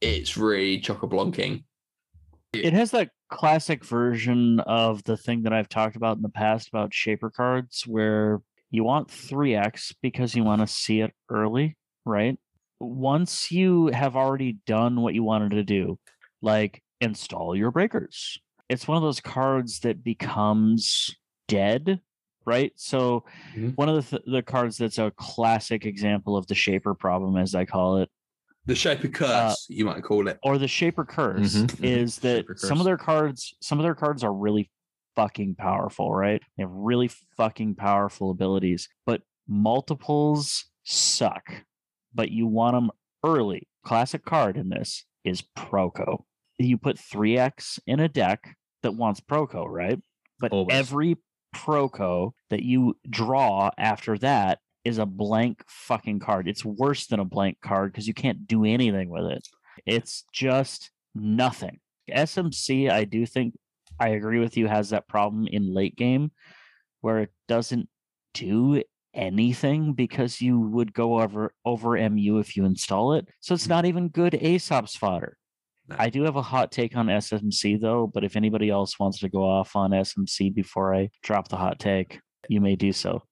[0.00, 1.62] it's really chock a blonking.
[2.52, 6.66] It has that classic version of the thing that I've talked about in the past
[6.66, 8.42] about shaper cards where
[8.72, 12.36] you want 3x because you want to see it early, right?
[12.80, 15.96] Once you have already done what you wanted to do,
[16.42, 21.14] like install your breakers, it's one of those cards that becomes
[21.48, 22.00] dead,
[22.44, 22.72] right?
[22.76, 23.24] So,
[23.54, 23.76] Mhm.
[23.76, 27.54] one of the, th- the cards that's a classic example of the shaper problem, as
[27.54, 28.10] I call it,
[28.66, 30.38] The shaper of curse, you might call it.
[30.42, 31.84] or the shaper curse Mhm.
[31.84, 34.68] is that Shaper some of their cards some of their cards are really
[35.14, 41.64] fucking powerful right they have really fucking powerful abilities but multiples suck
[42.12, 42.90] but you want them
[43.24, 46.24] early classic card in this is proco
[46.58, 50.00] you put 3x in a deck that wants proco right
[50.38, 50.76] but Always.
[50.76, 51.16] every
[51.54, 57.24] proco that you draw after that is a blank fucking card it's worse than a
[57.24, 59.46] blank card because you can't do anything with it
[59.84, 61.78] it's just nothing.
[62.10, 63.54] SMC, I do think
[63.98, 66.30] I agree with you, has that problem in late game
[67.00, 67.88] where it doesn't
[68.34, 68.82] do
[69.14, 73.28] anything because you would go over over MU if you install it.
[73.40, 73.70] So it's mm.
[73.70, 75.36] not even good Aesop's fodder.
[75.88, 75.96] No.
[75.98, 79.28] I do have a hot take on SMC though, but if anybody else wants to
[79.28, 83.22] go off on SMC before I drop the hot take, you may do so.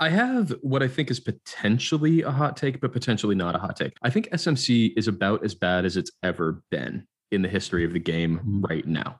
[0.00, 3.76] I have what I think is potentially a hot take, but potentially not a hot
[3.76, 3.94] take.
[4.02, 7.92] I think SMC is about as bad as it's ever been in the history of
[7.92, 8.68] the game mm.
[8.68, 9.18] right now.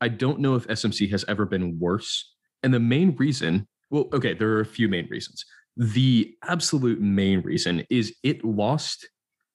[0.00, 2.32] I don't know if SMC has ever been worse.
[2.62, 5.44] And the main reason, well, okay, there are a few main reasons.
[5.76, 9.08] The absolute main reason is it lost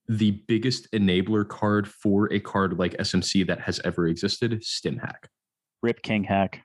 [0.08, 5.26] the biggest enabler card for a card like SMC that has ever existed, StimHack.
[5.82, 6.62] Rip King hack.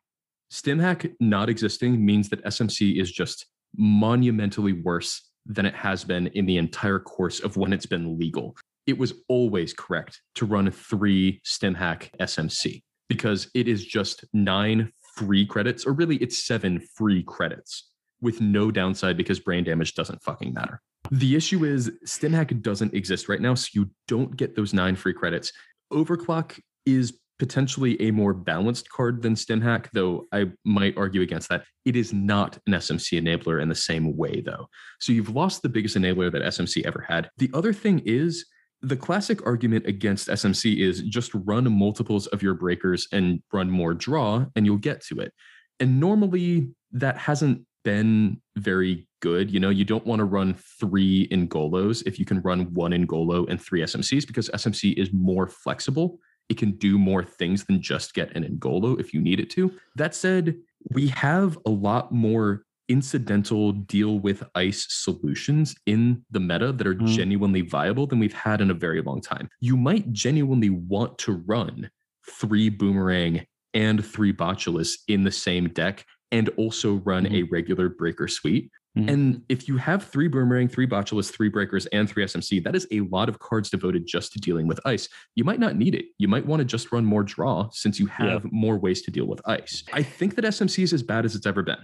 [0.53, 3.47] StimHack not existing means that SMC is just
[3.77, 8.57] monumentally worse than it has been in the entire course of when it's been legal.
[8.87, 15.47] It was always correct to run three StimHack SMC because it is just nine free
[15.47, 17.91] credits, or really it's seven free credits
[18.21, 20.81] with no downside because brain damage doesn't fucking matter.
[21.11, 25.13] The issue is StimHack doesn't exist right now, so you don't get those nine free
[25.13, 25.53] credits.
[25.93, 31.65] Overclock is potentially a more balanced card than StimHack, though I might argue against that.
[31.85, 34.67] It is not an SMC enabler in the same way, though.
[35.01, 37.31] So you've lost the biggest enabler that SMC ever had.
[37.39, 38.45] The other thing is
[38.83, 43.95] the classic argument against SMC is just run multiples of your breakers and run more
[43.95, 45.33] draw, and you'll get to it.
[45.81, 49.51] And normally that hasn't been very good.
[49.51, 53.49] You know, you don't want to run three Engolos if you can run one Engolo
[53.49, 56.19] and three SMCs because SMC is more flexible.
[56.49, 59.73] It can do more things than just get an Engolo if you need it to.
[59.97, 60.57] That said,
[60.93, 66.95] we have a lot more incidental deal with ice solutions in the meta that are
[66.97, 67.07] Mhm.
[67.07, 69.49] genuinely viable than we've had in a very long time.
[69.61, 71.89] You might genuinely want to run
[72.29, 78.27] three boomerang and three botulus in the same deck and also run a regular breaker
[78.27, 78.71] suite.
[78.99, 79.09] Mhm.
[79.11, 82.89] And if you have three boomerang, three botulus, three breakers, and three SMC, that is
[82.91, 85.09] a lot of cards devoted just to dealing with ice.
[85.37, 86.07] You might not need it.
[86.19, 89.27] You might want to just run more draw since you have more ways to deal
[89.27, 89.85] with ice.
[89.93, 91.79] I think that SMC is as bad as it's ever been.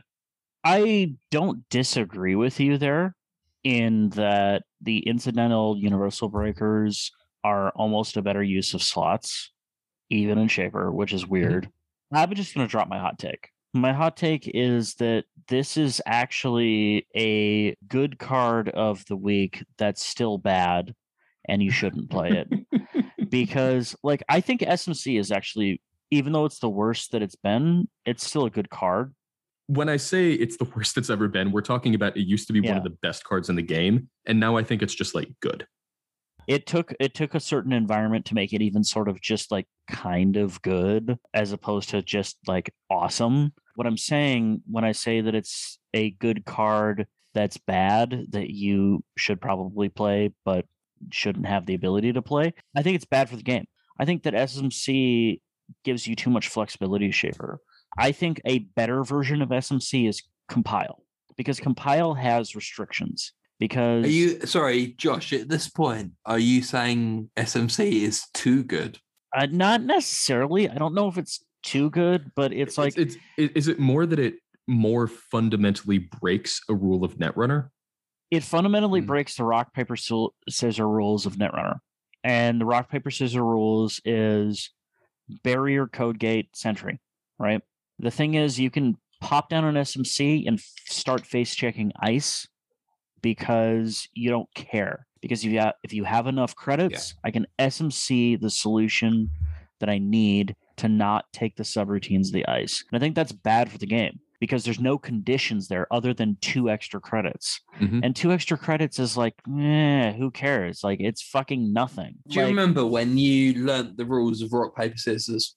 [0.65, 3.15] I don't disagree with you there
[3.63, 7.13] in that the incidental universal breakers
[7.45, 9.53] are almost a better use of slots,
[10.11, 11.69] even in Shaper, which is weird.
[12.13, 13.51] I'm just going to drop my hot take.
[13.77, 20.03] My hot take is that this is actually a good card of the week that's
[20.03, 20.95] still bad
[21.47, 26.59] and you shouldn't play it because like I think SMC is actually even though it's
[26.59, 29.15] the worst that it's been, it's still a good card.
[29.67, 32.53] When I say it's the worst it's ever been, we're talking about it used to
[32.53, 35.15] be one of the best cards in the game, and now I think it's just
[35.15, 35.67] like good.
[36.47, 39.67] It took it took a certain environment to make it even sort of just like
[39.91, 43.53] kind of good as opposed to just like awesome.
[43.77, 49.05] What i'm saying when i say that it's a good card that's bad that you
[49.19, 50.65] should probably play but
[51.13, 53.67] shouldn't have the ability to play i think it's bad for the game.
[53.99, 55.41] I think that smc
[55.85, 57.61] gives you too much flexibility Shaper
[57.99, 61.03] i think a better version of smc is compile
[61.37, 65.33] because compile has restrictions because Are you sorry, Josh?
[65.33, 68.99] At this point, are you saying SMC is too good?
[69.37, 70.69] Uh, not necessarily.
[70.69, 74.07] I don't know if it's too good, but it's like it's, it's is it more
[74.07, 74.35] that it
[74.69, 77.69] more fundamentally breaks a rule of Netrunner?
[78.33, 79.07] it fundamentally Hmm.
[79.07, 81.79] breaks the rock paper scissor rules of Netrunner.
[82.25, 84.71] And the rock paper scissor rules is
[85.45, 86.99] barrier code gate sentry,
[87.39, 87.63] right?
[88.01, 92.49] The thing is, you can pop down an SMC and f- start face checking ice
[93.23, 95.07] because you don't care.
[95.21, 99.31] Because if you have, if you have enough credits, I can SMC the solution
[99.81, 102.85] that I need to not take the subroutines of the ice.
[102.91, 106.37] And I think that's bad for the game because there's no conditions there other than
[106.41, 107.61] two extra credits.
[107.81, 108.01] Mhm.
[108.05, 110.85] And two extra credits is like, eh, who cares?
[110.85, 112.17] Like it's fucking nothing.
[112.29, 115.57] Do you Like, remember when you learnt the rules of rock paper scissors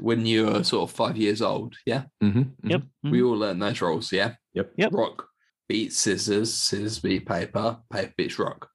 [0.00, 1.76] when you were sort of five years old?
[1.86, 2.32] Yeah, Mhm,
[2.64, 2.70] mhm.
[2.70, 2.82] Yep.
[3.04, 3.26] we mhm.
[3.28, 4.10] all learned those rules.
[4.12, 4.72] Yeah, Yep.
[4.78, 4.92] Yep.
[4.94, 5.28] Rock
[5.68, 8.68] beats scissors, scissors beat paper, paper beats rock,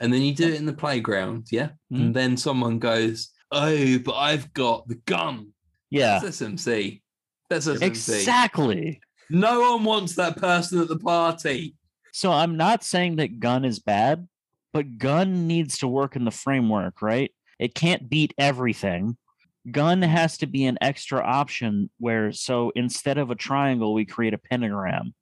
[0.00, 1.46] and then you do it in the playground.
[1.50, 2.00] Yeah, Mhm.
[2.00, 5.52] and then someone goes, "Oh, but I've got the gun."
[5.90, 6.20] Yeah.
[6.20, 7.02] That's SMC.
[7.48, 7.86] That's SMC.
[7.86, 9.00] Exactly.
[9.28, 11.76] No one wants that person at the party.
[12.12, 14.28] So I'm not saying that gun is bad,
[14.72, 17.32] but gun needs to work in the framework, right?
[17.58, 19.16] It can't beat everything.
[19.70, 24.32] Gun has to be an extra option where so instead of a triangle, we create
[24.34, 25.14] a pentagram.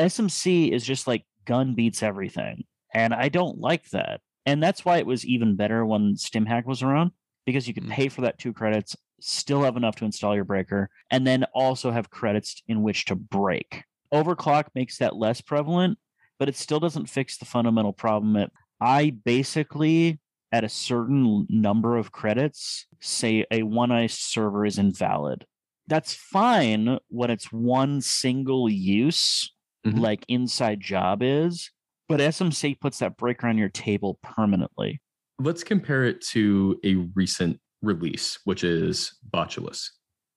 [0.00, 2.64] SMC is just like gun beats everything.
[2.94, 4.20] And I don't like that.
[4.46, 7.12] And that's why it was even better when StimHack was around
[7.46, 7.90] because you could Mm.
[7.90, 11.90] pay for that two credits, still have enough to install your breaker, and then also
[11.90, 13.84] have credits in which to break.
[14.12, 15.98] Overclock makes that less prevalent,
[16.38, 18.32] but it still doesn't fix the fundamental problem.
[18.32, 18.50] That
[18.80, 20.20] I basically,
[20.52, 25.46] at a certain number of credits, say a one ice server is invalid.
[25.86, 29.52] That's fine when it's one single use,
[29.86, 29.98] Mhm.
[29.98, 31.70] like inside job is,
[32.08, 35.00] but SMC puts that breaker on your table permanently.
[35.38, 39.90] Let's compare it to a recent release, which is Botulus.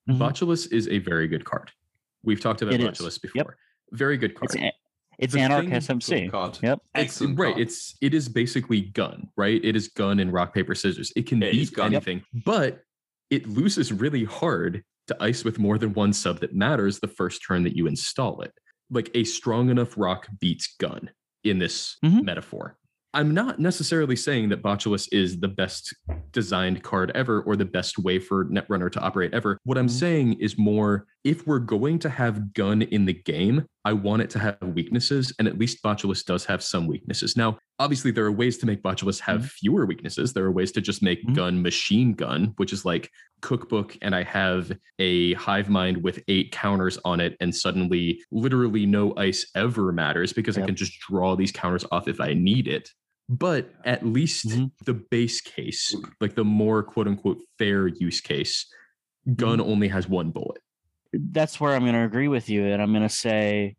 [0.10, 0.18] Mhm.
[0.18, 1.72] Botulus is a very good card.
[2.24, 2.88] We've talked about It is.
[2.90, 3.34] Botulus Yep.
[3.34, 3.57] before.
[3.91, 4.52] Very good card.
[4.52, 4.72] It's a-
[5.20, 6.30] it's The Anarch thing- SMC.
[6.30, 6.57] Card.
[6.64, 6.80] Yep.
[6.95, 7.38] It's- Excellent.
[7.38, 7.52] right.
[7.53, 7.61] card.
[7.61, 9.64] It's it is basically gun, right?
[9.64, 11.11] It is gun and rock paper scissors.
[11.18, 11.91] It can It is beat gun.
[11.91, 12.07] Yep.
[12.07, 12.84] anything, but
[13.30, 17.44] it loses really hard to ice with more than one sub that matters the first
[17.45, 18.53] turn that you install it.
[18.94, 21.10] Like a strong enough rock beats gun
[21.44, 22.24] in this Mhm.
[22.24, 22.78] metaphor.
[23.15, 25.95] I'm not necessarily saying that Botulus is the best
[26.32, 29.57] designed card ever or the best way for Netrunner to operate ever.
[29.65, 29.91] What I'm Mhm.
[29.91, 34.29] saying is more if we're going to have gun in the game, I want it
[34.31, 37.37] to have weaknesses, and at least Botulus does have some weaknesses.
[37.37, 40.33] Now, obviously, there are ways to make Botulus have fewer weaknesses.
[40.33, 41.35] There are ways to just make Mhm.
[41.35, 43.09] gun machine gun, which is like
[43.41, 48.85] cookbook, and I have a hive mind with eight counters on it, and suddenly literally
[48.85, 52.67] no ice ever matters because I can just draw these counters off if I need
[52.67, 52.89] it.
[53.29, 54.71] But at least Mhm.
[54.85, 58.65] the base case, like the more quote unquote fair use case,
[59.35, 60.61] gun only has one bullet.
[61.14, 62.65] That's where I'm going to agree with you.
[62.65, 63.76] And I'm going to say,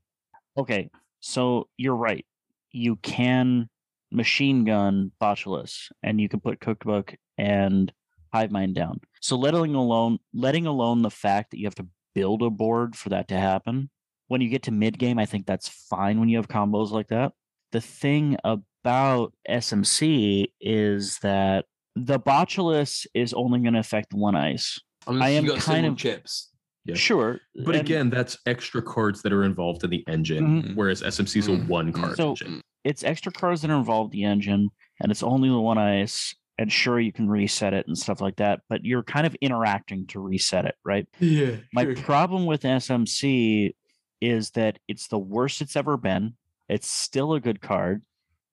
[0.57, 0.91] okay,
[1.21, 2.25] so you're right.
[2.71, 3.69] You can
[4.11, 7.93] machine gun Botulus and you can put Cookbook and
[8.33, 9.01] Hive Mind down.
[9.21, 13.09] So letting alone letting alone the fact that you have to build a board for
[13.11, 13.91] that to happen.
[14.29, 17.09] When you get to mid game, I think that's fine when you have combos like
[17.09, 17.33] that.
[17.73, 21.67] The thing about SMC is that
[21.97, 24.81] the Botulus is only going to affect one ice.
[25.07, 26.51] Unless I am got kind of- chips.
[26.85, 26.95] Yeah.
[26.95, 27.41] Sure.
[27.65, 30.75] But and- again, that's extra cards that are involved in the engine, Mhm.
[30.77, 32.61] whereas SMC is a one card So- engine.
[32.85, 34.69] it's extra cards that are involved in the engine
[35.01, 38.37] and it's only the one ice and sure you can reset it and stuff like
[38.37, 41.57] that but you're kind of interacting to reset it right Yeah.
[41.73, 43.75] my problem with smc
[44.21, 46.35] is that it's the worst it's ever been
[46.69, 48.03] it's still a good card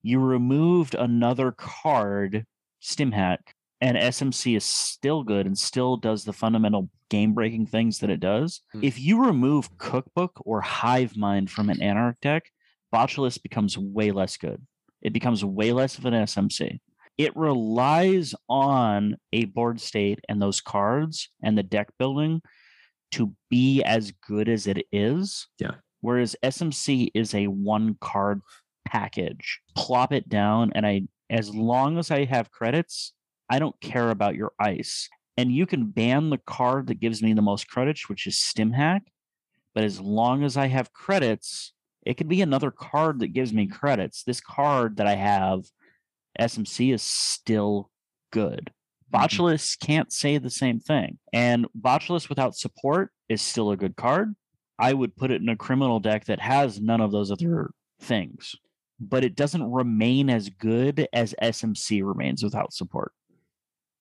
[0.01, 2.45] you removed another card
[2.79, 7.99] stim hack and smc is still good and still does the fundamental game breaking things
[7.99, 8.83] that it does Hmm.
[8.83, 12.43] if you remove cookbook or hive mind from an anarch deck
[12.93, 14.61] Botulus becomes way less good.
[15.01, 16.81] It becomes way less of an SMC.
[17.17, 22.41] It relies on a board state and those cards and the deck building
[23.11, 25.47] to be as good as it is.
[25.57, 25.75] Yeah.
[26.01, 28.41] Whereas SMC is a one card
[28.85, 29.61] package.
[29.73, 33.13] Plop it down, and I, as long as I have credits,
[33.51, 35.09] I don't care about your ice.
[35.35, 38.71] And you can ban the card that gives me the most credits, which is Stim
[38.71, 39.03] Hack.
[39.75, 41.73] But as long as I have credits,
[42.05, 44.23] it could be another card that gives me credits.
[44.23, 45.65] This card that I have,
[46.39, 47.89] SMC, is still
[48.31, 48.71] good.
[49.13, 49.21] Mm-hmm.
[49.21, 51.17] Botulus can't say the same thing.
[51.33, 54.33] And Botulus without support is still a good card.
[54.79, 58.55] I would put it in a criminal deck that has none of those other things,
[58.97, 63.11] but it doesn't remain as good as SMC remains without support.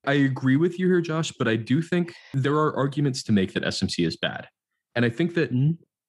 [0.06, 3.52] I agree with you here, Josh, but I do think there are arguments to make
[3.52, 4.48] that SMC is bad.
[4.94, 5.50] And I think that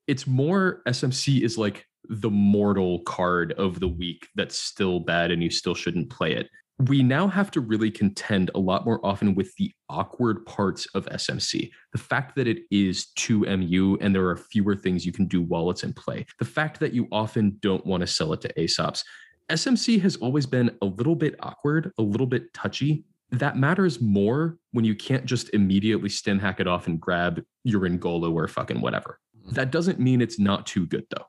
[0.08, 5.44] it's more SMC is like the mortal card of the week that's still bad and
[5.44, 6.50] you still shouldn't play it.
[6.80, 11.06] We now have to really contend a lot more often with the awkward parts of
[11.08, 11.70] SMC.
[11.92, 15.70] The fact that it is 2MU and there are fewer things you can do while
[15.70, 16.26] it's in play.
[16.40, 19.04] The fact that you often don't want to sell it to Aesop's.
[19.50, 23.04] SMC has always been a little bit awkward, a little bit touchy.
[23.32, 27.82] That matters more when you can't just immediately stim hack it off and grab your
[27.82, 29.20] Engolo or fucking whatever.
[29.38, 29.56] Mm-hmm.
[29.56, 31.26] That doesn't mean it's not too good though.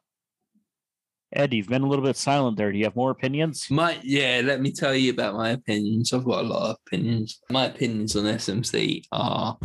[1.35, 2.71] Ed, you've been a little bit silent there.
[2.71, 3.71] Do you have more opinions?
[3.71, 6.13] My yeah, let me tell you about my opinions.
[6.13, 7.41] I've got a lot of opinions.
[7.51, 9.57] My opinions on SMC are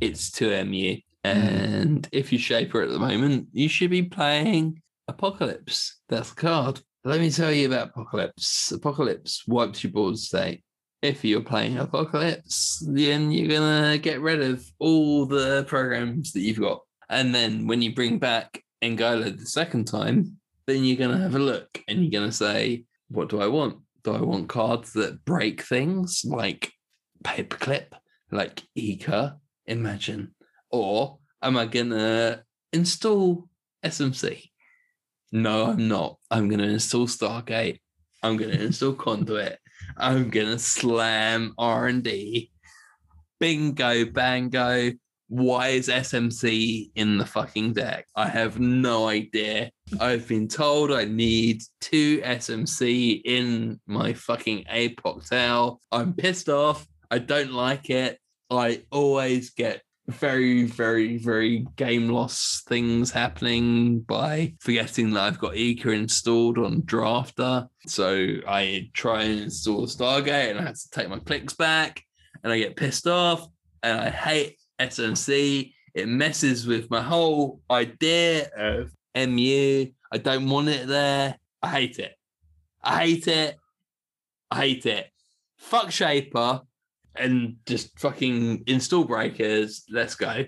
[0.00, 0.96] it's 2MU.
[0.96, 1.02] Mm.
[1.24, 6.00] And if you shaper at the moment, you should be playing Apocalypse.
[6.08, 6.80] That's the card.
[7.04, 8.72] Let me tell you about Apocalypse.
[8.72, 10.62] Apocalypse wipes your board state.
[11.04, 16.60] If you're playing Apocalypse, then you're gonna get rid of all the programs that you've
[16.60, 16.80] got.
[17.10, 21.38] And then when you bring back Engolo the second time, then you're gonna have a
[21.38, 23.80] look and you're gonna say, what do I want?
[24.02, 26.72] Do I want cards that break things like
[27.22, 27.88] paperclip,
[28.30, 29.36] like Ika,
[29.66, 30.34] Imagine,
[30.70, 33.46] or am I gonna install
[33.84, 34.42] SMC?
[35.32, 36.16] No, I'm not.
[36.30, 37.80] I'm gonna install Stargate.
[38.22, 39.58] I'm gonna install Conduit.
[39.96, 42.50] I'm gonna slam R and D.
[43.40, 44.92] Bingo, bango.
[45.28, 48.06] Why is SMC in the fucking deck?
[48.14, 49.70] I have no idea.
[49.98, 55.80] I've been told I need two SMC in my fucking APOC tail.
[55.90, 56.86] I'm pissed off.
[57.10, 58.18] I don't like it.
[58.50, 65.56] I always get very, very, very game loss things happening by forgetting that I've got
[65.56, 67.68] Ika installed on Drafter.
[67.86, 72.02] So I try and install Stargate and I have to take my clicks back
[72.42, 73.48] and I get pissed off
[73.82, 75.72] and I hate SMC.
[75.94, 79.86] It messes with my whole idea of MU.
[80.12, 81.38] I don't want it there.
[81.62, 82.14] I hate it.
[82.82, 83.56] I hate it.
[84.50, 85.10] I hate it.
[85.56, 86.62] Fuck Shaper
[87.16, 89.84] and just fucking install breakers.
[89.90, 90.44] Let's go.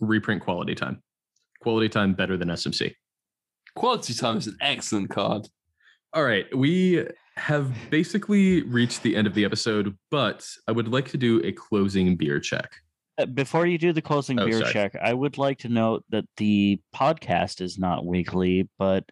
[0.00, 1.02] Reprint quality time.
[1.60, 2.92] Quality time better than SMC.
[3.74, 5.48] Quality Time is an excellent card.
[6.14, 7.06] All right, we
[7.36, 11.52] have basically reached the end of the episode, but I would like to do a
[11.52, 12.70] closing beer check.
[13.18, 14.72] Uh, Before you do the closing Oh, beer sorry.
[14.72, 19.04] check, I would like to note that the podcast is not weekly, but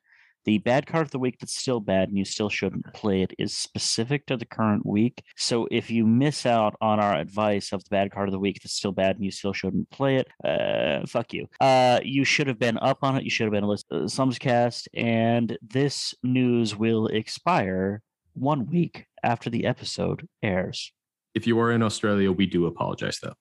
[0.44, 3.32] the bad card of the week that's still bad and you still shouldn't play it
[3.38, 5.22] is specific to the current week.
[5.36, 8.60] So if you miss out on our advice of the bad card of the week
[8.62, 11.46] that's still bad and you still shouldn't play it, uh, fuck you.
[11.60, 13.24] Uh, you should have been up on it.
[13.24, 18.02] You should have been listening to Slumscast, and this news will expire
[18.34, 20.92] one week after the episode airs.
[21.34, 23.34] If you are in Australia, we do apologize though.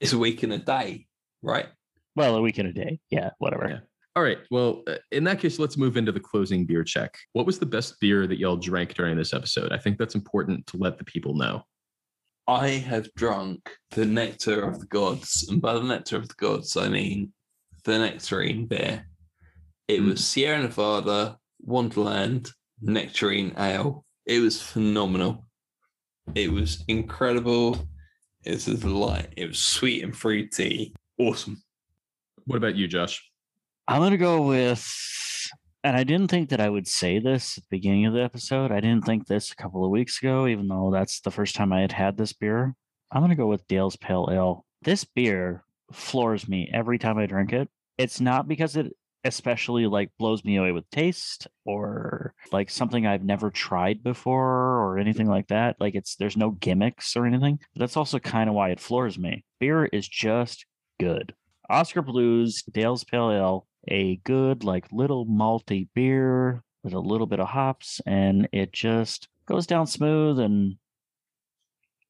[0.00, 1.06] It's a week and a day,
[1.42, 1.66] right?
[2.16, 3.00] Well, a week and a day.
[3.10, 3.68] Yeah, whatever.
[3.68, 3.78] Yeah.
[4.14, 4.38] All right.
[4.50, 7.16] Well, uh, in that case, let's move into the closing beer check.
[7.32, 9.72] What was the best beer that y'all drank during this episode?
[9.72, 11.62] I think that's important to let the people know.
[12.46, 16.76] I have drunk the nectar of the gods, and by the nectar of the gods,
[16.76, 17.32] I mean
[17.84, 19.06] the nectarine beer.
[19.88, 20.10] It Mm.
[20.10, 22.50] was Sierra Nevada Wonderland
[22.82, 24.04] Nectarine Ale.
[24.26, 25.46] It was phenomenal.
[26.34, 27.88] It was incredible.
[28.44, 29.32] It was a delight.
[29.36, 30.94] It was sweet and fruity.
[31.18, 31.62] Awesome.
[32.44, 33.22] What about you, Josh?
[33.88, 34.86] I'm gonna go with,
[35.82, 38.70] and I didn't think that I would say this at the beginning of the episode.
[38.70, 41.72] I didn't think this a couple of weeks ago, even though that's the first time
[41.72, 42.74] I had had this beer.
[43.10, 44.64] I'm gonna go with Dale's Pale Ale.
[44.82, 47.68] This beer floors me every time I drink it.
[47.98, 48.94] It's not because it
[49.24, 54.98] especially like blows me away with taste or like something I've never tried before or
[54.98, 55.76] anything like that.
[55.80, 57.60] Like it's there's no gimmicks or anything.
[57.76, 59.44] That's also kind of why it floors me.
[59.60, 60.66] Beer is just
[60.98, 61.34] good.
[61.68, 67.40] Oskar Blues, Dale's Pale Ale, a good like little malty beer with a little bit
[67.40, 70.76] of hops, and it just goes down smooth and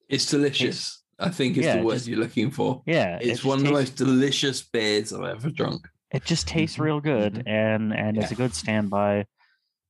[0.09, 1.03] It's delicious.
[1.19, 2.83] I think it's Yeah, the word just- you're looking for.
[2.87, 5.87] yeah, It's just one of the most delicious beers I've ever drunk.
[6.11, 7.43] It just tastes Mhm, real good, mhm.
[7.49, 9.27] and and it's a good standby.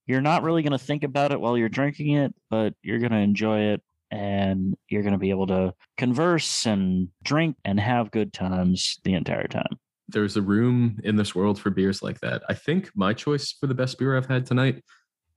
[0.07, 3.13] You're not really going to think about it while you're drinking it, but you're going
[3.13, 3.83] to enjoy it,
[4.13, 9.15] and you're going to be able to converse and drink and have good times the
[9.15, 9.79] entire time.
[10.07, 12.43] There's a room in this world for beers like that.
[12.49, 14.85] I think my choice for the best beer I've had tonight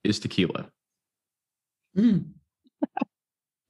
[0.03, 0.69] is tequila.
[1.97, 2.25] Mm.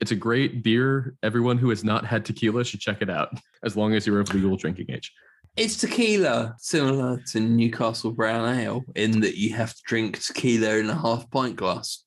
[0.02, 1.15] It's a great beer.
[1.23, 3.30] Everyone who has not had tequila should check it out,
[3.64, 5.11] as long as you're of legal drinking age.
[5.56, 10.90] It's tequila, similar to Newcastle Brown Ale, in that you have to drink tequila in
[10.90, 12.05] a half pint glass.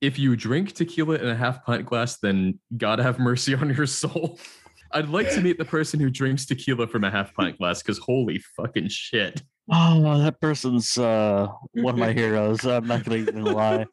[0.00, 3.86] If you drink tequila in a half pint glass, then God have mercy on your
[3.86, 4.38] soul.
[4.92, 7.98] I'd like to meet the person who drinks tequila from a half pint glass because
[7.98, 9.42] holy fucking shit.
[9.70, 12.64] Oh, that person's uh, one of my heroes.
[12.64, 13.84] I'm not going to even lie.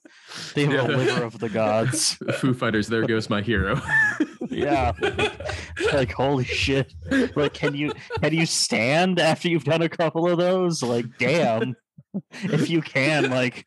[0.53, 0.87] They have Yeah.
[0.87, 2.13] a liver of the gods.
[2.35, 3.81] Foo Fighters, there goes my hero.
[4.49, 4.93] Yeah,
[5.91, 6.93] like holy shit!
[7.35, 7.91] Like, can you
[8.21, 10.81] can you stand after you've done a couple of those?
[10.81, 11.75] Like, damn,
[12.43, 13.65] if you can, like,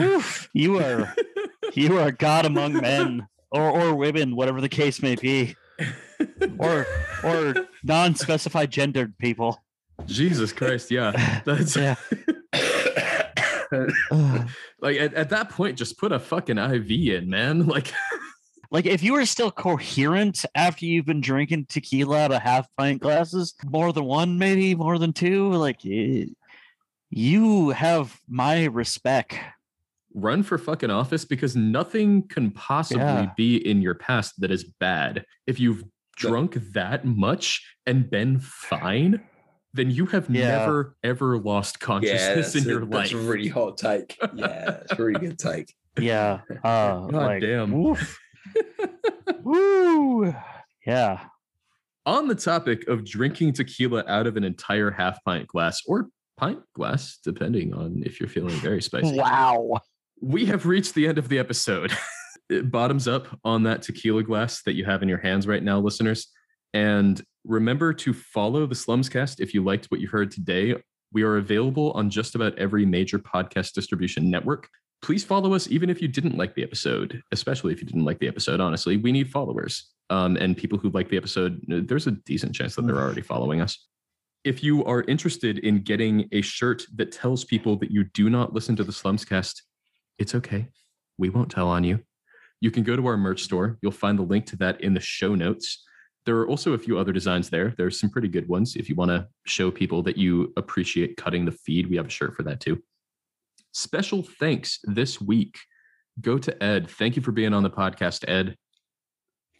[0.00, 1.12] oof, you are
[1.76, 5.56] you are God among men or or women, whatever the case may be,
[6.58, 6.86] or
[7.24, 9.62] or non-specified gendered people.
[10.06, 11.42] Jesus Christ, yeah.
[11.44, 11.96] That's Yeah.
[14.82, 17.66] Like at, at that point, just put a fucking IV in, man.
[17.68, 17.92] Like
[18.72, 23.00] Like if you were still coherent after you've been drinking tequila out of half pint
[23.00, 26.26] glasses, more than one, maybe more than two, like eh,
[27.10, 29.38] you have my respect.
[30.14, 33.30] Run for fucking office because nothing can possibly Yeah.
[33.36, 35.24] be in your past that is bad.
[35.46, 35.84] If you've
[36.16, 39.22] drunk that much and been fine,
[39.72, 40.58] then you have Yeah.
[40.58, 44.18] never ever lost consciousness that's, in a, your that's a really hot take.
[44.34, 45.74] Yeah, it's a really good take.
[45.98, 46.40] Yeah.
[46.64, 47.72] Uh, God like, damn.
[47.72, 48.18] woof.
[49.42, 50.34] Woo.
[50.86, 51.20] Yeah.
[52.06, 56.60] On the topic of drinking tequila out of an entire half pint glass or pint
[56.74, 59.16] glass, depending on if you're feeling very spicy.
[59.18, 59.78] Wow.
[60.20, 61.92] We have reached the end of the episode.
[62.64, 66.28] Bottoms up on that tequila glass that you have in your hands right now, listeners.
[66.74, 70.76] And remember to follow the Slumscast if you liked what you heard today.
[71.12, 74.68] We are available on just about every major podcast distribution network.
[75.02, 78.18] Please follow us even if you didn't like the episode, especially if you didn't like
[78.18, 78.60] the episode.
[78.60, 81.60] Honestly, we need followers um, and people who like the episode.
[81.66, 83.86] There's a decent chance that they're already following us.
[84.44, 88.52] If you are interested in getting a shirt that tells people that you do not
[88.52, 89.60] listen to the Slumscast,
[90.20, 90.68] it's okay.
[91.18, 92.00] We won't tell on you.
[92.60, 93.78] You can go to our merch store.
[93.82, 95.82] You'll find the link to that in the show notes.
[96.26, 97.74] There are also a few other designs there.
[97.78, 98.76] There's some pretty good ones.
[98.76, 102.10] If you want to show people that you appreciate cutting the feed, we have a
[102.10, 102.82] shirt for that too.
[103.72, 105.58] Special thanks this week
[106.20, 106.90] go to Ed.
[106.90, 108.56] Thank you for being on the podcast, Ed.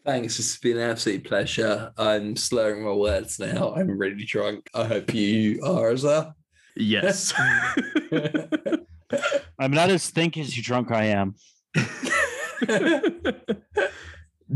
[0.04, 0.38] Thanks.
[0.38, 1.90] It's been an absolute pleasure.
[1.96, 3.74] I'm slurring my words now.
[3.74, 4.68] I'm really drunk.
[4.74, 6.34] I hope you are as well.
[6.76, 7.32] Yes.
[9.60, 11.34] I'm not as think as you drunk I am.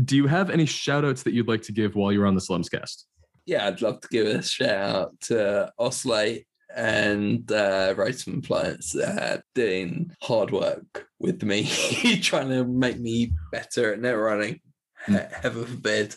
[0.03, 2.41] Do you have any shout outs that you'd like to give while you're on the
[2.41, 3.03] Slumscast?
[3.47, 6.45] yeah, I'd love to give a shout out to Oslate
[6.75, 11.65] and uh, Rotem Appliance uh, doing hard work with me,
[12.23, 14.59] trying to make me better at net running.
[15.05, 16.15] He- Heaven forbid.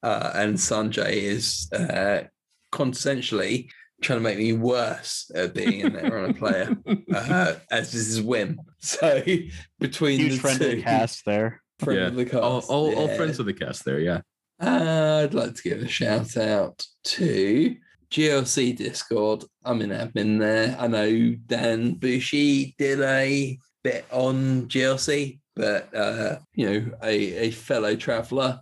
[0.00, 2.20] Uh, and Sanjay is uh,
[2.72, 3.68] consensually
[4.00, 6.76] trying to make me worse at being a Netrunner player,
[7.14, 8.60] uh, as this is his whim.
[8.80, 9.24] So
[9.80, 11.60] between Huge the friend two, of the cast there.
[11.80, 13.98] friend yeah, of the cast, all, all, all friends of the cast there.
[13.98, 14.20] Yeah.
[14.60, 17.76] Uh, I'd like to give a shout out to
[18.12, 19.44] GLC Discord.
[19.64, 20.76] I'm in admin there.
[20.78, 27.50] I know Dan Bushi did a bit on GLC, but uh, you know, a, a
[27.50, 28.60] fellow traveler.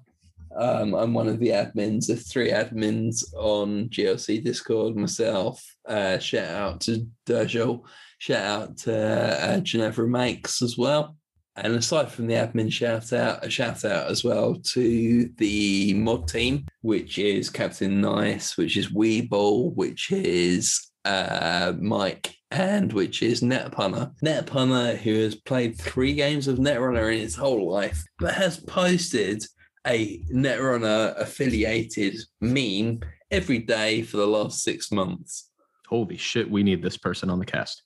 [0.59, 5.63] Um, I'm one of the admins, the three admins on GLC Discord myself.
[5.87, 7.83] Uh, shout out to Dergel,
[8.19, 11.17] shout out to uh, Geneva Makes as well.
[11.57, 16.29] And aside from the admin shout out, a shout out as well to the mod
[16.29, 23.41] team, which is Captain Nice, which is Weeble, which is uh, Mike, and which is
[23.41, 24.13] Netpunner.
[24.23, 29.43] Netpunner, who has played three games of Netrunner in his whole life, but has posted
[29.87, 33.01] a Netrunner affiliated meme
[33.31, 35.51] every day for the last six months.
[35.89, 37.83] Holy shit, we need this person on the cast.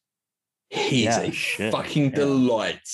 [0.70, 1.72] He's Yeah, a shit.
[1.72, 2.16] fucking Yeah.
[2.16, 2.89] delight.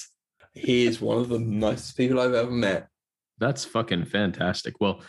[0.55, 2.89] He is one of the nicest people I've ever met.
[3.39, 4.81] That's fucking fantastic.
[4.81, 5.03] Well,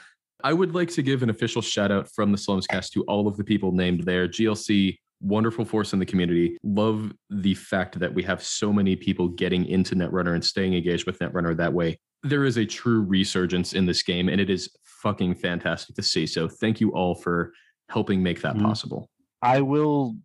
[0.44, 3.38] I would like to give an official shout out from the Slumscast to all of
[3.38, 4.28] the people named there.
[4.28, 6.58] GLC, wonderful force in the community.
[6.64, 11.08] Love the fact that we have so many people getting into Netrunner and staying engaged
[11.08, 12.00] with Netrunner that way.
[12.24, 16.26] There is a true resurgence in this game, and it is fucking fantastic to see.
[16.26, 17.54] So thank you all for
[17.90, 18.64] helping make that Mhm.
[18.64, 19.10] possible.
[19.42, 20.16] I will,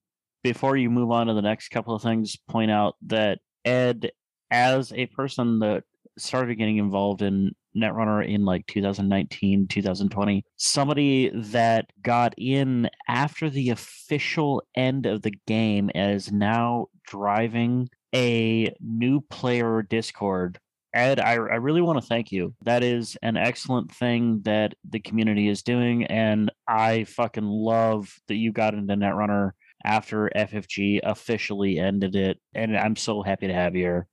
[0.42, 4.10] before you move on to the next couple of things, point out that Ed,
[4.50, 5.84] as a person that
[6.18, 13.70] started getting involved in Netrunner in like 2019, 2020, somebody that got in after the
[13.70, 20.58] official end of the game is now driving a new player Discord.
[20.94, 22.54] Ed, I, I really want to thank you.
[22.62, 26.04] That is an excellent thing that the community is doing.
[26.04, 29.52] And I fucking love that you got into Netrunner
[29.84, 32.38] after FFG officially ended it.
[32.54, 34.06] And I'm so happy to have you here.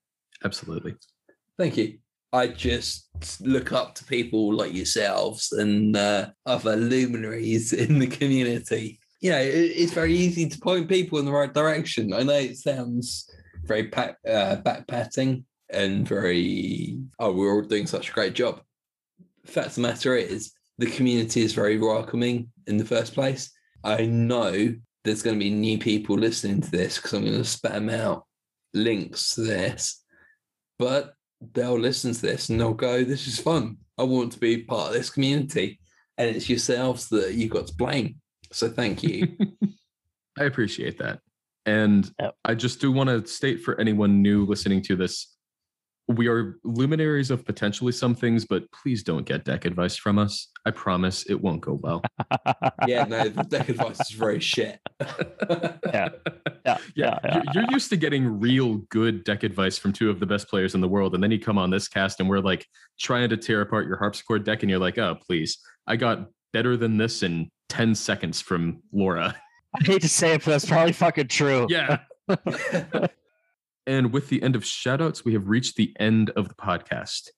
[0.44, 0.96] Absolutely.
[1.58, 1.98] Thank you.
[2.32, 3.10] I just
[3.42, 9.00] look up to people like yourselves and uh, other luminaries in the community.
[9.20, 12.14] You know, it, it's very easy to point people in the right direction.
[12.14, 13.30] I know it sounds
[13.66, 18.62] very pat, uh, back patting and very, oh, we're all doing such a great job.
[19.46, 23.52] Fact of the matter is, the community is very welcoming in the first place.
[23.84, 24.74] I know
[25.04, 28.26] there's going to be new people listening to this because I'm going to spam out
[28.74, 30.04] links to this,
[30.78, 31.14] but
[31.54, 33.78] they'll listen to this and they'll go, This is fun.
[33.98, 35.80] I want to be part of this community.
[36.18, 38.16] And it's yourselves that you've got to blame.
[38.52, 39.38] So thank you.
[40.38, 41.20] I appreciate that.
[41.66, 42.36] And Yep.
[42.46, 45.36] I just do want to state for anyone new listening to this
[46.10, 50.48] we are luminaries of potentially some things, but please don't get deck advice from us.
[50.66, 52.02] I promise it won't go well.
[52.88, 54.80] yeah, no, the deck advice is very shit.
[55.92, 56.10] Yeah.
[56.66, 60.20] Yeah, Yeah, yeah, you're- You're used to getting real good deck advice from two of
[60.20, 61.14] the best players in the world.
[61.16, 62.66] And then you come on this cast and we're like
[63.00, 65.58] trying to tear apart your Haarpsichord deck, and you're like, oh, please.
[65.88, 69.36] I got better than this in 10 seconds from Laura.
[69.80, 71.68] I hate to say it, but that's probably fucking true.
[71.70, 72.00] Yeah.
[73.88, 77.30] And with the end of shoutouts, we have reached the end of the podcast.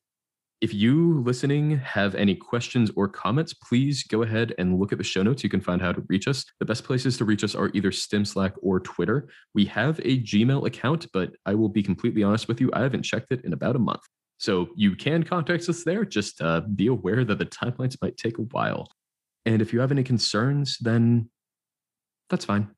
[0.61, 5.03] If you listening have any questions or comments, please go ahead and look at the
[5.03, 5.43] show notes.
[5.43, 6.45] You can find how to reach us.
[6.59, 9.30] The best places to reach us are either Stim Slack or Twitter.
[9.55, 13.01] We have a Gmail account, but I will be completely honest with you, I haven't
[13.01, 14.01] checked it in about a month.
[14.38, 16.05] So you can contact us there.
[16.05, 18.88] Just uh, be aware that the timelines might take a while.
[19.47, 21.30] And if you have any concerns, then
[22.30, 22.69] that's fine.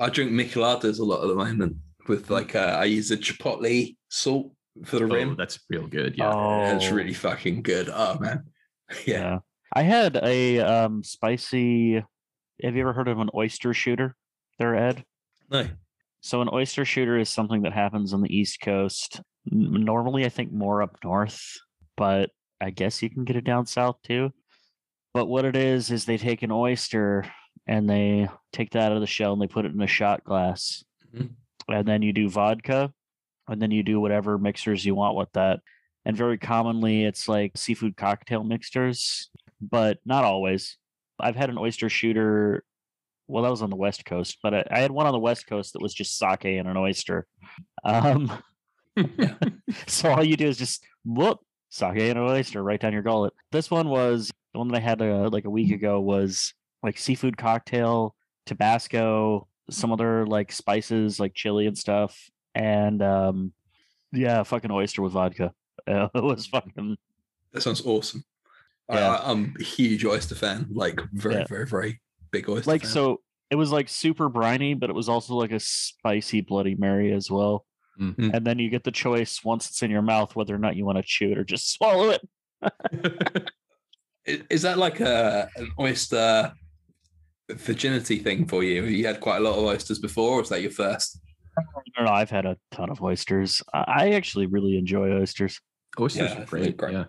[0.00, 1.76] I drink micheladas a lot at the moment
[2.08, 4.52] with like, uh, I use a chipotle salt
[4.84, 5.36] for the Oh, rim.
[5.36, 6.16] that's real good.
[6.16, 6.32] Yeah.
[6.34, 7.88] Oh, It's really fucking good.
[7.92, 8.44] Oh, man.
[9.06, 9.20] Yeah.
[9.20, 9.38] yeah.
[9.72, 11.94] I had a um spicy.
[12.64, 14.16] Have you ever heard of an oyster shooter?
[14.58, 15.04] There, Ed.
[15.48, 15.68] No.
[16.22, 19.20] So an oyster shooter is something that happens on the East Coast.
[19.46, 21.40] Normally, I think more up north,
[21.96, 24.32] but I guess you can get it down south too.
[25.14, 27.24] But what it is is they take an oyster
[27.70, 30.24] and they take that out of the shell and they put it in a shot
[30.24, 30.84] glass,
[31.14, 31.30] Mhm.
[31.68, 32.92] and then you do vodka,
[33.48, 35.60] and then you do whatever mixers you want with that.
[36.04, 39.30] And very commonly, it's like seafood cocktail mixers,
[39.60, 40.78] but not always.
[41.20, 42.64] I've had an oyster shooter.
[43.28, 45.46] Well, that was on the West Coast, but I, I had one on the West
[45.46, 47.28] Coast that was just sake and an oyster.
[47.84, 48.32] Um,
[49.86, 51.38] so all you do is just whoop
[51.68, 53.32] sake and an oyster right down your gullet.
[53.52, 56.52] This one was the one that I had uh, like a week ago was
[56.82, 58.14] like seafood cocktail,
[58.46, 63.52] Tabasco, some other like spices like chili and stuff, and um,
[64.12, 65.52] yeah, fucking oyster with vodka.
[65.86, 66.96] Uh, it was fucking
[67.52, 68.24] That sounds awesome.
[68.88, 69.10] I, Yeah.
[69.16, 71.44] I, I'm a huge oyster fan, like very, Yeah.
[71.48, 72.00] very, very
[72.30, 72.90] big oyster like fan.
[72.90, 73.20] so.
[73.52, 77.28] It was like super briny, but it was also like a spicy Bloody Mary as
[77.32, 77.66] well.
[78.00, 78.14] Mm.
[78.14, 78.32] Mm.
[78.32, 80.84] And then you get the choice once it's in your mouth whether or not you
[80.84, 82.22] want to chew it or just swallow it.
[84.24, 86.52] is that like a an oyster
[87.54, 88.84] virginity thing for you?
[88.84, 91.20] You had quite a lot of oysters before, or was that your first?
[91.58, 91.64] No,
[92.04, 92.08] don't.
[92.08, 93.62] I've had a ton of oysters.
[93.74, 95.60] I I actually really enjoy oysters.
[95.98, 96.76] Oysters Yeah, are great.
[96.76, 96.92] great.
[96.94, 97.04] Yeah.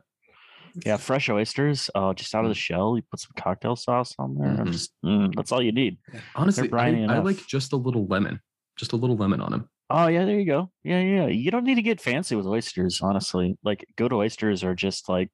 [0.85, 2.95] Yeah, fresh oysters, uh, just out of the shell.
[2.95, 4.47] You put some cocktail sauce on there.
[4.51, 4.71] and Mhm.
[4.71, 5.97] Just mm, that's all you need.
[6.35, 8.39] Honestly, I, I like just a little lemon,
[8.77, 9.69] just a little lemon on them.
[9.89, 10.71] Oh yeah, there you go.
[10.83, 11.27] Yeah, yeah.
[11.27, 13.57] You don't need to get fancy with oysters, honestly.
[13.63, 15.29] Like good oysters are just like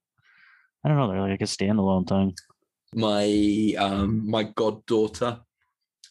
[0.84, 2.34] I don't know, they're like a standalone thing.
[2.94, 5.40] My um my goddaughter,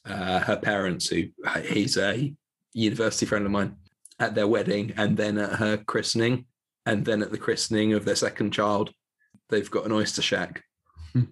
[0.05, 1.25] uh, her parents, who
[1.63, 2.35] he's a
[2.75, 3.77] university friend of mine,
[4.19, 6.47] at their wedding and then at her christening,
[6.85, 8.91] and then at the christening of their second child,
[9.49, 10.63] they've got an oyster shack.
[11.13, 11.25] Hmm.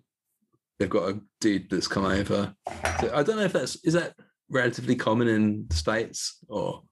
[0.79, 2.55] They've got a dude that's come over.
[3.01, 4.15] So I don't know if that's is that
[4.51, 6.83] relatively common in the states or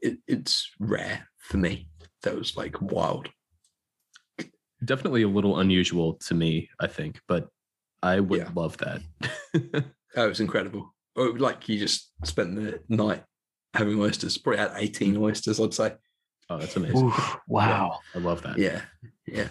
[0.00, 1.88] it, it's rare for me.
[2.22, 3.28] That was like wild.
[4.84, 7.48] Definitely a little unusual to me, I think, but
[8.02, 8.50] I would Yeah.
[8.54, 9.02] love that.
[10.16, 10.92] Oh, it was incredible.
[11.14, 13.22] Oh, like you just spent the night
[13.74, 14.36] having oysters.
[14.38, 15.94] Probably had 18 oysters, I'd say.
[16.48, 17.06] oh, that's amazing.
[17.06, 18.00] Oof, wow.
[18.12, 18.58] I love that.
[18.58, 18.82] Yeah.
[19.24, 19.50] Yeah.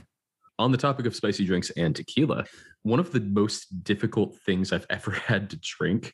[0.58, 2.44] On the topic of spicy drinks and tequila,
[2.84, 6.12] one of the most difficult things I've ever had to drink,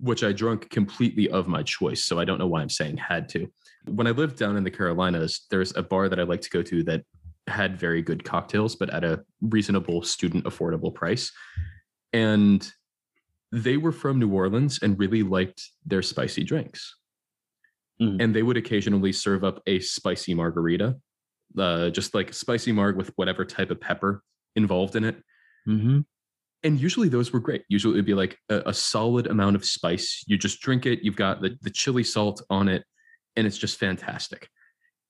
[0.00, 2.02] which I drank completely of my choice.
[2.04, 3.46] So I don't know why I'm saying had to.
[3.88, 6.62] When I lived down in the Carolinas, there's a bar that I like to go
[6.62, 7.02] to that
[7.46, 11.32] had very good cocktails, but at a reasonable student affordable price.
[12.12, 12.70] And
[13.50, 16.96] they were from New Orleans and really liked their spicy drinks.
[18.00, 18.22] Mhm.
[18.22, 20.96] And they would occasionally serve up a spicy margarita,
[21.58, 24.22] uh, just like spicy marg with whatever type of pepper
[24.56, 25.22] involved in it.
[25.68, 26.00] Mm-hmm.
[26.64, 27.64] And usually those were great.
[27.68, 30.24] Usually it would be like a, a solid amount of spice.
[30.26, 32.84] You just drink it, you've got the, the chili salt on it,
[33.36, 34.48] and it's just fantastic.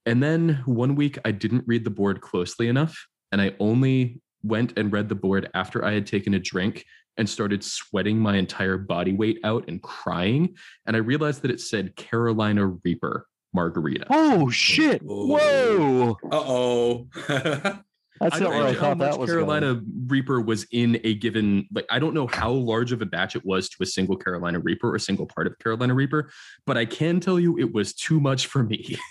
[0.06, 4.76] And then one week I didn't read the board closely enough, and I only went
[4.76, 6.84] and read the board after I had taken a drink
[7.16, 10.56] and started sweating my entire body weight out and crying.
[10.86, 14.06] And I realized that it said Carolina Reaper margarita.
[14.10, 15.02] Oh shit!
[15.02, 16.16] Whoa!
[16.24, 17.08] Uh oh.
[18.20, 20.04] That's I not don't know I how much that Carolina going.
[20.06, 23.44] Reaper was in a given like I don't know how large of a batch it
[23.44, 26.30] was to a single Carolina Reaper or a single part of Carolina Reaper,
[26.64, 28.96] but I can tell you it was too much for me.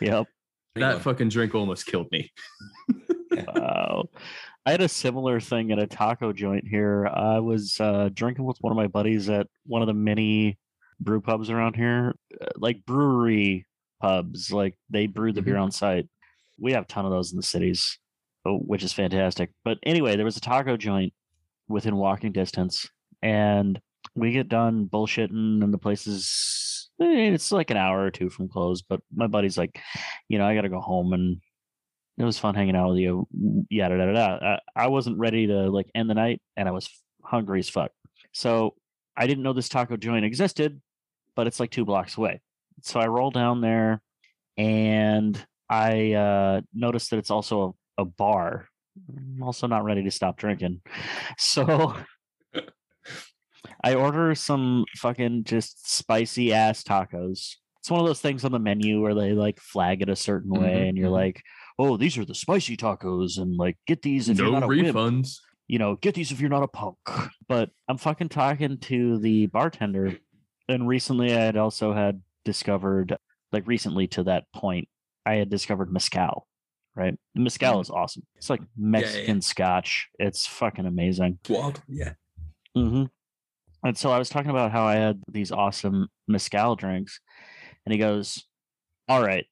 [0.00, 0.26] Yep.
[0.76, 2.30] that fucking drink almost killed me.
[3.46, 4.08] Wow.
[4.66, 7.06] I had a similar thing at a taco joint here.
[7.06, 10.58] I was uh, drinking with one of my buddies at one of the many
[11.00, 13.66] brew pubs around here, uh, like brewery
[14.00, 14.52] pubs.
[14.52, 16.08] Like they brew the beer on site.
[16.58, 17.98] We have a ton of those in the cities,
[18.44, 19.50] oh, which is fantastic.
[19.64, 21.12] But anyway, there was a taco joint
[21.68, 22.90] within walking distance,
[23.22, 23.80] and
[24.14, 28.48] we get done bullshitting, and the place is it's like an hour or two from
[28.48, 28.82] close.
[28.82, 29.80] But my buddy's like,
[30.28, 31.40] you know, I got to go home and
[32.18, 33.28] it was fun hanging out with you.
[33.70, 34.60] Yada yada yada.
[34.76, 36.88] I, I wasn't ready to like end the night, and I was
[37.22, 37.92] hungry as fuck.
[38.32, 38.74] So
[39.16, 40.80] I didn't know this taco joint existed,
[41.36, 42.40] but it's like two blocks away.
[42.82, 44.02] So I roll down there,
[44.56, 48.68] and I uh, noticed that it's also a, a bar.
[49.16, 50.80] I'm also not ready to stop drinking,
[51.38, 51.94] so
[53.84, 57.56] I order some fucking just spicy ass tacos.
[57.78, 60.50] It's one of those things on the menu where they like flag it a certain
[60.50, 61.12] way, Mhm, and you're mhm.
[61.12, 61.42] like,
[61.78, 64.66] "Oh, these are the spicy tacos," and like, get these if no you're not a
[64.68, 65.38] wimp refunds.
[65.68, 66.96] you know, get these if you're not a punk.
[67.48, 70.18] But I'm fucking talking to the bartender.
[70.68, 73.16] And recently I had also had discovered,
[73.52, 74.88] like recently to that point,
[75.24, 76.46] I had discovered Mescal,
[76.94, 77.16] right?
[77.34, 78.26] And Mescal is awesome.
[78.36, 80.08] It's like Mexican scotch.
[80.18, 81.38] It's fucking amazing.
[81.48, 81.82] Wild.
[81.88, 82.14] Yeah.
[82.74, 83.04] hmm
[83.84, 87.20] And so I was talking about how I had these awesome mezcal drinks,
[87.86, 88.44] and he goes,
[89.08, 89.46] "All right,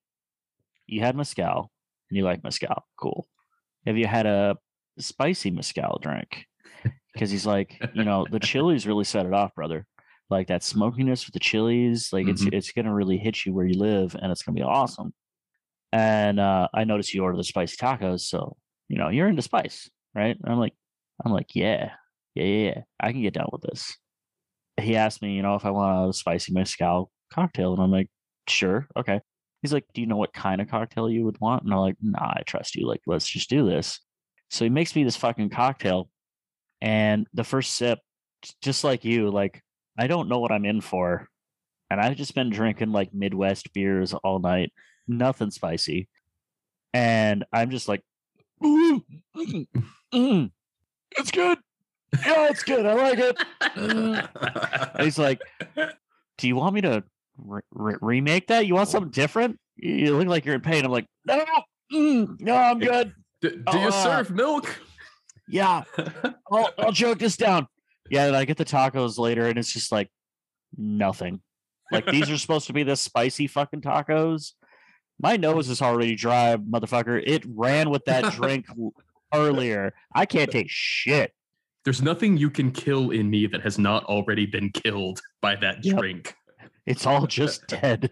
[0.86, 1.70] you had mezcal,
[2.10, 3.28] and you like mezcal, cool.
[3.86, 4.56] Have you had a
[4.98, 6.46] spicy mezcal drink?"
[7.14, 9.86] Because he's like, you know, the chilies really set it off, brother.
[10.30, 12.54] Like that smokiness with the chilies, like it's Mhm.
[12.54, 15.14] it's gonna really hit you where you live, and it's gonna be awesome.
[15.92, 18.56] And uh, I noticed you order the spicy tacos, so
[18.88, 20.36] you know you're into spice, right?
[20.42, 20.74] And I'm like,
[21.24, 21.92] I'm like, yeah,
[22.34, 23.96] yeah, yeah, yeah, I can get down with this.
[24.80, 28.10] He asked me, you know, if I want a spicy mezcal cocktail, and I'm like,
[28.48, 29.20] sure, okay.
[29.62, 31.64] He's like, do you know what kind of cocktail you would want?
[31.64, 32.86] And I'm like, nah, I trust you.
[32.86, 34.00] Like, let's just do this.
[34.50, 36.08] So he makes me this fucking cocktail,
[36.80, 37.98] and the first sip,
[38.62, 39.62] just like you, like
[39.98, 41.28] I don't know what I'm in for,
[41.90, 44.72] and I've just been drinking like Midwest beers all night,
[45.08, 46.08] nothing spicy,
[46.94, 48.02] and I'm just like,
[48.64, 49.02] "Ooh,
[49.36, 49.66] mm,
[50.14, 50.50] mm,
[51.18, 51.55] it's good.
[52.24, 52.86] Yeah, it's good.
[52.86, 53.36] I like it.
[53.76, 54.28] And
[55.04, 55.40] he's like,
[56.38, 57.04] "Do you want me to
[57.38, 58.66] re- re- remake that?
[58.66, 59.58] You want something different?
[59.76, 61.44] You- look like you're in pain." I'm like, "No,
[61.92, 63.12] mm, no, I'm good.
[63.42, 64.80] D- do Oh, you uh, serve milk?
[65.48, 65.82] Yeah,
[66.50, 67.66] I'll I'll choke this down."
[68.10, 70.10] Yeah, and I get the tacos later, and it's just like
[70.76, 71.40] nothing.
[71.92, 74.52] Like these are supposed to be the spicy fucking tacos.
[75.20, 77.22] My nose is already dry, motherfucker.
[77.24, 78.66] It ran with that drink
[79.34, 79.94] earlier.
[80.14, 81.32] I can't take shit.
[81.86, 85.84] There's nothing you can kill in me that has not already been killed by that
[85.84, 85.98] Yep.
[85.98, 86.34] drink.
[86.84, 88.10] It's all just dead.